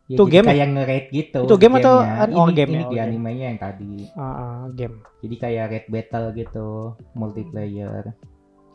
Ya, 0.09 0.17
Itu 0.17 0.25
game 0.25 0.41
ya? 0.41 0.51
kayak 0.51 0.67
nge-raid 0.73 1.05
gitu. 1.13 1.39
Itu 1.45 1.55
game 1.55 1.75
atau- 1.77 2.01
gamenya. 2.01 2.33
oh, 2.33 2.47
Ini- 2.49 2.55
game 2.57 2.71
ini 2.71 2.75
ya, 2.75 2.81
di 2.81 2.87
oh, 2.87 2.89
game. 2.91 3.05
animenya 3.05 3.45
yang 3.45 3.59
tadi. 3.61 3.93
Ah, 4.11 4.25
ah, 4.25 4.61
game. 4.73 4.95
Jadi 5.21 5.35
kayak 5.37 5.65
raid 5.69 5.85
battle 5.87 6.25
gitu, 6.33 6.69
multiplayer. 7.13 8.03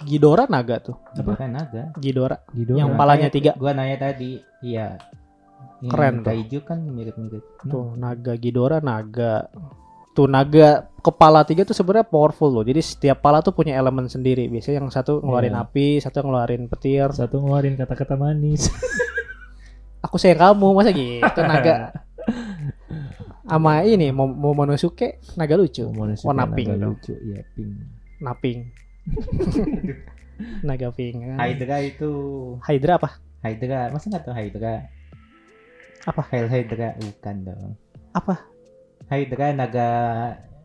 Ghidorah 0.00 0.46
naga 0.46 0.78
tuh. 0.80 0.96
Apa 1.12 1.34
kan 1.34 1.50
naga? 1.50 1.90
Ghidorah. 1.96 2.38
Ghidorah. 2.48 2.78
Yang 2.78 2.90
palanya 2.94 3.28
tiga. 3.28 3.50
Gua 3.54 3.72
nanya 3.72 3.98
tadi, 4.00 4.38
iya. 4.60 4.94
Ini 5.80 5.90
Keren 5.90 6.14
tuh. 6.20 6.26
Kaiju 6.28 6.58
kan 6.62 6.78
mirip-mirip. 6.80 7.42
Tuh 7.64 7.94
naga 7.94 8.32
Ghidorah 8.34 8.78
naga. 8.78 9.50
Tuh 10.12 10.30
naga 10.30 10.86
kepala 11.00 11.42
tiga 11.42 11.62
tuh 11.62 11.74
sebenarnya 11.74 12.06
powerful 12.06 12.46
loh. 12.48 12.62
Jadi 12.62 12.78
setiap 12.78 13.18
pala 13.18 13.42
tuh 13.42 13.50
punya 13.50 13.74
elemen 13.74 14.06
sendiri. 14.06 14.46
Biasanya 14.46 14.78
yang 14.78 14.88
satu 14.88 15.18
ngeluarin 15.18 15.50
Iya. 15.52 15.62
api, 15.62 15.88
satu 15.98 16.22
ngeluarin 16.22 16.62
petir. 16.68 17.10
Satu 17.10 17.42
ngeluarin 17.42 17.74
kata-kata 17.74 18.14
manis. 18.14 18.70
Aku 20.04 20.20
sayang 20.20 20.36
kamu 20.38 20.66
masa 20.70 20.92
gitu 20.92 21.40
naga. 21.40 21.90
Sama 23.44 23.84
ini 23.84 24.08
Mo- 24.08 24.28
Momonosuke 24.28 25.20
naga 25.34 25.56
lucu. 25.56 25.84
Momonosuke 25.84 26.28
Warna 26.28 26.44
naga 26.44 26.56
pink 26.56 26.68
dong. 26.70 26.80
lucu. 26.92 27.12
Iya, 27.14 27.40
pink. 27.52 27.72
Naping. 28.20 28.58
naga 30.68 30.88
pink. 30.90 31.16
kan. 31.22 31.36
Hydra 31.38 31.76
itu 31.80 32.10
Hydra 32.60 32.92
apa? 32.96 33.10
Hydra, 33.40 33.92
masa 33.92 34.08
nggak 34.08 34.24
tahu 34.24 34.34
Hydra? 34.34 34.74
Apa? 36.04 36.22
Hail 36.32 36.48
Hydra 36.48 36.88
bukan 36.96 37.36
dong. 37.44 37.72
Apa? 38.12 38.34
Hydra 39.08 39.52
naga 39.52 39.88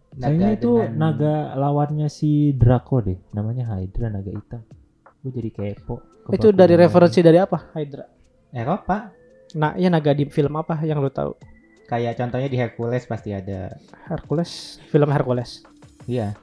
Kayaknya 0.09 0.49
itu 0.57 0.71
dengan- 0.73 0.95
naga 0.97 1.35
lawannya 1.53 2.07
si 2.07 2.51
Draco 2.51 2.99
deh. 2.99 3.19
Namanya 3.31 3.67
Hydra 3.69 4.07
naga 4.09 4.31
hitam. 4.31 4.63
Gue 5.19 5.31
jadi 5.31 5.51
kepo. 5.51 5.99
Itu 6.31 6.51
dari 6.51 6.75
referensi 6.75 7.19
dari 7.19 7.39
apa? 7.39 7.75
Hydra. 7.75 8.03
Eropa. 8.49 9.11
Nah, 9.58 9.74
iya 9.80 9.89
naga 9.89 10.14
di 10.14 10.30
film 10.30 10.54
apa 10.58 10.78
yang 10.86 11.02
lu 11.02 11.10
tahu? 11.10 11.34
Kayak 11.89 12.22
contohnya 12.22 12.45
di 12.45 12.58
Hercules 12.58 13.04
pasti 13.10 13.34
ada. 13.34 13.74
Hercules, 14.06 14.78
film 14.93 15.10
Hercules. 15.10 15.66
Iya. 16.06 16.38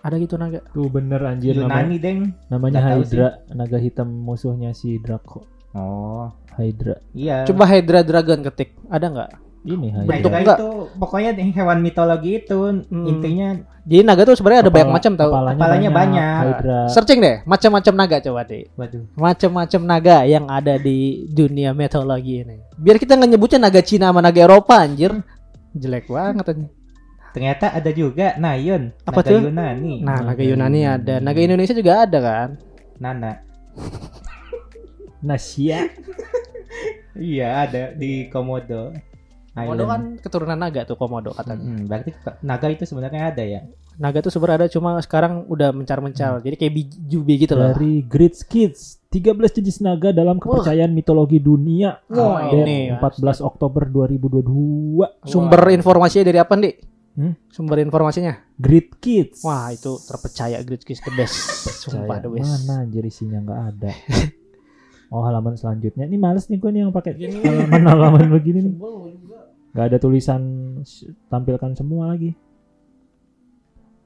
Ada 0.00 0.16
gitu 0.16 0.40
naga. 0.40 0.64
Tuh 0.72 0.88
bener 0.88 1.20
anjir 1.26 1.52
namanya, 1.58 1.84
Yunani 1.84 1.96
deng. 2.00 2.20
namanya 2.48 2.78
Nggak 2.80 2.96
Hydra, 2.96 3.28
naga 3.52 3.78
hitam 3.82 4.08
musuhnya 4.08 4.72
si 4.72 4.96
Draco. 5.02 5.44
Oh, 5.76 6.32
Hydra. 6.56 6.96
iya. 7.12 7.44
Coba 7.44 7.68
Hydra 7.68 8.00
Dragon 8.00 8.40
ketik. 8.40 8.72
Ada 8.88 9.06
nggak? 9.12 9.30
Ini. 9.66 10.06
Bentuk 10.06 10.30
enggak. 10.30 10.56
itu 10.62 10.70
pokoknya 10.94 11.30
hewan 11.34 11.82
mitologi 11.82 12.38
itu 12.38 12.86
intinya 12.90 13.58
Jadi 13.86 14.02
naga 14.02 14.22
tuh 14.26 14.34
sebenarnya 14.38 14.66
ada 14.66 14.72
banyak 14.74 14.90
macam 14.90 15.12
tahu. 15.14 15.30
Kepalanya 15.30 15.90
banyak. 15.90 16.38
Hydra. 16.42 16.80
Searching 16.90 17.18
deh, 17.22 17.36
macam-macam 17.46 17.94
naga 17.94 18.16
coba 18.22 18.42
deh. 18.46 18.66
waduh. 18.74 19.06
Macam-macam 19.14 19.80
naga 19.86 20.16
yang 20.26 20.46
ada 20.50 20.74
di 20.78 21.26
dunia 21.30 21.70
mitologi 21.70 22.42
ini. 22.42 22.62
Biar 22.78 22.98
kita 22.98 23.14
nggak 23.14 23.30
nyebutnya 23.30 23.58
naga 23.66 23.82
Cina 23.82 24.10
sama 24.10 24.22
naga 24.22 24.42
Eropa 24.42 24.74
anjir. 24.82 25.14
Jelek 25.74 26.10
banget 26.10 26.46
anjir. 26.50 26.70
Ternyata 27.36 27.68
ada 27.68 27.90
juga 27.92 28.32
Nayon, 28.40 28.96
Apa 29.04 29.20
naga 29.20 29.28
tuh? 29.28 29.40
Yunani. 29.44 29.94
Nah, 30.00 30.18
naga 30.24 30.40
Yunani. 30.40 30.80
ada, 30.88 31.14
naga 31.20 31.40
Indonesia 31.44 31.76
juga 31.76 32.08
ada 32.08 32.18
kan? 32.18 32.48
Nana. 32.96 33.44
Nasia. 35.20 35.84
Iya, 37.16 37.64
ada 37.64 37.96
di 37.96 38.28
Komodo. 38.28 38.92
Komodo 39.56 39.84
kan 39.88 40.20
keturunan 40.20 40.58
naga 40.60 40.84
tuh 40.84 41.00
Komodo 41.00 41.32
katanya. 41.32 41.64
Mm, 41.64 41.88
berarti 41.88 42.10
naga 42.44 42.66
itu 42.68 42.84
sebenarnya 42.84 43.32
ada 43.32 43.40
ya? 43.40 43.64
Naga 43.96 44.20
tuh 44.20 44.28
sebenarnya 44.28 44.68
ada 44.68 44.68
cuma 44.68 45.00
sekarang 45.00 45.48
udah 45.48 45.72
mencar-mencar. 45.72 46.44
Jadi 46.44 46.56
kayak 46.60 46.72
bijubi 46.76 47.40
gitu 47.40 47.56
loh. 47.56 47.72
Dari 47.72 48.04
Great 48.04 48.36
Kids 48.44 49.00
13 49.08 49.56
jenis 49.56 49.80
naga 49.80 50.12
dalam 50.12 50.36
kepercayaan 50.36 50.92
mitologi 50.92 51.40
dunia. 51.40 52.04
Wah, 52.12 52.52
Update 52.52 52.68
ini 52.68 52.76
ya. 52.92 53.00
14 53.00 53.40
Oktober 53.40 53.88
2022. 53.88 55.24
Sumber 55.24 55.72
informasinya 55.72 56.24
dari 56.28 56.36
apa, 56.36 56.52
Dik? 56.52 56.76
Hmm? 57.16 57.32
Sumber 57.48 57.80
informasinya? 57.80 58.36
Great 58.60 59.00
Kids. 59.00 59.40
Wah, 59.40 59.72
itu 59.72 59.96
terpercaya 60.04 60.60
Great 60.60 60.84
Kiss 60.84 61.00
the 61.00 61.16
best. 61.16 61.32
Sumpah 61.80 62.20
the 62.20 62.28
best. 62.28 62.44
Mana 62.68 62.84
anjir 62.84 63.08
isinya 63.08 63.40
nggak 63.40 63.60
ada. 63.72 63.92
oh 65.16 65.24
halaman 65.24 65.56
selanjutnya. 65.56 66.04
Ini 66.04 66.20
males 66.20 66.52
nih 66.52 66.60
gue 66.60 66.70
nih 66.76 66.80
yang 66.84 66.92
pakai 66.92 67.16
halaman-halaman 67.16 68.28
begini 68.28 68.68
nih. 68.68 68.74
Gak 69.76 69.86
ada 69.86 69.98
tulisan 70.00 70.40
tampilkan 71.28 71.76
semua 71.76 72.08
lagi. 72.08 72.32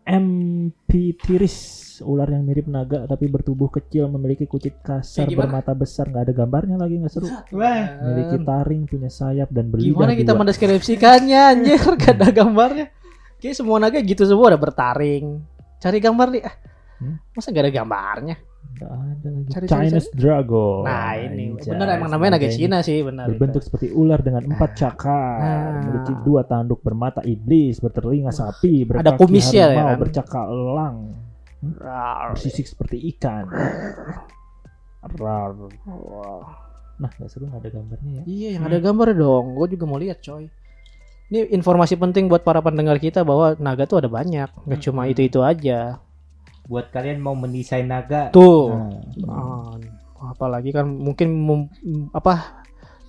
MP 0.03 0.91
tiris 1.15 1.57
ular 2.01 2.27
yang 2.27 2.43
mirip 2.43 2.67
naga 2.67 3.05
tapi 3.05 3.29
bertubuh 3.29 3.69
kecil 3.69 4.09
memiliki 4.09 4.43
kucit 4.43 4.81
kasar 4.81 5.29
gimana? 5.29 5.61
bermata 5.61 5.71
besar 5.71 6.09
nggak 6.09 6.25
ada 6.25 6.35
gambarnya 6.35 6.75
lagi 6.75 6.97
nggak 6.97 7.13
seru 7.13 7.29
memiliki 7.53 8.41
taring 8.41 8.89
punya 8.89 9.07
sayap 9.07 9.53
dan 9.53 9.69
berlidah 9.69 9.93
Gimana 9.93 10.13
kita 10.17 10.33
dua. 10.33 10.39
mendeskripsikannya 10.41 11.41
anjir? 11.47 11.79
Gak 12.01 12.17
ada 12.17 12.33
gambarnya. 12.33 12.87
Kayak 13.37 13.55
semua 13.55 13.77
naga 13.79 14.01
gitu 14.01 14.25
semua 14.25 14.51
ada 14.51 14.59
bertaring. 14.59 15.39
Cari 15.79 15.99
gambar 16.01 16.27
nih. 16.31 16.43
Ah, 16.43 16.57
Hmm? 16.99 17.17
Masa 17.33 17.49
gak 17.49 17.65
ada 17.65 17.73
gambarnya? 17.73 18.37
Nggak 18.71 18.91
ada 18.91 19.29
lagi 19.29 19.49
Cari, 19.51 19.67
cari, 19.67 19.89
Chinese 19.91 20.09
Dragon 20.15 20.83
nah, 20.85 21.13
ini 21.13 21.45
Anjay, 21.53 21.71
bener 21.75 21.87
emang 21.95 22.11
namanya 22.11 22.31
naga 22.39 22.49
Cina 22.49 22.79
sih, 22.81 23.03
benar. 23.03 23.27
berbentuk 23.29 23.61
seperti 23.61 23.91
ular 23.91 24.21
dengan 24.21 24.47
empat 24.47 24.71
cakar, 24.73 25.37
Nah. 25.37 25.61
memiliki 25.83 26.13
dua 26.23 26.43
tanduk 26.43 26.81
bermata 26.81 27.21
iblis, 27.23 27.77
bertelinga 27.77 28.31
sapi, 28.31 28.87
Ada 28.89 29.11
berkaki 29.13 29.21
kumisnya 29.21 29.61
ya 29.61 29.67
harimau, 29.75 29.89
kan? 29.91 29.99
bercakal 30.01 30.45
elang, 30.49 30.97
Rar. 31.77 32.33
bersisik 32.33 32.65
seperti 32.65 32.97
ikan. 33.13 33.51
Rar. 35.17 35.51
Nah, 37.01 37.09
nggak 37.17 37.29
seru 37.29 37.49
nggak 37.49 37.61
ada 37.61 37.71
gambarnya 37.73 38.13
ya. 38.13 38.23
Iya, 38.25 38.49
yang 38.61 38.65
ada 38.65 38.79
gambar 38.79 39.09
dong. 39.13 39.57
Gue 39.57 39.67
juga 39.73 39.85
mau 39.89 39.97
lihat, 39.97 40.21
coy. 40.21 40.53
Ini 41.31 41.49
informasi 41.55 41.95
penting 41.95 42.27
buat 42.27 42.43
para 42.43 42.61
pendengar 42.61 42.99
kita 42.99 43.23
bahwa 43.23 43.55
naga 43.57 43.87
tuh 43.87 44.03
ada 44.03 44.11
banyak, 44.11 44.51
nggak 44.67 44.81
cuma 44.83 45.07
itu-itu 45.07 45.41
aja. 45.41 45.97
Buat 46.71 46.95
kalian 46.95 47.19
mau 47.19 47.35
mendesain 47.35 47.83
naga. 47.85 48.31
Tuh. 48.31 48.71
Nah, 49.27 49.75
Ah, 50.21 50.31
apalagi 50.31 50.71
kan 50.71 50.87
mungkin 50.87 51.35
mem- 51.35 51.73
apa 52.15 52.60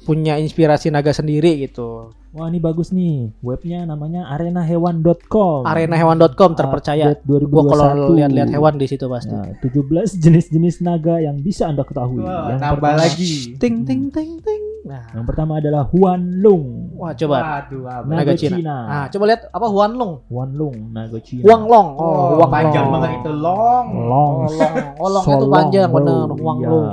punya 0.02 0.36
inspirasi 0.36 0.89
naga 0.89 1.12
sendiri 1.12 1.62
gitu. 1.62 2.10
Wah, 2.32 2.47
ini 2.47 2.58
bagus 2.58 2.89
nih. 2.89 3.36
Webnya 3.39 3.84
namanya 3.84 4.24
arenahewan.com. 4.30 5.68
Arenahewan.com 5.68 6.56
terpercaya. 6.56 7.12
Update 7.12 7.28
2021. 7.28 7.52
Gua 7.52 7.64
kalau 7.68 7.86
lihat-lihat 8.10 8.49
hewan 8.49 8.76
di 8.76 8.88
situ 8.88 9.04
pasti. 9.06 9.36
Nah, 9.36 9.52
17 9.60 10.16
jenis-jenis 10.16 10.80
naga 10.80 11.20
yang 11.20 11.36
bisa 11.38 11.68
Anda 11.68 11.84
ketahui. 11.84 12.24
Wah, 12.24 12.49
yang 12.49 12.60
nambah 12.60 12.80
pertama, 12.82 13.04
lagi. 13.04 13.60
Ting 13.60 13.84
ting 13.84 14.08
ting 14.08 14.39
ting. 14.39 14.64
Nah, 14.82 15.12
Yang 15.14 15.26
pertama 15.28 15.60
adalah 15.60 15.86
Huanlong. 15.86 16.64
wah 16.95 17.12
coba. 17.12 17.38
Waduh? 17.62 17.82
Naga 18.02 18.16
Naga 18.16 18.34
Cina. 18.34 18.56
Cina. 18.58 18.76
Ah, 18.88 19.06
coba 19.08 19.24
lihat 19.28 19.41
apa 19.47 19.66
Huanlong. 19.68 20.14
Huanlong, 20.26 20.76
naga 20.89 21.20
Cina. 21.22 21.43
Huang 21.43 21.64
Long. 21.68 21.88
Oh, 21.93 22.02
Oh, 22.02 22.28
Huang 22.39 22.49
panjang 22.49 22.86
Long. 22.88 22.93
banget 22.95 23.12
itu 23.14 23.32
long. 23.36 23.86
Long. 23.91 24.36
Oh, 24.39 24.49
long. 24.49 24.74
Oh, 24.97 25.10
long 25.12 25.22
itu 25.22 25.28
Solong, 25.28 25.52
panjang 25.52 25.86
bro. 25.86 25.95
bener 25.99 26.28
Huang 26.34 26.58
Iya. 26.58 26.70
Long. 26.72 26.89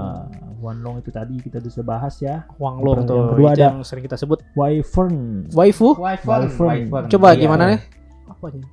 Huanlong 0.68 1.00
itu 1.00 1.08
tadi 1.08 1.40
kita 1.40 1.58
bisa 1.58 1.80
bahas 1.80 2.20
ya. 2.20 2.44
Huang 2.60 2.84
Long 2.84 3.00
Yang 3.00 3.08
tuh. 3.08 3.20
kedua 3.32 3.48
itu 3.48 3.56
ada- 3.56 3.64
yang 3.66 3.80
sering 3.80 4.04
kita 4.04 4.16
sebut 4.16 4.44
Wyvern. 4.52 5.48
waifu. 5.50 5.96
Wyvern, 5.96 6.44
Wyvern. 6.44 6.68
Wyvern. 6.84 7.04
Coba 7.08 7.28
Iya. 7.32 7.40
gimana 7.40 7.62
nih? 7.72 7.80
Apa 8.28 8.46
nih? 8.52 8.64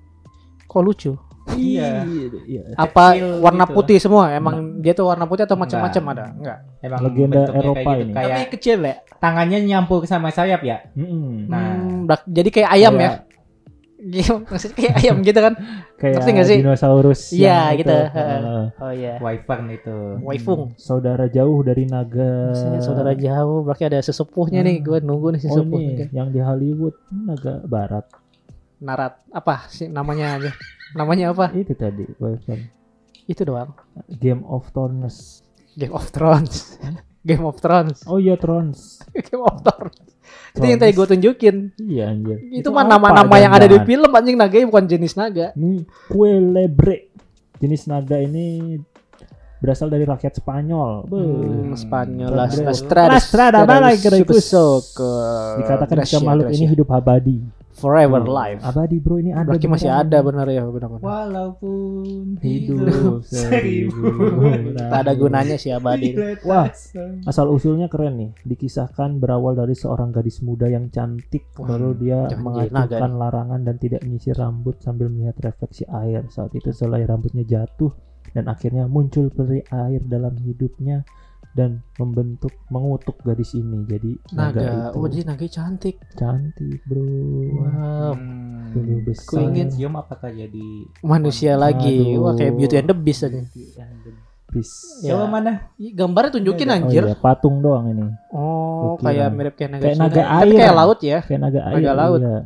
Kok 0.66 0.82
lucu? 0.84 1.12
Iya. 1.56 2.04
Iya. 2.44 2.62
Apa 2.76 3.16
Kecil 3.16 3.40
warna 3.40 3.64
gitu. 3.64 3.74
putih 3.74 3.98
semua? 3.98 4.28
Emang 4.30 4.84
dia 4.84 4.92
tuh 4.92 5.08
warna 5.08 5.24
putih 5.24 5.48
atau 5.48 5.56
macam-macam 5.56 6.04
Enggak. 6.04 6.16
ada? 6.20 6.26
Enggak. 6.36 6.58
Emang 6.82 7.00
Legenda 7.00 7.42
Eropa 7.48 7.56
kayak 7.56 7.88
gitu, 7.88 8.04
ini. 8.04 8.12
Kayak 8.12 8.36
Tapi 8.36 8.46
kecil 8.52 8.78
ya. 8.82 8.96
tangannya 9.16 9.60
nyampur 9.64 10.00
sama 10.04 10.30
sayap 10.30 10.62
ya. 10.62 10.78
Mm-mm. 10.92 11.48
Nah. 11.48 11.64
Hmm, 11.80 12.04
jadi 12.28 12.50
kayak 12.52 12.70
ayam 12.72 12.94
ya. 12.96 13.00
Kayak- 13.00 13.24
Iya, 14.06 14.38
maksudnya 14.38 14.76
kayak 14.76 14.94
ayam 15.00 15.16
gitu 15.24 15.40
kan. 15.40 15.54
Kayak 15.96 16.28
Ngerti 16.28 16.44
sih? 16.44 16.58
dinosaurus. 16.60 17.22
Iya, 17.32 17.72
yang 17.72 17.80
gitu. 17.80 17.96
Heeh. 17.96 18.40
Oh 18.84 18.92
iya. 18.92 19.16
Wyvern 19.24 19.72
itu. 19.72 19.98
Waifung. 20.20 20.76
saudara 20.76 21.32
jauh 21.32 21.64
dari 21.64 21.88
naga. 21.88 22.52
Maksudnya 22.52 22.82
saudara 22.84 23.16
jauh 23.16 23.64
berarti 23.64 23.88
ada 23.88 24.04
sesepuhnya 24.04 24.60
nih. 24.60 24.84
Hmm. 24.84 24.86
Gue 24.86 24.98
nunggu 25.00 25.28
nih 25.32 25.42
Oh 25.48 25.64
sesepuhnya. 25.64 25.94
ini 25.96 26.06
yang 26.12 26.30
di 26.36 26.40
Hollywood 26.44 26.96
naga 27.10 27.64
barat. 27.64 28.06
Narat 28.84 29.24
apa 29.32 29.72
sih 29.72 29.88
namanya 29.88 30.36
aja? 30.36 30.52
Namanya 31.00 31.32
apa? 31.32 31.56
Itu 31.56 31.72
tadi 31.80 32.04
Wyvern. 32.20 32.68
Itu 33.26 33.48
doang. 33.48 33.72
Game 34.20 34.44
of 34.46 34.68
Thrones. 34.76 35.42
Game 35.80 35.96
of 35.96 36.12
Thrones. 36.12 36.76
Game 37.24 37.42
of 37.48 37.58
Thrones. 37.58 38.04
Oh 38.06 38.20
iya 38.20 38.36
Thrones. 38.36 39.00
Game 39.32 39.42
of 39.42 39.64
Thrones. 39.64 40.15
Itu 40.56 40.66
yang 40.66 40.80
tadi 40.80 40.92
gue 40.96 41.08
tunjukin. 41.12 41.56
Iya 41.84 42.16
anjir. 42.16 42.38
Itu, 42.48 42.72
mah 42.72 42.88
nama-nama 42.88 43.36
yang 43.36 43.52
ada 43.52 43.68
di 43.68 43.76
film 43.84 44.08
anjing 44.08 44.40
naganya 44.40 44.66
bukan 44.72 44.86
jenis 44.88 45.20
naga. 45.20 45.52
Ini 45.52 45.84
kue 46.08 46.40
lebre. 46.40 47.12
Jenis 47.60 47.88
naga 47.92 48.20
ini 48.20 48.80
berasal 49.60 49.92
dari 49.92 50.08
rakyat 50.08 50.40
Spanyol. 50.40 51.12
Beuh. 51.12 51.20
Hmm, 51.20 51.76
Spanyol. 51.76 52.32
Estrada, 53.16 53.68
bala 53.68 53.92
Grapus. 54.00 54.44
Soccer. 54.48 55.60
Dikatakan 55.60 55.96
jika 56.08 56.20
makhluk 56.24 56.48
ini 56.56 56.66
hidup 56.72 56.88
abadi. 56.96 57.44
Forever 57.76 58.24
Hmm. 58.24 58.32
life. 58.32 58.60
Abadi 58.64 58.98
bro 58.98 59.20
ini 59.20 59.36
ada. 59.36 59.52
Berarti 59.52 59.68
masih 59.68 59.92
ada 59.92 60.24
benar 60.24 60.48
ya 60.48 60.64
benar-benar. 60.64 61.04
Walaupun 61.04 62.40
Hidup 62.40 63.22
seribu. 63.28 64.08
Tak 64.80 65.00
ada 65.06 65.14
gunanya 65.14 65.60
sih 65.60 65.76
abadi. 65.76 66.16
Wah. 66.48 66.72
Asal 67.28 67.52
usulnya 67.52 67.92
keren 67.92 68.16
nih. 68.16 68.32
Dikisahkan 68.48 69.20
berawal 69.20 69.60
dari 69.60 69.76
seorang 69.76 70.16
gadis 70.16 70.40
muda 70.40 70.72
yang 70.72 70.88
cantik, 70.88 71.52
Wah, 71.60 71.76
lalu 71.76 72.08
dia 72.08 72.26
naga 72.32 72.40
mengacungkan 72.40 73.12
larangan 73.20 73.60
dan 73.62 73.76
tidak 73.76 74.02
menyisir 74.02 74.40
rambut 74.40 74.80
sambil 74.80 75.12
melihat 75.12 75.36
refleksi 75.44 75.84
air. 75.92 76.24
Saat 76.32 76.56
itu 76.56 76.72
selai 76.72 77.04
rambutnya 77.04 77.44
jatuh 77.44 77.92
dan 78.32 78.48
akhirnya 78.48 78.88
muncul 78.88 79.28
peri 79.30 79.62
air 79.70 80.00
dalam 80.04 80.36
hidupnya 80.40 81.04
dan 81.56 81.80
membentuk 81.96 82.52
mengutuk 82.68 83.16
gadis 83.22 83.56
ini. 83.56 83.82
Jadi 83.86 84.12
naga, 84.30 84.60
Naga. 84.60 84.68
itu 84.86 84.98
Oh, 84.98 85.08
jadi 85.08 85.24
naga 85.26 85.46
cantik. 85.48 85.96
cantik 86.12 86.84
bro. 86.84 87.08
Wow. 87.56 88.12
Hmm. 88.14 88.70
Dulu 88.70 88.94
besar. 89.06 89.26
Ku 89.26 89.36
ingin- 89.42 89.72
cium 89.72 89.96
apakah 89.96 90.30
jadi 90.30 90.68
Manusia 91.00 91.56
lagi. 91.56 92.14
Aduh. 92.14 92.22
Wah, 92.22 92.34
kayak 92.36 92.54
Beauty 92.54 92.76
and 92.76 92.88
the 92.88 92.94
Beast 92.94 93.24
aja. 93.24 93.40
Bis. 94.46 94.72
Ya. 95.00 95.16
Coba 95.16 95.26
mana? 95.34 95.52
Gambarnya 95.76 96.32
tunjukin 96.34 96.70
Oh 96.70 96.76
anjir. 96.78 97.04
iya, 97.04 97.16
patung 97.18 97.60
doang 97.60 97.88
ini. 97.90 98.08
Oh, 98.30 98.96
Kukira. 98.96 99.08
kayak 99.10 99.28
mirip 99.34 99.54
kayak 99.54 99.72
naga 99.74 99.84
Kayak 99.86 99.98
naga 99.98 100.22
Tapi 100.22 100.32
air. 100.46 100.56
kayak 100.56 100.76
laut 100.76 101.00
ya. 101.02 101.18
Kayak 101.22 101.42
naga 101.42 101.60
air. 101.62 101.76
Naga 101.76 101.92
laut. 101.94 102.20
iya. 102.22 102.38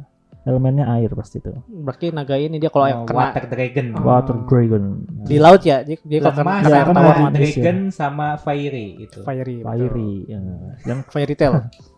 Elemennya 0.47 0.87
air 0.89 1.11
pasti 1.13 1.43
tuh. 1.43 1.59
Berarti 1.67 2.15
naga 2.15 2.39
ini 2.39 2.57
dia 2.57 2.71
kalau 2.71 2.87
Oh, 2.87 3.03
kena 3.03 3.31
water 3.31 3.43
dragon. 3.45 3.87
Water 3.91 4.35
Dragon. 4.47 4.83
di 5.27 5.35
laut 5.35 5.61
ya, 5.61 5.83
dia, 5.83 5.99
dia 5.99 6.19
kalau 6.23 6.35
kena 6.39 6.53
air 6.63 6.85
kan 6.87 6.95
manis 6.95 7.51
ya. 7.53 7.61
dragon 7.61 7.77
sama 7.91 8.39
fiery 8.39 9.03
itu. 9.03 9.19
Fiery. 9.21 9.61
Fiery. 9.61 10.13
Ya. 10.25 10.39
Yang 10.87 10.99
Fairy 11.11 11.33
Tail. 11.35 11.53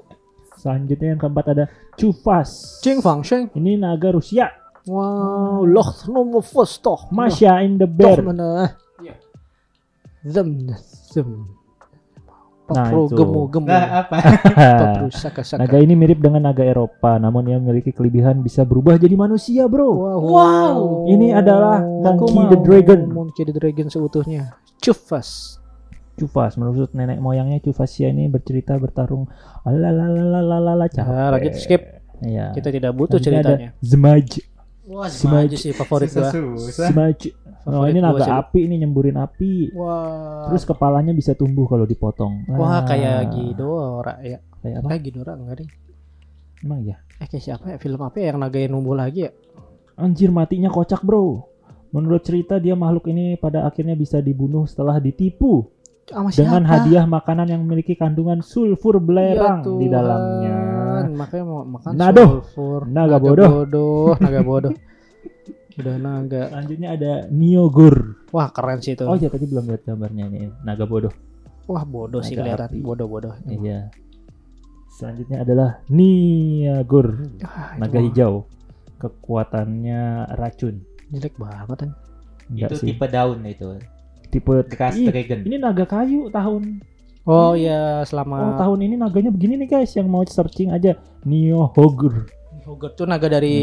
selanjutnya 0.62 1.14
yang 1.14 1.22
keempat 1.22 1.46
ada 1.54 1.66
Chufas. 1.96 2.82
Ching 2.82 3.02
Fang 3.02 3.22
Sheng. 3.22 3.50
Ini 3.54 3.78
naga 3.78 4.10
Rusia. 4.10 4.50
Wow, 4.90 5.62
loh 5.62 5.94
nomor 6.10 6.42
first 6.42 6.82
toh. 6.82 7.06
Masya 7.14 7.62
in 7.62 7.78
the 7.78 7.86
Toh 7.86 7.94
bear. 7.94 8.26
mana? 8.26 8.74
Zem 10.26 10.66
zem. 12.72 12.80
Nah, 12.80 12.88
Papro 12.88 13.02
itu. 13.06 13.16
gemu 13.20 13.42
gemu. 13.52 13.68
Nah, 13.68 13.88
apa? 14.02 14.18
Saka 15.22 15.42
saka. 15.44 15.60
naga 15.60 15.78
ini 15.78 15.94
mirip 15.94 16.24
dengan 16.24 16.42
naga 16.48 16.64
Eropa, 16.64 17.20
namun 17.20 17.46
ia 17.52 17.60
memiliki 17.60 17.92
kelebihan 17.92 18.40
bisa 18.40 18.64
berubah 18.64 18.96
jadi 18.96 19.14
manusia, 19.20 19.68
bro. 19.68 19.92
Wow. 20.24 20.78
Ini 21.12 21.36
adalah 21.36 21.84
Monkey 21.84 22.44
the 22.50 22.60
Dragon. 22.64 23.02
Monkey 23.12 23.44
the 23.44 23.54
Dragon 23.54 23.88
seutuhnya. 23.92 24.56
Cufas. 24.80 25.62
Chufas, 26.20 26.54
menurut 26.60 26.92
nenek 26.94 27.18
moyangnya 27.18 27.64
Chufasia 27.64 28.12
ini 28.12 28.28
bercerita 28.28 28.78
bertarung. 28.78 29.26
Alalalalala 29.64 30.86
capek. 30.92 31.08
Nah, 31.08 31.30
lanjut 31.34 31.56
skip. 31.58 31.82
Iya. 32.22 32.54
Kita 32.54 32.70
tidak 32.70 32.94
butuh 32.94 33.18
Selanjutnya 33.18 33.42
ceritanya. 33.42 33.70
Zmaj. 33.82 34.30
Wah, 34.92 35.08
aja 35.08 35.56
sih 35.56 35.72
favorit 35.72 36.12
gua. 36.12 36.30
Susah. 36.34 36.90
Oh, 37.64 37.86
ini 37.86 38.00
naga 38.00 38.24
sih. 38.24 38.32
api 38.32 38.60
ini 38.66 38.76
nyemburin 38.78 39.16
api. 39.16 39.70
Wah. 39.72 40.48
Terus 40.48 40.64
kepalanya 40.64 41.12
bisa 41.12 41.34
tumbuh 41.34 41.66
kalau 41.66 41.84
dipotong. 41.84 42.46
Wah, 42.50 42.80
Ah, 42.80 42.82
kayak 42.84 43.30
Ghidorah 43.30 44.18
ya. 44.22 44.38
Kayak 44.60 44.76
apa? 44.82 44.88
Kayak 44.90 45.02
Ghidorah 45.04 45.34
enggak 45.36 45.56
deh. 45.60 45.70
Emang 46.62 46.80
ya? 46.82 46.96
Eh 47.18 47.26
kayak 47.26 47.44
siapa 47.44 47.66
ya? 47.68 47.78
Film 47.78 48.00
apa 48.00 48.18
ya 48.18 48.30
yang 48.30 48.40
naga 48.40 48.58
yang 48.58 48.72
numbuh 48.72 48.94
lagi 48.94 49.26
ya? 49.26 49.32
Anjir 49.96 50.30
matinya 50.30 50.68
kocak 50.68 51.02
bro. 51.02 51.46
Menurut 51.92 52.22
cerita 52.22 52.56
dia 52.56 52.74
makhluk 52.74 53.06
ini 53.08 53.36
pada 53.36 53.64
akhirnya 53.64 53.94
bisa 53.94 54.18
dibunuh 54.18 54.64
setelah 54.64 54.96
ditipu 54.96 55.68
Sama 56.08 56.32
dengan 56.32 56.64
siapa? 56.64 56.72
hadiah 56.80 57.04
makanan 57.06 57.48
yang 57.48 57.62
memiliki 57.62 57.94
kandungan 57.94 58.40
sulfur 58.40 58.98
belerang 58.98 59.60
Ya 59.60 59.76
di 59.76 59.88
dalamnya. 59.88 60.56
Tuhan, 60.56 61.06
Makanya 61.14 61.44
mau 61.44 61.62
makan 61.64 61.92
Nadoh. 61.94 62.30
sulfur. 62.40 62.80
Naga 62.86 63.18
bodoh. 63.18 63.50
bodoh. 63.60 64.10
Naga 64.18 64.42
bodoh. 64.42 64.74
Udah 65.76 65.96
naga. 65.96 66.50
Selanjutnya 66.50 66.90
ada 66.92 67.14
Niogur. 67.28 68.20
Wah, 68.32 68.52
keren 68.52 68.80
sih 68.80 68.94
itu. 68.94 69.04
Oh 69.04 69.16
iya 69.16 69.28
tadi 69.28 69.46
belum 69.46 69.68
lihat 69.68 69.84
gambarnya 69.86 70.24
ini 70.28 70.40
naga 70.62 70.84
bodoh. 70.84 71.14
Wah, 71.68 71.84
bodoh 71.84 72.20
sih 72.20 72.36
Naga 72.36 72.44
kelihatan. 72.60 72.68
api. 72.68 72.80
Bodoh-bodoh. 72.82 73.34
Iya. 73.46 73.88
Selanjutnya 74.92 75.42
adalah 75.42 75.80
Niagur, 75.88 77.08
Ah, 77.42 77.80
naga 77.80 77.98
itu 77.98 78.12
hijau. 78.12 78.34
Kekuatannya 79.00 80.02
racun. 80.36 80.84
Jelek 81.10 81.36
banget 81.36 81.78
kan. 81.80 81.92
Enggak 82.48 82.68
itu 82.68 82.76
sih. 82.78 82.88
tipe 82.92 83.06
daun 83.08 83.40
itu. 83.46 83.70
Tipe 84.28 84.54
Grass 84.66 84.96
Ih, 84.96 85.08
dragon. 85.08 85.44
ini 85.44 85.56
naga 85.58 85.84
kayu 85.84 86.32
tahun 86.32 86.80
Oh 87.22 87.52
iya, 87.52 88.00
selama 88.02 88.36
Oh 88.42 88.56
tahun 88.58 88.80
ini 88.82 88.96
naganya 88.96 89.28
begini 89.28 89.60
nih 89.60 89.70
guys 89.70 89.92
yang 89.94 90.08
mau 90.08 90.24
searching 90.24 90.72
aja 90.72 90.96
Niohogr 91.22 92.32
Hogwarts 92.64 92.96
tuh 92.96 93.06
naga 93.06 93.28
dari 93.28 93.58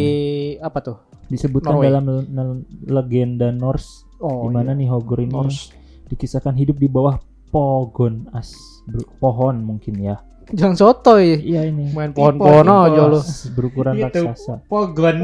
apa 0.59 0.79
tuh? 0.79 0.97
Disebutkan 1.29 1.73
Norway. 1.75 1.87
dalam 1.87 2.05
le- 2.05 2.27
le- 2.27 2.65
legenda 2.85 3.49
Norse 3.51 4.05
Oh, 4.19 4.43
di 4.43 4.49
mana 4.51 4.73
iya. 4.73 4.81
Nihogr 4.81 5.21
ini 5.21 5.31
Norse. 5.31 5.71
dikisahkan 6.07 6.53
hidup 6.53 6.75
di 6.75 6.87
bawah 6.87 7.21
pogon 7.49 8.27
as 8.33 8.51
bro- 8.85 9.07
pohon 9.19 9.61
mungkin 9.61 9.95
ya 9.97 10.17
Jangan 10.49 10.75
sotoy. 10.75 11.37
iya 11.39 11.63
ini 11.63 11.93
Main 11.93 12.11
pohon-pohon 12.11 12.65
aja 12.65 13.05
lu. 13.07 13.21
berukuran 13.53 13.95
Itu. 13.95 14.25
raksasa 14.25 14.65
Pogon. 14.65 15.17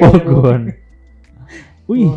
pogon 0.00 0.62
wih 1.86 2.08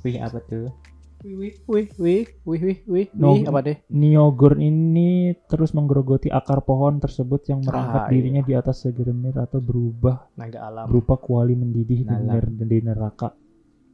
Wih 0.00 0.16
apa 0.16 0.40
tuh? 0.40 0.72
Wih, 1.20 1.36
wih, 1.36 1.54
wih, 1.68 2.26
wih, 2.48 2.62
wih, 2.64 2.78
wih, 2.88 3.06
No. 3.12 3.36
wih, 3.36 3.44
apa 3.44 3.60
deh? 3.60 3.76
Nihogr 3.92 4.56
ini 4.56 5.36
terus 5.46 5.76
menggerogoti 5.76 6.32
akar 6.32 6.64
pohon 6.64 6.96
tersebut 6.96 7.44
yang 7.44 7.60
merangkap 7.60 8.04
Ah, 8.04 8.08
dirinya 8.08 8.40
di 8.40 8.56
atas 8.56 8.80
segelintir 8.80 9.36
atau 9.36 9.60
berubah 9.60 10.32
Naga 10.34 10.64
alam. 10.64 10.88
berupa 10.88 11.20
kuali 11.20 11.52
mendidih 11.52 12.08
ner- 12.08 12.48
di 12.48 12.80
neraka 12.80 13.36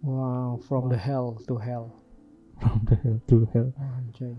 Wow, 0.06 0.62
from 0.62 0.86
the 0.86 0.94
hell 0.94 1.34
to 1.50 1.58
hell. 1.58 1.90
From 2.62 2.86
the 2.86 2.94
hell 2.94 3.18
to 3.26 3.36
hell. 3.50 3.68
Anjay. 3.74 4.38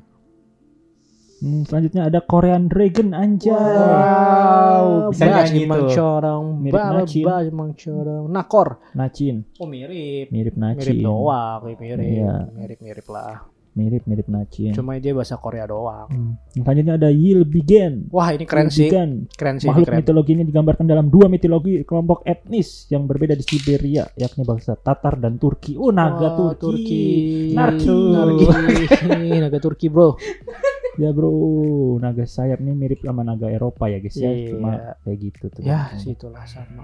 Hmm, 1.37 1.61
selanjutnya 1.63 2.09
ada 2.09 2.17
Korean 2.19 2.65
Dragon 2.65 3.13
anjay. 3.13 3.53
Wow, 3.53 5.13
bisa 5.13 5.23
nyanyi 5.23 5.63
Mang 5.63 5.85
tuh. 5.85 5.93
corong, 5.93 6.45
Mirip 6.57 6.73
ba 6.73 6.83
Nachin. 6.95 7.23
ba 7.23 7.35
mang 7.47 7.71
corong. 7.73 8.25
Nakor. 8.27 8.67
Nacin, 8.91 9.45
Oh 9.55 9.65
mirip. 9.65 10.27
mirip 10.27 10.53
Mirip 10.53 10.55
Nacin. 10.57 10.97
doang, 10.97 11.61
mirip. 11.63 11.93
Iya. 11.95 12.49
Mirip 12.51 12.79
mirip 12.79 13.07
lah. 13.07 13.45
Mirip 13.71 14.09
mirip 14.09 14.25
Nacin. 14.25 14.73
Cuma 14.73 14.97
dia 14.97 15.13
bahasa 15.13 15.37
Korea 15.37 15.69
doang. 15.69 16.09
Hmm. 16.09 16.33
Selanjutnya 16.51 16.97
ada 16.97 17.13
Yilbigen. 17.13 18.09
Wah, 18.09 18.33
ini 18.33 18.41
keren 18.41 18.73
sih. 18.73 18.89
Yilbigen. 18.89 19.29
Keren 19.29 19.61
sih, 19.61 19.69
Makhluk 19.69 19.85
keren. 19.85 19.97
mitologi 20.01 20.31
ini 20.33 20.43
digambarkan 20.43 20.85
dalam 20.87 21.05
dua 21.07 21.29
mitologi 21.29 21.85
kelompok 21.85 22.25
etnis 22.25 22.89
yang 22.89 23.05
berbeda 23.05 23.37
di 23.37 23.45
Siberia, 23.45 24.09
yakni 24.11 24.41
bangsa 24.41 24.73
Tatar 24.73 25.21
dan 25.21 25.37
Turki. 25.37 25.77
Oh, 25.77 25.93
naga 25.93 26.33
Wah, 26.33 26.57
Turki. 26.57 26.57
Turki. 26.57 27.05
Narki. 27.53 27.97
Narki. 28.09 28.45
naga 29.45 29.59
Turki, 29.61 29.87
Bro. 29.87 30.17
Ya 30.97 31.09
bro, 31.13 31.29
naga 32.01 32.25
sayap 32.25 32.57
nih 32.57 32.73
mirip 32.73 32.99
sama 33.05 33.21
naga 33.21 33.47
Eropa 33.47 33.85
ya 33.85 34.01
guys 34.01 34.17
ya. 34.17 34.33
Iya. 34.33 34.49
Cuma 34.49 34.71
kayak 35.05 35.17
gitu 35.21 35.45
tuh. 35.53 35.61
Ya, 35.61 35.93
situlah 35.95 36.45
sama. 36.45 36.83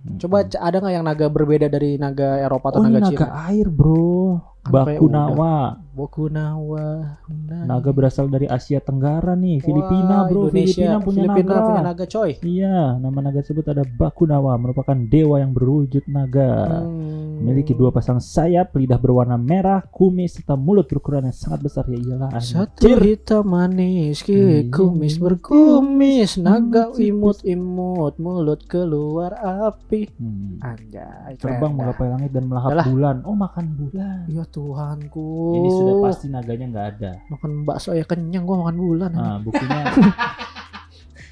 Hmm. 0.00 0.16
Coba 0.16 0.44
c- 0.44 0.56
ada 0.56 0.80
nggak 0.80 0.94
yang 0.94 1.04
naga 1.04 1.26
berbeda 1.28 1.68
dari 1.68 1.96
naga 1.96 2.40
Eropa 2.40 2.72
atau 2.72 2.80
Oh 2.80 2.88
ini 2.88 2.96
naga 3.00 3.12
naga 3.12 3.26
Cina? 3.28 3.48
air 3.48 3.68
bro. 3.68 4.40
Kayak 4.60 5.00
Bakunawa. 5.00 5.56
Bokunawa. 5.90 6.86
Nah. 7.28 7.64
Naga 7.66 7.90
berasal 7.90 8.28
dari 8.28 8.44
Asia 8.44 8.78
Tenggara 8.78 9.34
nih, 9.34 9.58
Filipina 9.58 10.24
Wah, 10.24 10.28
bro. 10.28 10.48
Indonesia. 10.48 10.86
Filipina 10.86 10.96
punya 11.00 11.20
Filipina 11.26 11.50
naga. 11.50 11.66
punya 11.66 11.82
naga 11.82 12.04
coy. 12.06 12.30
Iya, 12.40 12.78
nama 12.96 13.18
naga 13.20 13.38
tersebut 13.40 13.66
ada 13.66 13.84
Bakunawa, 13.84 14.52
merupakan 14.56 14.96
dewa 14.96 15.36
yang 15.36 15.50
berwujud 15.50 16.04
naga. 16.06 16.84
Hmm. 16.84 17.40
Memiliki 17.40 17.72
dua 17.72 17.88
pasang 17.88 18.20
sayap, 18.20 18.76
lidah 18.76 19.00
berwarna 19.00 19.34
merah, 19.34 19.80
kumis 19.88 20.36
serta 20.36 20.54
mulut 20.54 20.84
berukuran 20.86 21.24
yang 21.24 21.32
sangat 21.32 21.60
besar 21.64 21.88
ya 21.88 21.96
iyalah. 21.96 22.30
Satu 22.38 22.84
hitam 23.00 23.48
manis, 23.48 24.20
Iya. 24.28 24.68
ke 24.68 24.70
kumis 24.70 25.16
berkumis, 25.16 26.36
naga 26.36 26.92
imut-imut, 26.94 28.14
mulut 28.16 28.60
keluar 28.64 29.32
api. 29.36 30.12
Hmm. 30.20 30.60
Anjay, 30.60 31.34
Terbang 31.40 31.72
menggapai 31.74 32.08
langit 32.08 32.30
dan 32.30 32.44
melahap 32.44 32.70
Yalah. 32.72 32.86
bulan. 32.86 33.16
Oh 33.24 33.32
makan 33.34 33.66
bulan. 33.74 34.28
Ya 34.28 34.44
Tuhanku. 34.50 35.54
Ini 35.54 35.68
sudah 35.70 35.94
pasti 36.02 36.26
naganya 36.26 36.66
nggak 36.68 36.86
ada. 36.96 37.10
makan 37.26 37.50
bakso 37.62 37.94
ya 37.94 38.04
kenyang 38.04 38.44
gua 38.44 38.66
makan 38.66 38.76
bulan. 38.76 39.10
Nah, 39.10 39.38
buktinya 39.38 39.78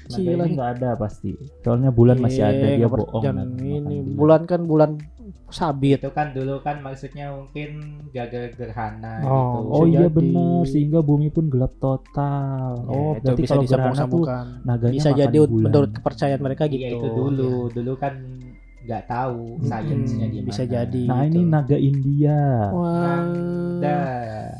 naga 0.09 0.25
Gila 0.25 0.41
ini 0.41 0.55
nggak 0.57 0.69
ada 0.81 0.89
pasti. 0.97 1.37
Soalnya 1.61 1.93
bulan 1.93 2.17
masih 2.17 2.41
ada 2.41 2.65
dia 2.73 2.89
bohong. 2.89 3.21
ini 3.61 4.01
bulan 4.17 4.49
kan 4.49 4.65
bulan 4.65 4.97
sabit. 5.49 6.01
Itu 6.01 6.09
kan 6.09 6.33
dulu 6.33 6.61
kan 6.61 6.81
maksudnya 6.81 7.29
mungkin 7.29 8.01
gagal 8.09 8.57
gerhana 8.57 9.21
Oh, 9.21 9.29
gitu. 9.29 9.59
Oh 9.69 9.83
Bisa 9.85 9.93
iya 9.93 10.07
benar 10.09 10.61
sehingga 10.65 10.99
bumi 11.05 11.29
pun 11.29 11.45
gelap 11.49 11.77
total. 11.77 12.81
Ya, 12.81 12.89
oh, 12.89 13.11
itu 13.13 13.21
berarti 13.21 13.41
bisa 13.45 13.53
kalau 13.53 13.61
gerhana 13.61 13.61
tuh 13.61 13.69
disambung-sambungkan. 13.69 14.45
naganya 14.65 14.97
Bisa 14.97 15.09
makan 15.09 15.19
jadi 15.21 15.37
bulan. 15.39 15.61
menurut 15.69 15.91
kepercayaan 15.93 16.41
mereka 16.41 16.63
gitu. 16.65 16.81
Iya 16.81 16.89
itu 16.89 17.07
dulu, 17.07 17.53
dulu 17.69 17.93
kan 17.93 18.13
nggak 18.79 19.03
tahu 19.05 19.41
Hmm, 19.55 19.65
sainsnya 19.65 20.25
gimana. 20.27 20.47
bisa 20.47 20.63
jadi. 20.63 21.03
Nah, 21.03 21.21
ini 21.23 21.35
gitu. 21.37 21.47
naga 21.47 21.77
India. 21.77 22.39
Wah. 22.69 23.23
Dah. 23.77 24.03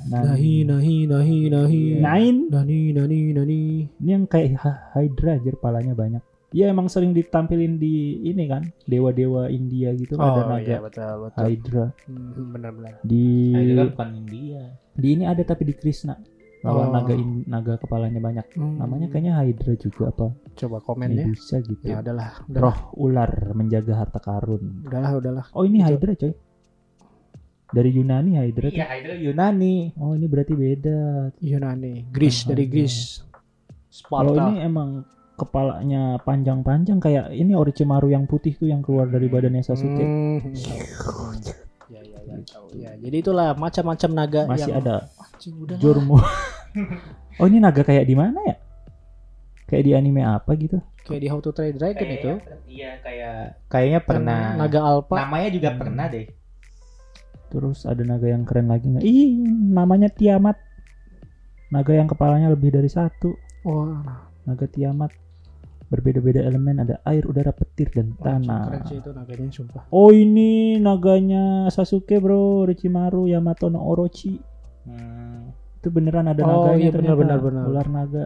Nah, 0.06 0.22
Nahi 0.26 0.64
nahi 0.64 0.96
nahi 1.06 1.38
nahi. 1.48 1.82
Nine. 1.98 2.40
Nani 2.50 2.80
nani 2.92 3.20
nani. 3.32 3.62
Ini 3.96 4.10
yang 4.12 4.26
kayak 4.26 4.58
Hydra 4.94 5.38
aja 5.38 5.52
palanya 5.56 5.94
banyak. 5.94 6.24
Ya 6.50 6.66
emang 6.68 6.90
sering 6.90 7.14
ditampilin 7.14 7.78
di 7.78 8.26
ini 8.26 8.50
kan, 8.50 8.66
dewa-dewa 8.84 9.48
India 9.48 9.94
gitu 9.94 10.18
ada 10.18 10.42
Oh 10.42 10.50
naga 10.50 10.66
iya 10.66 10.82
betul 10.82 11.06
betul. 11.22 11.42
Hydra. 11.46 11.86
Hmm, 12.10 12.50
Benar-benar. 12.50 12.94
Di 13.04 13.26
Nah, 13.54 13.62
itu 13.62 13.74
kan 13.76 13.88
bukan 13.94 14.10
India. 14.18 14.62
di 14.92 15.08
ini 15.14 15.24
ada 15.24 15.44
tapi 15.44 15.64
di 15.64 15.74
Krishna. 15.74 16.18
Lawan 16.60 16.88
Oh. 16.88 16.94
naga 16.94 17.14
in- 17.14 17.48
naga 17.48 17.74
kepalanya 17.76 18.20
banyak. 18.20 18.46
Hmm, 18.52 18.76
Namanya 18.78 19.08
kayaknya 19.08 19.34
Hydra 19.34 19.74
juga 19.76 20.12
apa? 20.12 20.28
coba 20.54 20.78
komen 20.80 21.08
ya. 21.10 21.24
Medusa 21.24 21.56
gitu. 21.60 21.80
Ya 21.82 22.04
udahlah, 22.04 22.44
udahlah, 22.46 22.64
Roh 22.68 22.78
ular 23.00 23.32
menjaga 23.54 23.94
harta 23.96 24.20
karun. 24.20 24.84
udahlah, 24.84 25.12
udahlah. 25.16 25.46
Oh 25.54 25.64
ini 25.64 25.80
Itu. 25.80 25.88
Hydra 25.88 26.12
coy. 26.16 26.34
Dari 27.70 27.90
Yunani 27.94 28.32
Hydra. 28.36 28.68
Iya, 28.68 28.86
itu 28.98 29.30
Yunani. 29.30 29.94
Oh 29.96 30.12
ini 30.12 30.26
berarti 30.26 30.52
beda. 30.52 31.32
Yunani, 31.40 32.10
Greece 32.10 32.44
Ah, 32.44 32.48
dari. 32.52 32.66
Greece. 32.66 33.24
Kalau 34.04 34.34
Sparta. 34.34 34.44
ini 34.50 34.60
emang 34.60 34.90
kepalanya 35.36 36.20
panjang-panjang 36.20 37.00
kayak 37.00 37.32
ini 37.32 37.56
Orochimaru 37.56 38.10
yang 38.10 38.26
putih 38.26 38.52
tuh 38.54 38.68
yang 38.68 38.82
keluar 38.82 39.08
dari 39.08 39.26
badannya 39.26 39.62
Sasuke. 39.62 40.04
Hmm. 40.04 40.44
Ya, 41.88 42.02
ya, 42.04 42.20
ya, 42.22 42.36
tahu. 42.44 42.66
Ya, 42.76 42.92
jadi 42.96 43.16
itulah 43.18 43.56
macam-macam 43.56 44.10
naga 44.14 44.42
Masih 44.46 44.70
yang 44.70 44.84
ada 44.84 44.96
Anjing, 45.40 45.56
udahlah. 45.56 45.80
Jormo. 45.80 46.20
oh 47.40 47.46
ini 47.48 47.64
naga 47.64 47.80
kayak 47.80 48.04
di 48.04 48.12
mana 48.12 48.44
ya? 48.44 48.56
Kayak 49.64 49.84
di 49.88 49.92
anime 49.96 50.22
apa 50.22 50.52
gitu? 50.60 50.84
Kayak 51.08 51.22
di 51.24 51.28
How 51.32 51.40
to 51.40 51.56
Train 51.56 51.80
Dragon 51.80 52.10
itu. 52.12 52.32
Iya, 52.68 53.00
kayak 53.00 53.36
kayaknya 53.72 54.00
pernah. 54.04 54.60
Naga 54.60 54.84
Alpha. 54.84 55.16
Namanya 55.16 55.48
juga 55.48 55.70
Hmm. 55.72 55.80
pernah 55.80 56.06
deh. 56.12 56.28
Terus 57.50 57.88
ada 57.88 58.04
naga 58.04 58.28
yang 58.28 58.44
keren 58.44 58.68
lagi 58.68 58.86
nggak? 58.86 59.02
Ih, 59.02 59.40
namanya 59.72 60.12
Tiamat. 60.12 60.60
Naga 61.72 61.96
yang 61.96 62.06
kepalanya 62.06 62.52
lebih 62.52 62.76
dari 62.76 62.92
satu. 62.92 63.32
Wah, 63.64 64.28
Naga 64.44 64.68
Tiamat. 64.68 65.16
Berbeda-beda 65.88 66.44
elemen 66.44 66.84
ada 66.84 67.02
air, 67.02 67.26
udara, 67.26 67.50
petir 67.50 67.90
dan 67.90 68.14
keren 68.14 68.46
tanah. 68.46 68.86
sih 68.86 69.00
itu 69.00 69.10
naganya 69.10 69.50
sumpah. 69.50 69.88
Oh 69.90 70.12
ini 70.12 70.78
naganya 70.78 71.66
Sasuke 71.72 72.20
bro, 72.20 72.68
Orochimaru 72.68 73.26
Yamato 73.26 73.72
no 73.72 73.82
Orochi. 73.82 74.38
Hmm. 74.84 75.52
Itu 75.76 75.88
beneran 75.90 76.28
ada 76.28 76.42
Oh, 76.42 76.68
naganya 76.68 76.76
iya, 76.78 76.90
benar, 76.90 76.94
ternyata. 76.94 77.20
benar, 77.20 77.40
benar. 77.42 77.64
Ular 77.66 77.88
naga. 77.88 78.26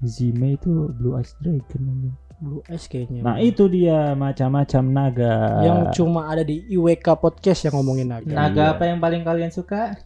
Zime 0.00 0.56
itu 0.56 0.70
Blue 0.90 1.12
Eyes 1.12 1.36
Dragon. 1.36 1.82
anjing. 1.82 2.16
Blue 2.38 2.62
Eyes 2.66 2.84
kayaknya. 2.86 3.20
Nah 3.20 3.36
itu 3.36 3.68
dia 3.68 4.12
macam-macam 4.14 4.82
naga. 4.86 5.34
yang 5.60 5.78
cuma 5.90 6.24
ada 6.26 6.40
di 6.40 6.64
IWK 6.70 7.06
podcast 7.14 7.60
yang 7.62 7.76
ngomongin 7.76 8.08
naga. 8.08 8.32
Naga 8.32 8.56
Iya. 8.62 8.72
apa 8.72 8.82
yang 8.86 8.98
paling 8.98 9.22
kalian 9.22 9.50
suka? 9.50 9.96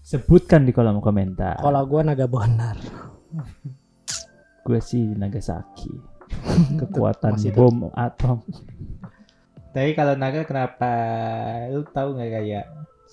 sebutkan 0.00 0.64
di 0.64 0.72
kolom 0.72 1.00
komentar. 1.00 1.56
Kalau 1.56 1.80
gua 1.84 2.00
naga 2.02 2.24
bonar. 2.24 2.76
gue 4.60 4.76
sih 4.78 5.12
Nagasaki. 5.12 5.92
Kekuatan 6.80 7.36
Masih 7.36 7.52
bom 7.52 7.88
atom. 7.90 8.40
Tapi 9.70 9.92
kalau 9.92 10.12
naga 10.14 10.44
kenapa 10.44 10.88
lu 11.68 11.84
tahu 11.84 12.16
nggak 12.16 12.30
kayak 12.32 12.64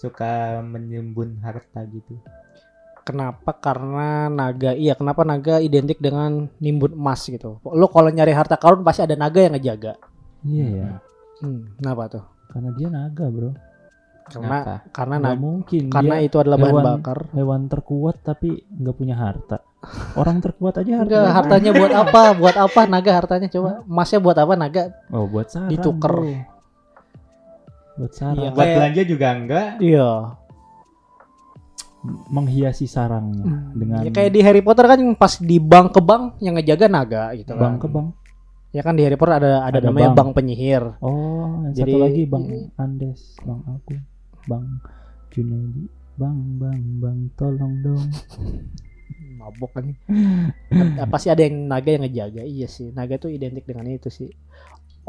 suka 0.01 0.31
menimbun 0.61 1.37
harta 1.39 1.85
gitu? 1.85 2.17
Kenapa? 3.01 3.53
Karena 3.55 4.25
naga, 4.27 4.73
iya 4.73 4.93
kenapa 4.93 5.21
naga 5.21 5.57
identik 5.57 5.97
dengan 5.97 6.49
nimbun 6.57 6.93
emas 6.93 7.25
gitu. 7.25 7.57
Lo 7.63 7.85
kalau 7.85 8.09
nyari 8.09 8.29
harta 8.29 8.57
karun 8.57 8.81
pasti 8.81 9.01
ada 9.01 9.13
naga 9.13 9.41
yang 9.41 9.53
ngejaga. 9.53 9.97
Iya 10.41 10.65
ya. 10.71 10.89
Hmm, 11.39 11.77
kenapa 11.77 12.03
tuh? 12.11 12.23
Karena 12.47 12.69
dia 12.73 12.87
naga 12.89 13.25
bro. 13.27 13.51
Karena 14.21 14.47
Kenapa? 14.61 14.75
karena 14.91 15.15
Nggak 15.17 15.33
naga, 15.33 15.41
mungkin. 15.41 15.83
karena 15.89 16.15
dia 16.15 16.23
itu 16.23 16.35
adalah 16.37 16.57
bahan 16.57 16.71
hewan- 16.71 16.85
bakar. 16.87 17.19
hewan 17.33 17.61
terkuat 17.67 18.15
tapi 18.21 18.49
nggak 18.69 18.95
punya 18.95 19.15
harta. 19.17 19.57
Orang 20.13 20.37
terkuat 20.39 20.73
aja 20.77 20.91
harta. 20.95 21.09
Enggak, 21.09 21.33
hartanya 21.33 21.71
buat 21.73 21.91
apa? 21.91 22.21
Buat 22.37 22.55
apa 22.55 22.81
naga 22.85 23.11
hartanya 23.11 23.47
coba? 23.49 23.81
Emasnya 23.81 24.19
buat 24.21 24.37
apa 24.37 24.53
naga? 24.53 24.83
Oh 25.09 25.25
buat 25.25 25.49
sarang. 25.49 25.73
Dituker. 25.73 26.13
bro. 26.13 26.60
Buat 27.93 28.11
sarang. 28.11 28.37
Iya, 28.37 28.49
Buat 28.49 28.59
Kayak- 28.61 28.77
belanja 28.77 29.01
juga 29.03 29.27
enggak? 29.31 29.67
Iya. 29.79 30.09
Menghiasi 32.31 32.89
sarangnya 32.89 33.45
dengan 33.71 34.01
Ya 34.01 34.09
kayak 34.09 34.31
di 34.31 34.41
Harry 34.41 34.65
Potter 34.65 34.89
kan 34.89 34.97
yang 34.97 35.13
pas 35.13 35.37
di 35.37 35.61
bank 35.61 35.93
ke 35.93 36.01
bank 36.01 36.41
yang 36.41 36.57
ngejaga 36.57 36.89
naga 36.89 37.29
gitu 37.37 37.53
bang 37.53 37.77
kan. 37.77 37.77
ke 37.77 37.87
bang. 37.87 38.07
Ya 38.71 38.81
kan 38.81 38.97
di 38.97 39.03
Harry 39.05 39.13
Potter 39.15 39.37
ada 39.37 39.51
ada, 39.61 39.77
Ada 39.77 39.85
namanya 39.85 40.09
bank. 40.09 40.17
bank 40.17 40.29
penyihir. 40.33 40.81
Oh, 40.97 41.61
yang 41.61 41.77
Jadi- 41.77 41.93
satu 41.93 42.01
lagi 42.01 42.23
Bang 42.25 42.45
Andes, 42.75 43.21
Bang 43.39 43.61
Agung, 43.63 44.01
Bang 44.43 44.65
Junaidi, 45.29 45.83
Bang 46.17 46.37
Bang 46.57 46.81
Bang 46.97 47.17
tolong 47.35 47.73
dong. 47.79 48.01
Mabok 49.37 49.69
kan. 49.71 49.85
Pasti 51.05 51.29
ada 51.29 51.41
yang 51.41 51.65
naga 51.65 51.89
yang 51.91 52.01
ngejaga. 52.01 52.41
Iya 52.41 52.65
sih, 52.65 52.89
naga 52.89 53.17
tuh 53.17 53.29
identik 53.29 53.61
dengan 53.63 53.85
itu 53.87 54.09
sih. 54.09 54.29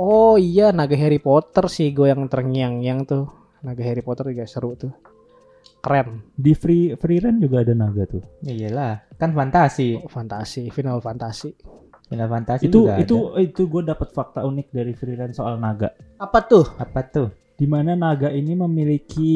Oh 0.00 0.40
iya, 0.40 0.72
naga 0.72 0.96
Harry 0.96 1.20
Potter 1.20 1.68
sih 1.68 1.92
gue 1.92 2.08
yang 2.08 2.24
terngiang-ngiang 2.24 3.04
tuh. 3.04 3.28
Naga 3.60 3.82
Harry 3.84 4.00
Potter 4.00 4.32
juga 4.32 4.48
seru 4.48 4.72
tuh. 4.74 4.92
Keren. 5.82 6.22
Di 6.32 6.54
free 6.54 6.94
free 6.94 7.18
run 7.18 7.42
juga 7.42 7.60
ada 7.60 7.74
naga 7.74 8.06
tuh. 8.06 8.22
Ya 8.40 8.54
iyalah, 8.54 9.04
kan 9.18 9.34
fantasi. 9.34 9.98
Oh, 9.98 10.08
fantasi, 10.08 10.70
final 10.70 11.02
fantasi. 11.02 11.52
Final 12.06 12.28
fantasi 12.30 12.70
itu 12.70 12.86
juga 12.86 13.02
itu 13.02 13.16
ada. 13.34 13.42
itu 13.42 13.62
gue 13.66 13.82
dapat 13.82 14.08
fakta 14.14 14.46
unik 14.46 14.68
dari 14.70 14.92
free 14.94 15.18
run 15.18 15.34
soal 15.34 15.58
naga. 15.58 15.90
Apa 16.22 16.38
tuh? 16.46 16.64
apa 16.78 17.00
tuh? 17.10 17.28
Di 17.52 17.64
mana 17.64 17.92
naga 17.92 18.26
ini 18.28 18.52
memiliki 18.52 19.34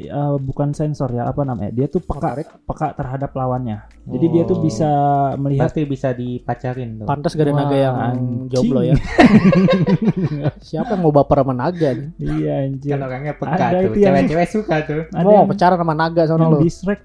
eh, 0.00 0.36
bukan 0.38 0.70
sensor 0.70 1.10
ya 1.10 1.26
apa 1.26 1.42
namanya? 1.42 1.70
Dia 1.70 1.86
tuh 1.86 1.98
peka 1.98 2.38
Motorik. 2.38 2.48
peka 2.62 2.88
terhadap 2.94 3.30
lawannya. 3.32 3.78
Jadi 4.04 4.26
dia 4.28 4.42
tuh 4.42 4.56
Oh. 4.56 4.62
bisa 4.62 4.90
melihat 5.36 5.66
Pasti 5.66 5.82
bisa 5.82 6.08
dipacarin 6.12 6.98
tuh. 6.98 7.06
Pantas 7.06 7.32
gak 7.32 7.42
ada 7.42 7.52
Wah, 7.52 7.60
naga 7.60 7.76
yang 7.76 7.96
anjing. 7.96 8.46
jomblo 8.48 8.80
ya. 8.80 8.94
Siapa 10.62 10.92
yang 10.92 11.02
mau 11.02 11.10
baper 11.10 11.38
sama 11.40 11.52
naga 11.52 11.88
nih? 11.92 12.08
iya 12.20 12.54
anjir. 12.62 12.90
Kan 12.92 13.02
orangnya 13.02 13.32
peka 13.34 13.54
Ada 13.58 13.78
tuh. 13.80 13.94
Cewek-cewek 13.96 14.48
suka 14.48 14.76
tuh. 14.82 15.02
Ada 15.16 15.24
Mau 15.24 15.34
yang, 15.34 15.48
pacaran 15.48 15.78
sama 15.78 15.94
naga 15.94 16.22
sono 16.24 16.40
yang 16.40 16.52
lu. 16.52 16.58
di 16.60 16.70
Shrek 16.70 17.00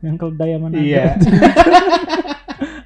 yang 0.00 0.16
keledai 0.16 0.50
sama 0.52 0.66
naga. 0.68 0.78
Iya. 0.80 1.04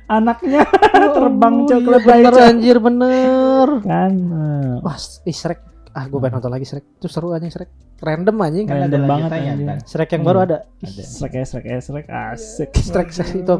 Anaknya 0.08 0.62
terbang 1.10 1.54
Oh, 1.56 1.66
cok 1.66 1.76
iya 1.76 1.84
keledai 1.84 2.20
bener 2.22 2.34
anjir 2.40 2.76
bener. 2.78 3.68
kan. 3.82 4.12
eh, 4.14 4.74
Wah, 4.80 4.96
ih 5.24 5.34
Shrek. 5.34 5.60
Ah, 5.96 6.04
gue 6.04 6.18
pengen 6.20 6.36
nonton 6.36 6.52
lagi 6.52 6.68
Shrek. 6.68 6.84
Itu 7.00 7.08
seru 7.08 7.32
anjing 7.32 7.48
Shrek. 7.48 7.72
Random 8.04 8.36
anjing. 8.36 8.68
Kan 8.68 8.76
ada 8.76 8.84
Random 8.84 9.02
banget 9.08 9.30
ntar. 9.32 9.78
Shrek 9.88 10.10
yang 10.12 10.20
Hmm. 10.20 10.28
baru 10.28 10.38
ada. 10.44 10.56
Shrek 10.84 11.32
ya, 11.32 11.44
Shrek 11.48 11.64
ya, 11.64 11.78
Shrek 11.80 12.06
asik. 12.06 12.70
Shrek 12.76 13.08
itu 13.32 13.54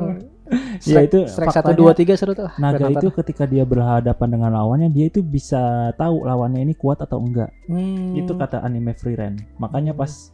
Ya, 0.87 1.01
itu 1.03 1.19
Shrek 1.27 1.51
1 1.51 1.73
2 1.75 1.91
3 1.97 2.15
seru 2.15 2.37
tuh. 2.37 2.47
Naga 2.61 2.87
itu 2.87 3.09
ketika 3.11 3.49
dia 3.49 3.65
berhadapan 3.65 4.29
dengan 4.31 4.55
lawannya, 4.55 4.93
dia 4.93 5.09
itu 5.09 5.19
bisa 5.19 5.91
tahu 5.97 6.23
lawannya 6.23 6.63
ini 6.63 6.77
kuat 6.77 7.03
atau 7.03 7.19
enggak. 7.19 7.51
Hmm. 7.67 8.15
Itu 8.15 8.37
kata 8.37 8.63
anime 8.63 8.93
Free 8.95 9.17
Ren. 9.17 9.41
Makanya 9.59 9.91
pas 9.91 10.31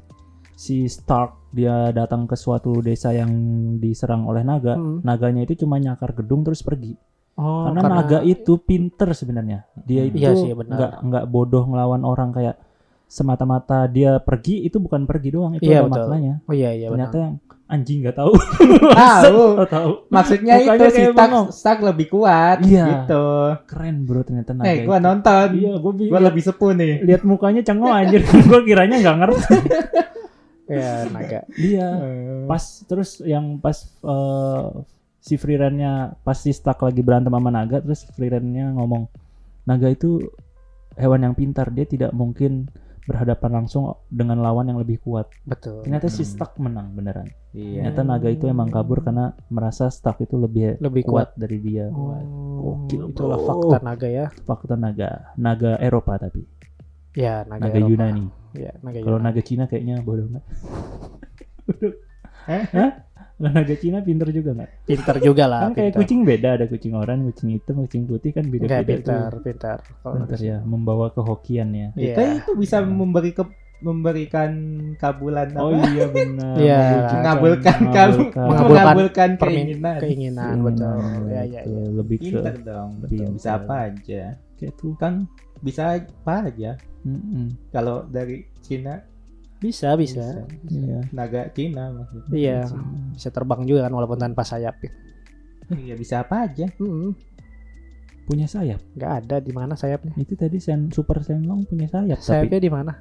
si 0.53 0.85
Stark 0.85 1.55
dia 1.55 1.91
datang 1.91 2.29
ke 2.29 2.37
suatu 2.37 2.85
desa 2.85 3.15
yang 3.15 3.31
diserang 3.79 4.29
oleh 4.29 4.45
naga, 4.45 4.77
Hmm. 4.77 5.01
naganya 5.01 5.47
itu 5.47 5.65
cuma 5.65 5.81
nyakar 5.81 6.13
gedung 6.13 6.45
terus 6.45 6.61
pergi. 6.61 6.93
Oh, 7.33 7.65
karena, 7.67 7.89
naga 7.89 8.19
itu 8.23 8.57
pinter 8.57 9.09
sebenarnya. 9.13 9.65
Dia 9.79 10.05
itu 10.05 10.17
Iya 10.17 10.37
sih, 10.37 10.53
benar. 10.53 10.77
nggak 10.77 10.93
nggak 11.03 11.25
bodoh 11.27 11.65
ngelawan 11.65 12.03
orang 12.03 12.29
kayak 12.31 12.61
semata-mata 13.07 13.85
dia 13.87 14.17
pergi 14.19 14.63
itu 14.63 14.77
bukan 14.77 15.05
pergi 15.05 15.29
doang 15.31 15.53
itu 15.55 15.65
Iya, 15.65 15.81
ada 15.81 15.87
betul. 15.87 16.05
maknanya. 16.07 16.35
Oh 16.43 16.53
iya 16.53 16.71
iya 16.73 16.89
Ternyata 16.89 17.13
benar. 17.13 17.25
yang 17.25 17.35
anjing 17.67 17.99
nggak 18.01 18.17
tahu. 18.17 18.33
Tahu. 19.01 19.43
Oh, 19.59 19.67
tahu. 19.67 19.91
Maksudnya 20.09 20.55
Mukanya 20.59 20.77
itu 20.79 20.85
si 20.91 21.03
bengong. 21.11 21.47
Stark 21.51 21.81
lebih 21.83 22.07
kuat 22.09 22.57
Iya. 22.63 22.85
gitu. 22.87 23.25
Keren 23.65 23.97
bro 24.03 24.21
ternyata 24.23 24.53
naga. 24.53 24.69
Eh, 24.69 24.77
gua 24.83 24.97
itu. 24.97 25.05
nonton. 25.05 25.47
Iya, 25.57 25.73
gua, 25.77 25.93
Gua 25.93 26.21
lebih 26.23 26.43
sepuh 26.43 26.73
nih. 26.75 26.95
lihat 27.03 27.23
mukanya 27.23 27.61
cengok 27.63 27.93
anjir. 27.99 28.21
gua 28.45 28.61
kiranya 28.61 28.97
nggak 28.99 29.17
ngerti. 29.19 29.55
Iya, 30.65 30.91
naga. 31.11 31.41
Dia 31.51 31.87
Eh, 31.99 32.45
pas 32.45 32.63
terus 32.83 33.21
yang 33.21 33.57
pas 33.57 33.77
eh, 33.99 34.69
si 35.23 35.39
Freeran-nya 35.39 36.19
pas 36.21 36.35
si 36.35 36.51
Stark 36.51 36.83
lagi 36.83 36.99
berantem 36.99 37.31
sama 37.31 37.49
naga 37.49 37.79
terus 37.79 38.03
Freeran-nya 38.11 38.75
ngomong 38.75 39.07
naga 39.63 39.87
itu 39.87 40.19
hewan 40.93 41.23
yang 41.23 41.33
pintar 41.33 41.71
dia 41.71 41.87
tidak 41.87 42.11
mungkin 42.11 42.67
berhadapan 43.03 43.51
langsung 43.57 43.83
dengan 44.09 44.39
lawan 44.39 44.63
yang 44.65 44.79
lebih 44.79 44.99
kuat 44.99 45.27
Betul. 45.43 45.83
ternyata 45.83 46.07
si 46.07 46.23
Hmm. 46.23 46.31
Stark 46.33 46.53
menang 46.57 46.91
beneran 46.93 47.31
Iya. 47.51 47.83
ternyata 47.83 48.01
naga 48.05 48.29
itu 48.29 48.47
emang 48.47 48.67
kabur 48.69 48.99
karena 49.01 49.31
merasa 49.49 49.87
Stark 49.89 50.19
itu 50.21 50.35
lebih, 50.35 50.79
Lebih 50.79 51.03
kuat. 51.05 51.35
kuat 51.35 51.39
dari 51.39 51.59
dia 51.59 51.87
Oh, 51.87 52.15
Gokil, 52.83 53.11
itulah 53.11 53.37
bro. 53.37 53.47
fakta 53.49 53.79
naga 53.81 54.07
ya. 54.07 54.27
fakta 54.43 54.75
naga 54.75 55.11
naga 55.35 55.79
Eropa 55.79 56.15
tapi 56.17 56.43
Ya, 57.13 57.43
naga, 57.45 57.67
naga 57.67 57.77
Eropa. 57.77 57.91
Yunani 57.91 58.27
Ya, 58.53 58.73
naga 58.79 58.99
kalau 59.01 59.19
naga 59.19 59.41
Cina 59.41 59.65
kayaknya 59.65 60.03
bodoh 60.03 60.27
nggak 60.29 60.45
Eh? 62.45 62.63
Hah? 62.69 62.91
Naga 63.35 63.75
Cina 63.75 63.99
pinter 64.01 64.29
juga 64.29 64.51
nggak 64.53 64.71
Pinter 64.85 65.17
juga 65.19 65.45
lah, 65.45 65.61
kan 65.65 65.73
kayak 65.73 65.89
pinter. 65.89 66.01
kucing 66.01 66.21
beda 66.23 66.49
ada 66.53 66.67
kucing 66.67 66.93
oranye 66.93 67.23
kucing 67.29 67.49
hitam 67.51 67.77
kucing 67.81 68.03
putih 68.05 68.31
kan 68.31 68.45
beda 68.47 68.65
beda 68.65 68.83
pintar. 68.85 69.31
Kalau 69.33 69.43
pinter 69.43 69.79
naga- 70.31 70.43
ya 70.43 70.57
membawa 70.61 71.07
kehokian 71.09 71.69
ya 71.71 71.89
Iya. 71.93 72.15
Kita 72.15 72.23
itu 72.39 72.51
bisa 72.55 72.77
memberi 72.81 73.31
ke 73.31 73.43
memberikan 73.83 74.51
kabulan 74.95 75.51
apa? 75.51 75.59
oh 75.61 75.75
iya 75.75 76.07
benar 76.07 76.55
Iya. 76.57 76.81
Mengabulkan 77.13 77.79
kamu 77.85 78.21
mengabulkan 78.31 78.71
Mengabulkan 78.71 79.31
keinginan. 79.37 79.99
keinginan, 79.99 79.99
keinginan, 79.99 80.55
betul. 80.63 80.99
Ya, 81.27 81.43
ya, 81.43 81.61
ya. 81.61 81.83
lebih 81.93 82.17
ke 82.17 82.25
Pinter 82.25 82.55
dong, 82.63 82.89
betul. 82.99 83.11
Pinter. 83.19 83.35
Bisa 83.35 83.51
apa 83.53 83.75
aja. 83.85 84.23
kayak 84.55 84.73
tuh 84.77 84.95
Kan 84.95 85.15
bisa 85.59 85.83
apa 85.97 86.35
aja. 86.47 86.71
Mm-mm. 87.03 87.59
Kalau 87.69 88.07
dari 88.07 88.47
Cina 88.61 89.03
Bisa, 89.63 89.95
bisa. 89.95 90.43
iya 90.67 91.07
naga 91.15 91.47
Cina 91.49 91.95
maksudnya. 91.95 92.35
Iya. 92.35 92.61
Bisa 93.15 93.31
terbang 93.31 93.63
juga 93.63 93.87
kan 93.87 93.95
walaupun 93.95 94.19
tanpa 94.19 94.43
sayap. 94.43 94.75
Iya 95.71 95.95
bisa 95.95 96.21
apa 96.21 96.51
aja. 96.51 96.67
Hmm, 96.77 97.15
punya 98.23 98.47
sayap 98.47 98.83
nggak 98.93 99.13
ada 99.23 99.37
di 99.39 99.51
mana 99.51 99.75
sayapnya. 99.75 100.15
itu 100.17 100.35
tadi 100.35 100.59
sen 100.59 100.91
super 100.91 101.23
senlong 101.23 101.63
punya 101.65 101.87
sayap 101.87 102.19
tapi 102.19 102.27
Sayapnya 102.47 102.59
di 102.59 102.71
mana? 102.71 102.93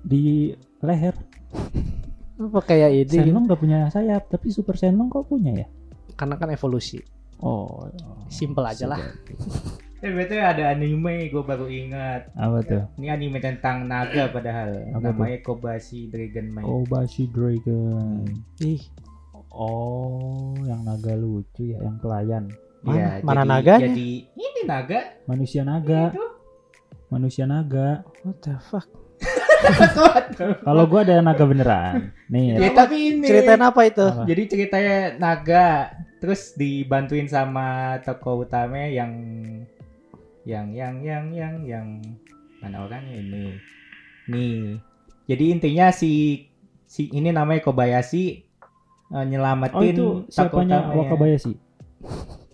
di 0.00 0.48
leher 0.80 1.12
Apa 2.40 2.60
kayak 2.62 2.88
ini? 2.94 3.20
senlong 3.20 3.44
nggak 3.44 3.60
punya 3.60 3.78
sayap 3.88 4.28
tapi 4.28 4.48
super 4.48 4.76
senlong 4.76 5.08
kok 5.08 5.28
punya 5.28 5.52
ya 5.54 5.68
Karena 6.16 6.36
kan 6.36 6.48
evolusi. 6.48 7.00
oh 7.40 7.88
Simple 8.28 8.64
aja 8.64 8.84
lah. 8.86 9.00
Eh 10.00 10.08
betul 10.10 10.40
ada 10.40 10.70
anime 10.70 11.28
gue 11.28 11.42
baru 11.42 11.68
ingat. 11.68 12.32
apa 12.34 12.58
tuh 12.62 12.82
Ini 12.96 13.06
anime 13.10 13.36
tentang 13.38 13.84
naga 13.84 14.28
padahal. 14.28 14.88
Apa 14.90 15.12
Namanya 15.12 15.38
Kobashi 15.40 16.08
Dragon 16.08 16.48
Maid. 16.50 16.64
Kobashi 16.64 17.28
Dragon 17.28 18.24
Ih, 18.58 18.80
oh 19.50 20.56
yang 20.62 20.80
naga 20.82 21.12
lucu 21.14 21.68
ya 21.68 21.78
yang 21.80 21.96
pelayan 21.96 22.48
Iya, 22.80 23.20
Mana- 23.20 23.20
mana 23.20 23.42
jadi- 23.42 23.50
naganya? 23.50 23.86
Jadi 23.86 24.08
ini 24.32 24.60
naga. 24.64 25.00
manusia 25.26 25.62
naga 25.62 26.02
Itu. 26.08 26.24
manusia 27.10 27.44
naga 27.44 27.88
what 28.22 28.40
the 28.40 28.56
fuck? 28.58 28.88
kalau 30.64 30.88
gua 30.88 31.04
ada 31.04 31.20
naga 31.20 31.44
beneran 31.44 32.08
nih 32.26 32.56
Ya, 32.56 32.72
tapi 32.72 32.96
ini. 33.12 33.26
Ceritain 33.26 33.60
apa 33.60 33.80
itu? 33.84 34.00
Apa? 34.02 34.24
Jadi 34.24 34.42
ceritanya 34.48 34.96
naga 35.14 35.92
terus 36.16 36.52
dibantuin 36.54 37.24
sama 37.26 37.68
tokoh 38.00 38.44
utama 38.44 38.80
yang 38.82 39.12
yang 40.48 40.72
yang 40.72 41.04
yang 41.04 41.24
yang 41.32 41.54
yang 41.66 41.86
mana 42.60 42.84
orangnya 42.88 43.14
ini. 43.16 43.44
Nih. 44.28 44.80
Jadi 45.28 45.44
intinya 45.52 45.92
si 45.92 46.44
si 46.84 47.06
ini 47.12 47.30
namanya 47.30 47.62
Kobayashi 47.62 48.24
eh, 48.34 49.14
oh 49.14 49.24
nyelamatin 49.24 49.94
itu 49.94 50.06
tokoh 50.26 50.64
siapanya. 50.66 50.90
Wakabayashi 50.90 51.54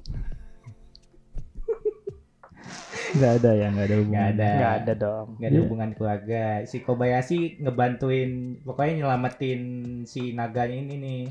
nggak 3.17 3.33
ada 3.41 3.51
ya 3.57 3.67
nggak 3.73 3.87
ada 3.89 3.97
hubungan 3.97 4.13
Nggak 4.13 4.29
ada. 4.37 4.51
Nggak 4.53 4.75
ada 4.77 4.93
dong. 4.93 5.27
Nggak 5.41 5.49
ada 5.49 5.57
Iya. 5.57 5.63
hubungan 5.65 5.91
keluarga. 5.97 6.45
Si 6.69 6.77
Kobayashi 6.85 7.41
ngebantuin 7.65 8.31
pokoknya 8.61 8.93
nyelamatin 9.01 9.61
si 10.05 10.37
naganya 10.37 10.77
ini 10.77 10.95
nih. 11.01 11.23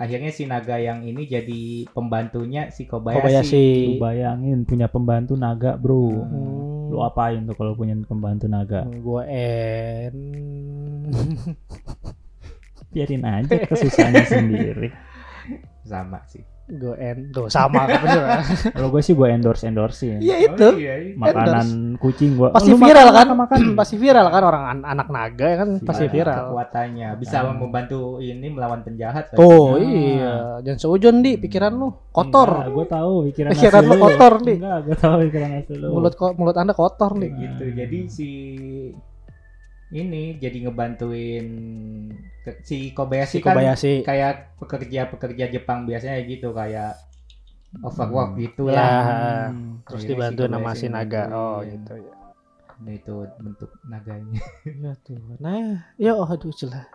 Akhirnya 0.00 0.32
si 0.32 0.48
naga 0.48 0.80
yang 0.80 1.04
ini 1.04 1.28
jadi 1.28 1.84
pembantunya 1.92 2.72
si 2.72 2.88
Kobayashi. 2.88 3.20
Kobayashi. 3.20 3.68
Lu 3.84 3.92
bayangin 4.00 4.64
punya 4.64 4.88
pembantu 4.88 5.36
naga 5.36 5.76
bro 5.76 6.08
Hmm, 6.24 6.88
lu 6.88 7.04
apain 7.04 7.44
tuh 7.44 7.52
kalau 7.52 7.76
punya 7.76 7.92
pembantu 8.08 8.48
naga 8.48 8.88
Gua 9.04 9.28
en. 9.28 10.16
biarin 12.90 13.22
aja 13.22 13.54
kesusahannya 13.70 14.24
sendiri 14.32 14.88
Sama 15.86 16.24
sih. 16.26 16.42
Gua 16.80 16.94
en. 16.96 17.16
Tuh 17.28 17.46
sama 17.46 17.82
kalau 18.70 18.88
gue 18.88 19.00
sih 19.00 19.12
gue 19.12 19.26
endorse 19.26 19.64
endorsein 19.64 20.18
Iya 20.18 20.36
itu. 20.46 20.62
Oh, 20.64 20.74
iya, 20.74 20.94
iya. 21.02 21.12
makanan 21.14 21.66
kucing 21.96 22.34
gua 22.34 22.50
Pasti 22.50 22.70
Oh, 22.70 22.78
viral 22.78 23.08
makan, 23.08 23.16
kan? 23.16 23.36
makan. 23.36 23.58
Pasti 23.80 23.96
viral 23.96 24.26
kan 24.26 24.42
orang 24.42 24.64
an- 24.68 24.86
anak 24.88 25.08
naga 25.08 25.44
ya 25.44 25.56
kan 25.58 25.68
pasti 25.80 26.04
Nah, 26.04 26.12
viral. 26.12 26.44
Kekuatannya 26.46 27.08
bisa 27.16 27.36
Ah. 27.40 27.50
membantu 27.50 28.00
ini 28.18 28.46
melawan 28.46 28.80
penjahat. 28.80 29.32
Tuh, 29.32 29.74
Ah. 29.74 29.80
iya. 29.80 30.32
Jangan 30.62 30.78
seujon 30.78 31.16
di 31.18 31.34
pikiran 31.36 31.72
lu 31.72 31.90
kotor. 32.08 32.70
gue 32.70 32.86
tahu 32.86 33.12
pikiran 33.26 33.50
Pikiran 33.50 33.82
lu 33.82 33.94
kotor, 33.96 34.32
Di. 34.40 34.54
enggak 34.56 34.78
gue 34.84 34.96
tahu 34.96 35.14
pikiran 35.26 35.50
lu 35.72 35.88
Mulut 35.90 36.14
mulut 36.34 36.56
Anda 36.56 36.72
kotor 36.72 37.16
nih. 37.16 37.30
gitu. 37.32 37.64
Jadi 37.72 37.98
si 38.06 38.28
ini 39.92 40.36
jadi 40.36 40.64
ngebantuin 40.64 41.46
ke- 42.40 42.62
si 42.62 42.88
Si 42.88 42.90
Kobayashi, 42.90 43.38
kan 43.38 43.54
Kobayashi. 43.54 43.94
kayak 44.00 44.54
pekerja-pekerja 44.56 45.50
Jepang 45.50 45.82
biasanya 45.82 46.22
gitu 46.22 46.50
kayak 46.50 46.94
overwork 47.80 48.34
Hmm. 48.34 48.40
gitu 48.40 48.64
Ya, 48.66 48.74
lah. 48.74 49.50
terus 49.84 50.02
Akhirnya 50.02 50.10
dibantu 50.10 50.42
si 50.42 50.48
nama 50.48 50.70
si 50.72 50.86
naga. 50.88 51.22
Oh, 51.28 51.58
gitu 51.60 51.94
ya. 51.96 52.14
Nah, 52.80 52.92
itu 52.92 53.12
bentuk 53.36 53.70
naganya. 53.84 54.40
Ya 54.82 54.92
tuh. 55.00 55.18
Nah, 55.36 55.58
ya 55.96 56.12
oh, 56.12 56.24
aduh 56.24 56.50
celah. 56.50 56.86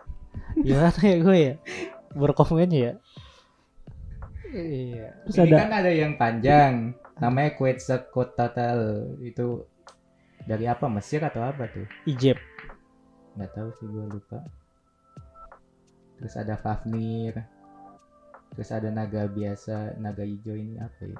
Gimana 0.54 0.92
ya 0.98 1.16
gue 1.16 1.36
ya? 1.38 1.54
Berkomen 2.10 2.70
ya. 2.70 2.92
Iya. 4.48 5.08
terus 5.22 5.36
Ini 5.36 5.42
ada 5.46 5.56
kan 5.58 5.72
ada 5.74 5.90
yang 5.90 6.12
panjang, 6.16 6.72
namanya 7.14 7.50
Quetzalcoatl 7.52 8.78
itu 9.20 9.68
dari 10.40 10.64
apa 10.64 10.86
Mesir 10.86 11.20
atau 11.20 11.42
apa 11.42 11.66
tuh? 11.66 11.84
Ijep. 12.04 12.38
Nggak 13.36 13.50
tahu 13.52 13.68
sih 13.74 13.86
gue 13.86 14.04
lupa. 14.08 14.38
Terus 16.16 16.34
ada 16.34 16.54
Fafnir. 16.54 17.36
Terus 18.48 18.70
ada 18.70 18.88
naga 18.88 19.28
biasa, 19.28 19.96
naga 19.96 20.22
hijau 20.22 20.54
ini 20.54 20.78
apa 20.78 20.96
ya? 21.02 21.18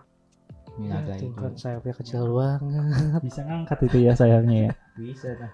Ini 0.75 0.87
naga 0.89 1.13
Ya, 1.13 1.19
tuh 1.19 1.29
hijau. 1.29 1.43
kan 1.43 1.53
sayapnya 1.55 1.95
kecil 1.95 2.25
banget. 2.33 3.21
bisa 3.21 3.41
ngangkat 3.43 3.79
itu 3.87 3.99
ya 4.01 4.13
sayangnya 4.13 4.59
ya 4.63 4.73
Bisa 4.95 5.29
lah. 5.35 5.53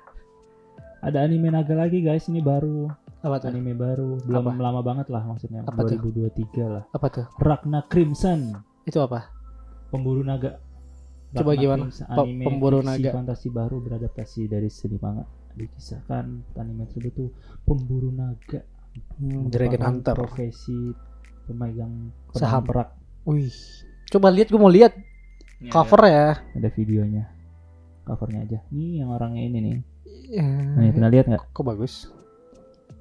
ada 1.01 1.19
anime 1.21 1.49
naga 1.49 1.75
lagi 1.75 1.99
guys 1.99 2.27
ini 2.27 2.39
baru 2.39 2.87
Apa 3.21 3.41
tuh? 3.41 3.51
anime 3.51 3.73
baru 3.73 4.21
belum 4.21 4.45
Apa? 4.47 4.63
lama 4.63 4.81
banget 4.81 5.07
lah 5.09 5.23
maksudnya 5.25 5.65
Apa 5.65 5.83
tuh? 5.85 5.99
2023 5.99 6.63
lah 6.65 6.85
Apa 6.89 7.07
tuh? 7.09 7.27
Ragna 7.37 7.83
Crimson 7.85 8.55
Itu 8.85 9.01
apa? 9.01 9.27
pemburu 9.89 10.23
naga 10.23 10.63
Coba 11.33 11.53
gimana? 11.55 11.89
Crimson, 11.89 12.07
anime 12.09 12.45
pemburu 12.45 12.79
naga. 12.81 13.11
fantasi 13.11 13.49
baru 13.49 13.77
beradaptasi 13.81 14.47
dari 14.47 14.69
seni 14.69 14.97
manga 14.97 15.27
dikisahkan 15.55 16.25
anime 16.55 16.85
tersebut 16.87 17.13
tuh 17.13 17.31
pemburu 17.63 18.09
naga 18.09 18.63
Hmm, 19.17 19.49
Dragon 19.49 19.81
Hunter. 19.81 20.13
profesi 20.13 20.93
pemegang 21.43 22.13
Saham. 22.31 22.61
perak 22.63 22.93
Wih. 23.25 23.49
Coba 24.07 24.29
lihat 24.29 24.47
gue 24.47 24.59
mau 24.59 24.69
lihat 24.69 24.93
cover 25.67 26.03
ya. 26.05 26.29
ada 26.51 26.69
videonya 26.69 27.25
covernya 28.03 28.41
aja 28.43 28.59
nih 28.69 29.01
yang 29.01 29.09
orangnya 29.09 29.43
ini 29.43 29.59
nih 29.61 29.77
Ya. 30.29 30.45
nah, 30.45 30.89
pernah 30.89 31.09
lihat 31.09 31.25
nggak 31.25 31.45
Kok 31.51 31.65
bagus? 31.65 32.13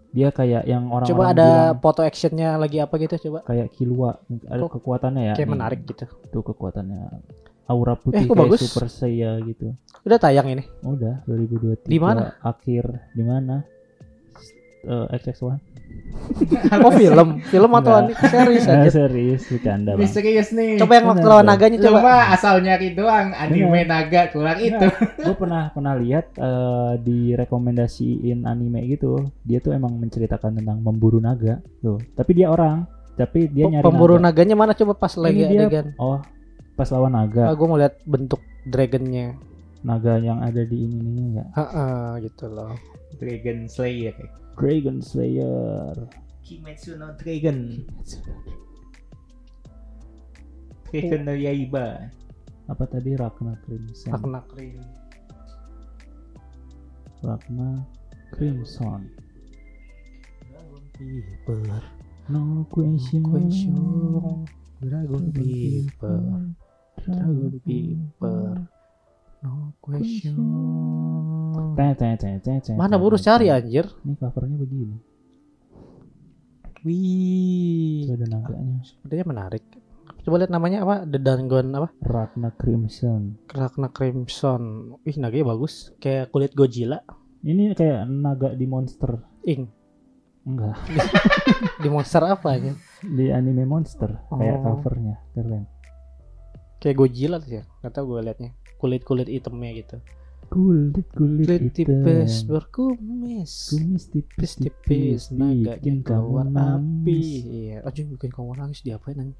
dia 0.09 0.27
kayak 0.29 0.63
yang 0.63 0.87
orang 0.87 1.07
Coba 1.07 1.31
ada 1.31 1.49
foto 1.73 1.99
actionnya 2.01 2.55
lagi 2.55 2.77
apa 2.77 2.95
gitu 2.95 3.15
coba. 3.21 3.43
kayak 3.43 3.67
Killua 3.71 4.19
ada 4.45 4.59
Kok 4.61 4.71
kekuatannya 4.77 5.23
ya 5.25 5.33
Kayak 5.33 5.43
nih. 5.43 5.53
menarik 5.53 5.79
gitu. 5.85 6.05
tuh 6.07 6.43
kekuatannya 6.45 6.99
aura 7.71 7.95
putih 7.95 8.19
Eh, 8.19 8.25
kok 8.25 8.33
kayak 8.33 8.45
bagus? 8.45 8.59
super 8.61 8.85
saya 8.85 9.39
gitu 9.41 9.71
Udah 10.01 10.17
tayang 10.17 10.47
ini. 10.49 10.63
udah 10.81 11.23
2023 11.23 11.87
Di 11.87 11.97
mana? 11.97 12.35
akhir 12.37 12.83
di 13.11 13.23
mana 13.23 13.63
Eh, 14.81 15.05
XX1 15.13 15.61
Oh 16.79 16.89
film, 16.97 17.37
film 17.43 17.71
atau 17.71 18.01
series 18.09 18.65
Eh, 18.65 18.73
aja. 18.73 18.89
serius 18.89 19.45
bercanda 19.45 19.91
Ini 19.91 19.99
bang 19.99 20.09
serius 20.09 20.49
nih. 20.49 20.73
Coba 20.75 20.93
yang 20.95 21.05
waktu 21.05 21.19
Bener, 21.19 21.31
lawan 21.31 21.45
naganya 21.45 21.77
coba. 21.79 21.99
mah 22.01 22.23
asal 22.31 22.55
nyari 22.59 22.89
doang 22.91 23.29
anime 23.31 23.69
Bener. 23.77 23.85
naga 23.85 24.21
keluar 24.27 24.57
itu. 24.57 24.81
gue 25.17 25.35
pernah 25.41 25.69
pernah 25.69 25.93
lihat 25.93 26.33
eh, 26.33 26.93
direkomendasiin 26.97 28.43
anime 28.43 28.81
gitu 28.87 29.15
dia 29.41 29.59
tuh 29.59 29.71
emang 29.71 29.93
menceritakan 29.93 30.55
tentang 30.55 30.79
memburu 30.79 31.19
naga 31.19 31.59
tuh 31.77 31.99
tapi 32.11 32.31
dia 32.33 32.47
orang 32.47 32.87
tapi 33.13 33.45
dia 33.47 33.67
nyari 33.67 33.83
Pemburu 33.83 34.15
naga. 34.15 34.31
naganya 34.33 34.55
mana 34.55 34.71
coba 34.71 34.95
pas 34.95 35.13
lagi 35.15 35.43
adegan. 35.43 35.93
oh 35.97 36.17
pas 36.73 36.87
lawan 36.87 37.11
naga 37.11 37.47
Ah, 37.47 37.53
gue 37.53 37.65
mau 37.65 37.75
lihat 37.75 37.99
bentuk 38.03 38.39
dragonnya. 38.63 39.35
naga 39.81 40.15
yang 40.15 40.37
ada 40.39 40.61
di 40.61 40.77
ini 40.79 40.97
ininya 40.99 41.41
ya 41.41 41.45
Heeh, 41.57 42.05
gitu 42.25 42.45
loh. 42.47 42.77
Dragon 43.17 43.65
Slayer. 43.65 44.13
Dragon 44.53 45.01
Slayer 45.01 45.95
Kimetsu 46.41 46.95
no 46.95 47.13
Dragon. 47.15 47.81
Dragon 50.85 51.21
no 51.23 51.33
Yaiba. 51.33 52.11
apa 52.67 52.83
tadi 52.85 53.15
Ragna 53.15 53.57
Crimson 53.59 54.11
Akna 54.11 54.39
krim. 54.47 54.79
Ragna 57.21 57.83
Crimson 58.31 59.01
Piper. 60.93 61.81
no 62.27 62.63
question 62.69 63.25
Question. 63.25 64.45
Dragon 64.79 65.23
Piper. 65.31 66.21
Dragon 67.03 67.53
Piper. 67.61 68.53
No 69.41 69.73
question. 69.81 70.37
Teh, 71.73 71.91
teh, 71.95 72.13
teh, 72.15 72.35
teh, 72.37 72.57
teh, 72.61 72.75
Mana 72.77 72.95
buru 72.95 73.17
cari 73.17 73.49
anjir? 73.49 73.89
Ini 74.01 74.13
covernya 74.15 74.55
begini. 74.55 74.97
Wih. 76.81 78.05
Itu 78.05 78.13
ada 78.15 78.27
naganya. 78.27 78.81
Sepertinya 78.81 79.25
menarik. 79.27 79.63
Coba 80.21 80.37
lihat 80.37 80.53
namanya 80.53 80.85
apa? 80.85 80.95
The 81.03 81.17
Dangon 81.17 81.73
apa? 81.73 81.89
Ragna 81.99 82.49
Crimson. 82.51 83.37
Krakna 83.45 83.89
Crimson. 83.89 84.93
Ih, 85.01 85.17
naganya 85.17 85.45
bagus. 85.47 85.93
Kayak 85.97 86.29
kulit 86.29 86.53
Godzilla. 86.53 87.01
Ini 87.41 87.73
kayak 87.73 88.05
naga 88.05 88.53
di 88.53 88.65
monster. 88.65 89.17
Ing. 89.43 89.65
Enggak, 90.41 90.73
Di 91.85 91.89
monster 91.89 92.25
apa 92.25 92.57
aja? 92.57 92.73
di 93.05 93.29
anime 93.29 93.61
monster 93.61 94.09
kayak 94.27 94.57
Oh. 94.57 94.73
covernya. 94.73 95.21
Keren. 95.37 95.69
Kayak 96.81 96.95
Godzilla 96.97 97.37
tuh 97.37 97.61
ya. 97.61 97.63
Gak 97.85 97.93
tau 97.93 98.09
gue 98.09 98.19
liatnya. 98.25 98.51
Kulit-kulit 98.81 99.29
itemnya 99.29 99.71
gitu. 99.77 99.97
Kulit 100.51 101.07
kulit 101.15 101.47
Kulit 101.47 101.71
tipis 101.71 102.43
berkumis. 102.43 103.71
Kumis 103.71 104.03
tipis 104.09 104.57
Tipis-tipis 104.57 105.31
naganya 105.31 105.77
bikin 105.77 106.01
keluar 106.01 106.49
kamu 106.49 106.59
api. 106.59 107.21
Iya. 107.45 107.77
Aduh 107.85 108.05
bikin 108.17 108.33
kamu 108.33 108.57
nangis 108.57 108.81
diapain 108.81 109.15
anjing? 109.21 109.39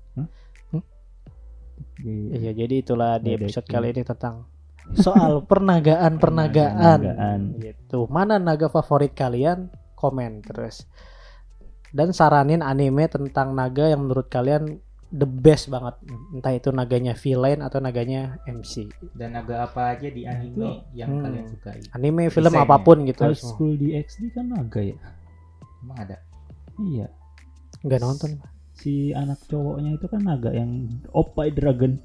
Iya. 1.99 2.37
Iya, 2.37 2.51
jadi 2.63 2.75
itulah 2.85 3.17
di 3.17 3.33
episode 3.35 3.65
kali 3.65 3.89
ini 3.91 4.05
tentang 4.05 4.45
soal 4.93 5.41
pernagaan 5.49 6.21
pernagaan. 6.21 6.99
Pernagaan. 7.01 7.39
Gitu. 7.57 7.99
Mana 8.07 8.37
naga 8.37 8.69
favorit 8.69 9.17
kalian? 9.17 9.73
Komen 9.97 10.45
terus. 10.45 10.85
Dan 11.91 12.15
saranin 12.15 12.63
anime 12.63 13.09
tentang 13.11 13.51
naga 13.51 13.91
yang 13.91 14.07
menurut 14.07 14.31
kalian 14.31 14.79
the 15.11 15.27
best 15.27 15.67
banget. 15.67 15.95
Entah 16.31 16.51
itu 16.51 16.71
naganya 16.71 17.13
villain 17.13 17.59
atau 17.59 17.77
naganya 17.77 18.39
MC. 18.43 18.87
Dan 19.11 19.35
naga 19.35 19.63
apa 19.63 19.93
aja 19.93 20.07
di 20.07 20.23
anime 20.23 20.87
yang 20.91 21.11
Hmm. 21.11 21.23
kalian 21.23 21.45
sukai? 21.47 21.79
Anime, 21.91 22.27
film 22.27 22.47
Desainnya. 22.49 22.65
apa 22.65 22.75
pun 22.79 22.97
gitu. 23.03 23.21
High 23.21 23.35
School 23.37 23.75
DxD 23.75 24.31
kan 24.31 24.47
naga 24.47 24.79
ya? 24.79 24.97
Emang 25.79 25.97
ada? 25.99 26.17
Iya. 26.77 27.07
Enggak 27.81 27.99
nonton. 27.99 28.31
Si 28.73 29.11
anak 29.11 29.37
cowoknya 29.45 29.93
itu 29.93 30.05
kan 30.05 30.21
naga 30.21 30.49
yang 30.49 30.89
Opai 31.11 31.51
Dragon. 31.51 31.99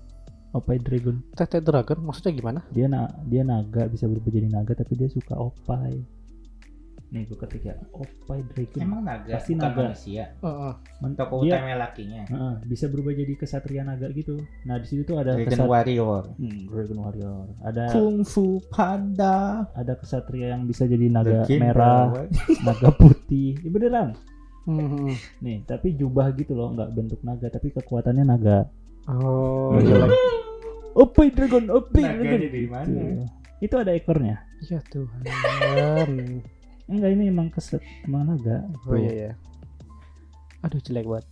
Opai 0.50 0.76
Dragon. 0.76 1.20
Tete 1.32 1.60
Dragon 1.60 2.00
maksudnya 2.00 2.32
gimana? 2.32 2.60
Dia 2.68 2.86
na 2.86 3.06
dia 3.24 3.44
naga 3.44 3.86
bisa 3.86 4.04
berubah 4.04 4.28
jadi 4.28 4.48
naga 4.48 4.72
tapi 4.72 4.92
dia 4.94 5.06
suka 5.06 5.36
Opai. 5.36 6.00
Ketik 7.08 7.62
ya 7.62 7.74
Opai 7.90 8.42
Dragon. 8.44 8.80
Emang 8.82 9.00
naga? 9.00 9.30
Pasti 9.32 9.54
bukan 9.54 9.62
naga. 9.66 9.82
manusia. 9.86 10.24
Heeh. 10.36 10.72
Men- 11.00 11.14
Toko 11.14 11.34
dia 11.40 11.52
utama 11.54 11.74
lakinya. 11.78 12.20
Heeh, 12.24 12.54
bisa 12.64 12.84
berubah 12.86 13.12
jadi 13.12 13.32
kesatria 13.32 13.82
naga 13.82 14.10
gitu. 14.10 14.36
Nah 14.62 14.76
di 14.76 14.86
situ 14.86 15.02
tuh 15.02 15.16
ada 15.16 15.32
Dragon 15.32 15.48
kesat- 15.54 15.66
Warrior. 15.66 16.22
Hmm, 16.34 16.60
Dragon 16.66 16.98
Warrior. 16.98 17.44
Ada 17.62 17.82
Kung 17.90 18.20
Fu 18.22 18.58
Panda. 18.66 19.64
ada 19.70 19.92
kesatria 19.94 20.52
yang 20.52 20.64
bisa 20.64 20.84
jadi 20.84 21.06
naga 21.06 21.42
Legenda, 21.42 21.62
merah, 21.62 22.04
naga 22.66 22.90
putih. 22.92 23.56
Ya, 23.56 23.70
beneran. 23.70 24.08
Hmm. 24.64 25.14
Nih, 25.38 25.62
tapi 25.62 25.94
jubah 25.94 26.32
gitu 26.32 26.52
loh, 26.52 26.74
nggak 26.74 26.90
bentuk 26.90 27.20
naga, 27.22 27.46
tapi 27.46 27.70
kekuatannya 27.70 28.24
naga. 28.24 28.66
Oh, 29.06 29.78
Iya. 29.78 30.10
Opai 30.92 31.30
Dragon, 31.30 31.70
Opai 31.70 32.02
Naganya 32.02 32.18
Dragon. 32.34 32.40
dari 32.42 32.66
mana? 32.66 32.88
Gitu. 32.88 33.24
Itu 33.62 33.74
ada 33.78 33.92
ekornya. 33.92 34.36
Ya 34.62 34.80
Tuhan. 34.82 35.22
Enggak, 36.86 37.10
ini 37.10 37.24
emang 37.26 37.48
keset 37.48 37.78
emang 38.02 38.26
naga. 38.26 38.62
Oh 38.62 38.78
Tuh. 38.86 38.96
iya 38.96 39.12
ya. 39.12 39.32
Aduh 40.62 40.78
jelek 40.78 41.04
banget. 41.04 41.26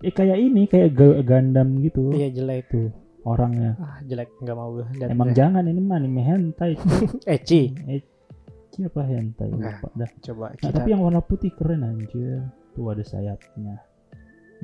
Eh 0.00 0.10
kayak 0.10 0.38
ini, 0.38 0.64
kayak 0.64 0.92
Gundam 1.22 1.80
gitu. 1.80 2.08
Iya 2.10 2.28
jelek. 2.30 2.68
Tuh, 2.68 2.88
orangnya. 3.22 3.76
Ah 3.78 4.00
jelek 4.02 4.32
nggak 4.38 4.52
mau 4.52 4.72
gue. 4.72 4.84
lihat 4.94 5.08
Emang 5.08 5.28
deh. 5.28 5.36
jangan 5.36 5.64
ini 5.64 5.78
mah 5.78 5.96
anime 5.96 6.20
hentai. 6.20 6.72
Eci. 7.30 7.72
eh, 7.86 8.00
siapa 8.70 9.00
hentai? 9.02 9.48
Nah. 9.50 9.76
Lupa 9.76 9.88
dah. 9.94 10.10
Coba 10.22 10.46
Nah, 10.46 10.56
kita. 10.58 10.72
tapi 10.74 10.88
yang 10.88 11.00
warna 11.00 11.20
putih 11.20 11.50
keren 11.50 11.82
anjir. 11.82 12.44
Tuh 12.72 12.90
ada 12.90 13.00
sayapnya. 13.00 13.80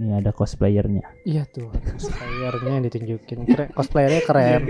Nih 0.00 0.16
ada 0.16 0.32
cosplayernya. 0.32 1.04
Iya 1.28 1.44
tuh. 1.44 1.68
Cosplayernya 1.76 2.72
yang 2.72 2.84
ditunjukin. 2.88 3.38
Keren. 3.44 3.68
Cosplayernya 3.76 4.22
keren. 4.24 4.60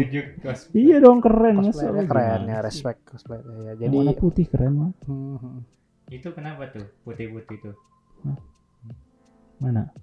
Cos. 0.42 0.60
Iya 0.74 0.98
dong 0.98 1.22
keren 1.22 1.62
Cosplayernya 1.70 2.04
keren 2.10 2.40
ya. 2.50 2.58
Respect 2.58 3.00
cosplayernya 3.06 3.58
ya. 3.62 3.72
Yang 3.78 3.80
Jadi. 3.86 3.94
warna 3.94 4.14
putih 4.18 4.44
keren 4.50 4.72
mah. 4.74 4.90
Hmm. 5.06 5.62
Itu 6.10 6.34
kenapa 6.34 6.66
tuh 6.74 6.82
putih-putih 7.06 7.56
tuh? 7.62 7.74
Mana? 9.62 9.94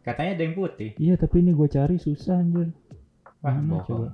Katanya 0.00 0.40
ada 0.40 0.42
yang 0.48 0.56
putih. 0.56 0.96
Iya 0.96 1.20
tapi 1.20 1.44
ini 1.44 1.52
gue 1.52 1.68
cari 1.68 2.00
susah 2.00 2.40
anjir. 2.40 2.72
Wah, 3.44 3.52
Mana 3.52 3.76
bohong. 3.76 3.84
coba? 3.84 4.08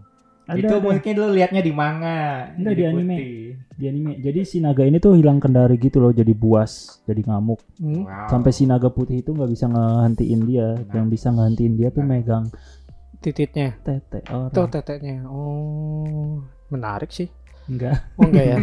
Ada, 0.48 0.58
itu 0.64 0.74
ada. 0.74 0.80
mungkin 0.80 1.12
lu 1.12 1.26
liatnya 1.36 1.60
di 1.60 1.72
manga. 1.76 2.48
Enggak, 2.56 2.72
jadi 2.72 2.80
di 2.80 2.84
anime. 2.88 3.16
putih. 3.20 3.36
di 3.78 3.84
anime. 3.84 4.12
Jadi 4.18 4.40
si 4.48 4.56
naga 4.58 4.82
ini 4.88 4.96
tuh 4.96 5.12
hilang 5.12 5.38
kendari 5.38 5.76
gitu 5.76 6.00
loh, 6.00 6.08
jadi 6.08 6.32
buas, 6.32 7.04
jadi 7.04 7.20
ngamuk. 7.20 7.60
Hmm. 7.76 8.08
Wow. 8.08 8.26
Sampai 8.32 8.50
si 8.56 8.64
naga 8.64 8.88
putih 8.88 9.20
itu 9.20 9.36
nggak 9.36 9.50
bisa 9.52 9.68
ngehentiin 9.68 10.40
dia. 10.48 10.68
Nah. 10.72 10.94
Yang 10.96 11.06
bisa 11.12 11.28
ngehentiin 11.36 11.74
dia 11.76 11.88
tuh 11.92 12.00
Nah. 12.00 12.16
megang 12.16 12.44
Tititnya. 13.20 13.76
tete 13.84 14.24
orang. 14.32 14.54
Tuh 14.56 14.66
teteknya. 14.72 15.28
Oh. 15.28 16.40
Menarik 16.72 17.12
sih. 17.12 17.28
Enggak, 17.68 18.00
Oh 18.16 18.24
enggak 18.24 18.44
ya. 18.48 18.56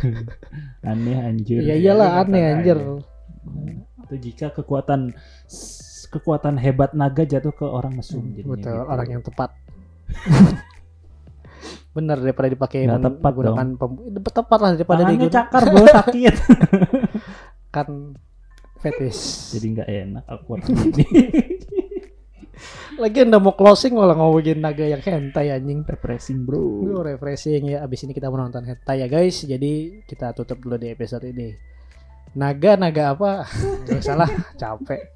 aneh 0.90 1.18
anjir. 1.20 1.60
Iya 1.60 1.74
iyalah 1.76 2.24
aneh 2.24 2.42
anjir. 2.56 2.80
Itu 4.08 4.14
jika 4.16 4.48
kekuatan 4.56 5.12
kekuatan 6.08 6.56
hebat 6.56 6.96
naga 6.96 7.28
jatuh 7.28 7.52
ke 7.52 7.66
orang 7.68 7.98
mesum 8.00 8.24
jadinya 8.32 8.56
Betul, 8.56 8.72
gitu. 8.80 8.88
orang 8.88 9.08
yang 9.12 9.22
tepat. 9.22 9.50
Bener 11.94 12.18
daripada 12.18 12.48
dipakai 12.50 12.90
Nggak 12.90 13.02
tepat 13.06 13.32
menggunakan 13.32 13.68
pem- 13.78 14.02
tepat 14.34 14.58
lah 14.58 14.70
daripada 14.74 15.00
Tangannya 15.06 15.14
digunakan 15.14 15.36
cakar 15.38 15.62
bro 15.70 15.84
sakit. 15.86 16.34
fetish. 18.82 19.22
jadi 19.56 19.66
nggak 19.78 19.88
enak 19.88 20.24
gini. 20.66 21.06
Lagi 23.02 23.26
udah 23.26 23.40
mau 23.42 23.54
closing 23.58 23.98
malah 23.98 24.14
ngomongin 24.14 24.62
naga 24.62 24.86
yang 24.86 25.02
hentai 25.02 25.50
anjing. 25.50 25.82
Refreshing 25.82 26.46
bro. 26.46 26.86
Gue 26.86 27.14
refreshing 27.14 27.74
ya. 27.74 27.82
Abis 27.82 28.06
ini 28.06 28.14
kita 28.14 28.30
menonton 28.30 28.62
hentai 28.62 29.02
ya 29.02 29.08
guys. 29.10 29.42
Jadi 29.42 30.04
kita 30.06 30.30
tutup 30.30 30.62
dulu 30.62 30.78
di 30.78 30.94
episode 30.94 31.26
ini. 31.26 31.50
Naga 32.38 32.78
naga 32.78 33.14
apa? 33.14 33.46
Gak 33.86 34.02
salah 34.02 34.30
capek. 34.54 35.13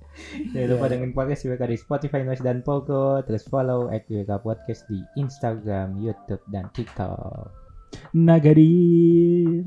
Jangan 0.52 0.68
lupa 0.74 0.86
dengan 0.90 1.10
podcast 1.14 1.46
WK 1.46 1.62
di 1.68 1.78
Spotify, 1.78 2.20
Noise, 2.26 2.44
dan 2.44 2.60
Pogo. 2.60 3.22
Terus 3.24 3.46
follow 3.46 3.88
at 3.88 4.04
WK 4.06 4.30
Podcast 4.42 4.84
di 4.90 5.00
Instagram, 5.16 5.98
Youtube, 5.98 6.42
dan 6.50 6.68
TikTok. 6.74 7.50
Nagadir. 8.14 9.64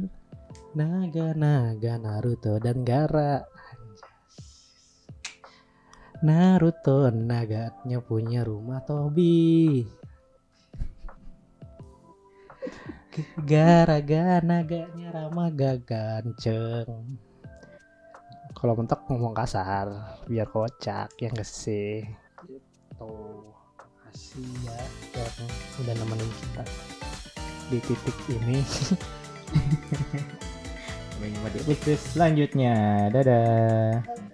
Naga 0.72 1.36
naga 1.36 2.00
Naruto 2.00 2.56
dan 2.64 2.88
Gara. 2.88 3.44
Naruto 6.22 7.10
naganya 7.10 8.00
punya 8.00 8.46
rumah 8.46 8.80
Tobi. 8.86 9.84
Gara-gara 13.44 14.40
naganya 14.40 15.12
Rama 15.12 15.52
gak 15.52 15.84
ganteng. 15.84 17.31
Kalau 18.62 18.78
mentok 18.78 19.10
ngomong 19.10 19.34
kasar, 19.34 19.90
biar 20.30 20.46
kocak 20.46 21.10
ya 21.18 21.34
nggak 21.34 21.50
sih. 21.50 22.06
Gitu. 22.46 23.10
Makasih 23.74 24.46
ya 24.62 24.78
yang 25.18 25.50
udah 25.82 25.96
nemenin 25.98 26.30
kita 26.30 26.64
di 27.74 27.82
titik 27.82 28.18
ini. 28.30 28.62
Sampai 31.10 31.34
jumpa 31.34 31.50
di 31.50 31.60
episode 31.66 32.02
selanjutnya. 32.14 33.10
Dadah. 33.10 34.30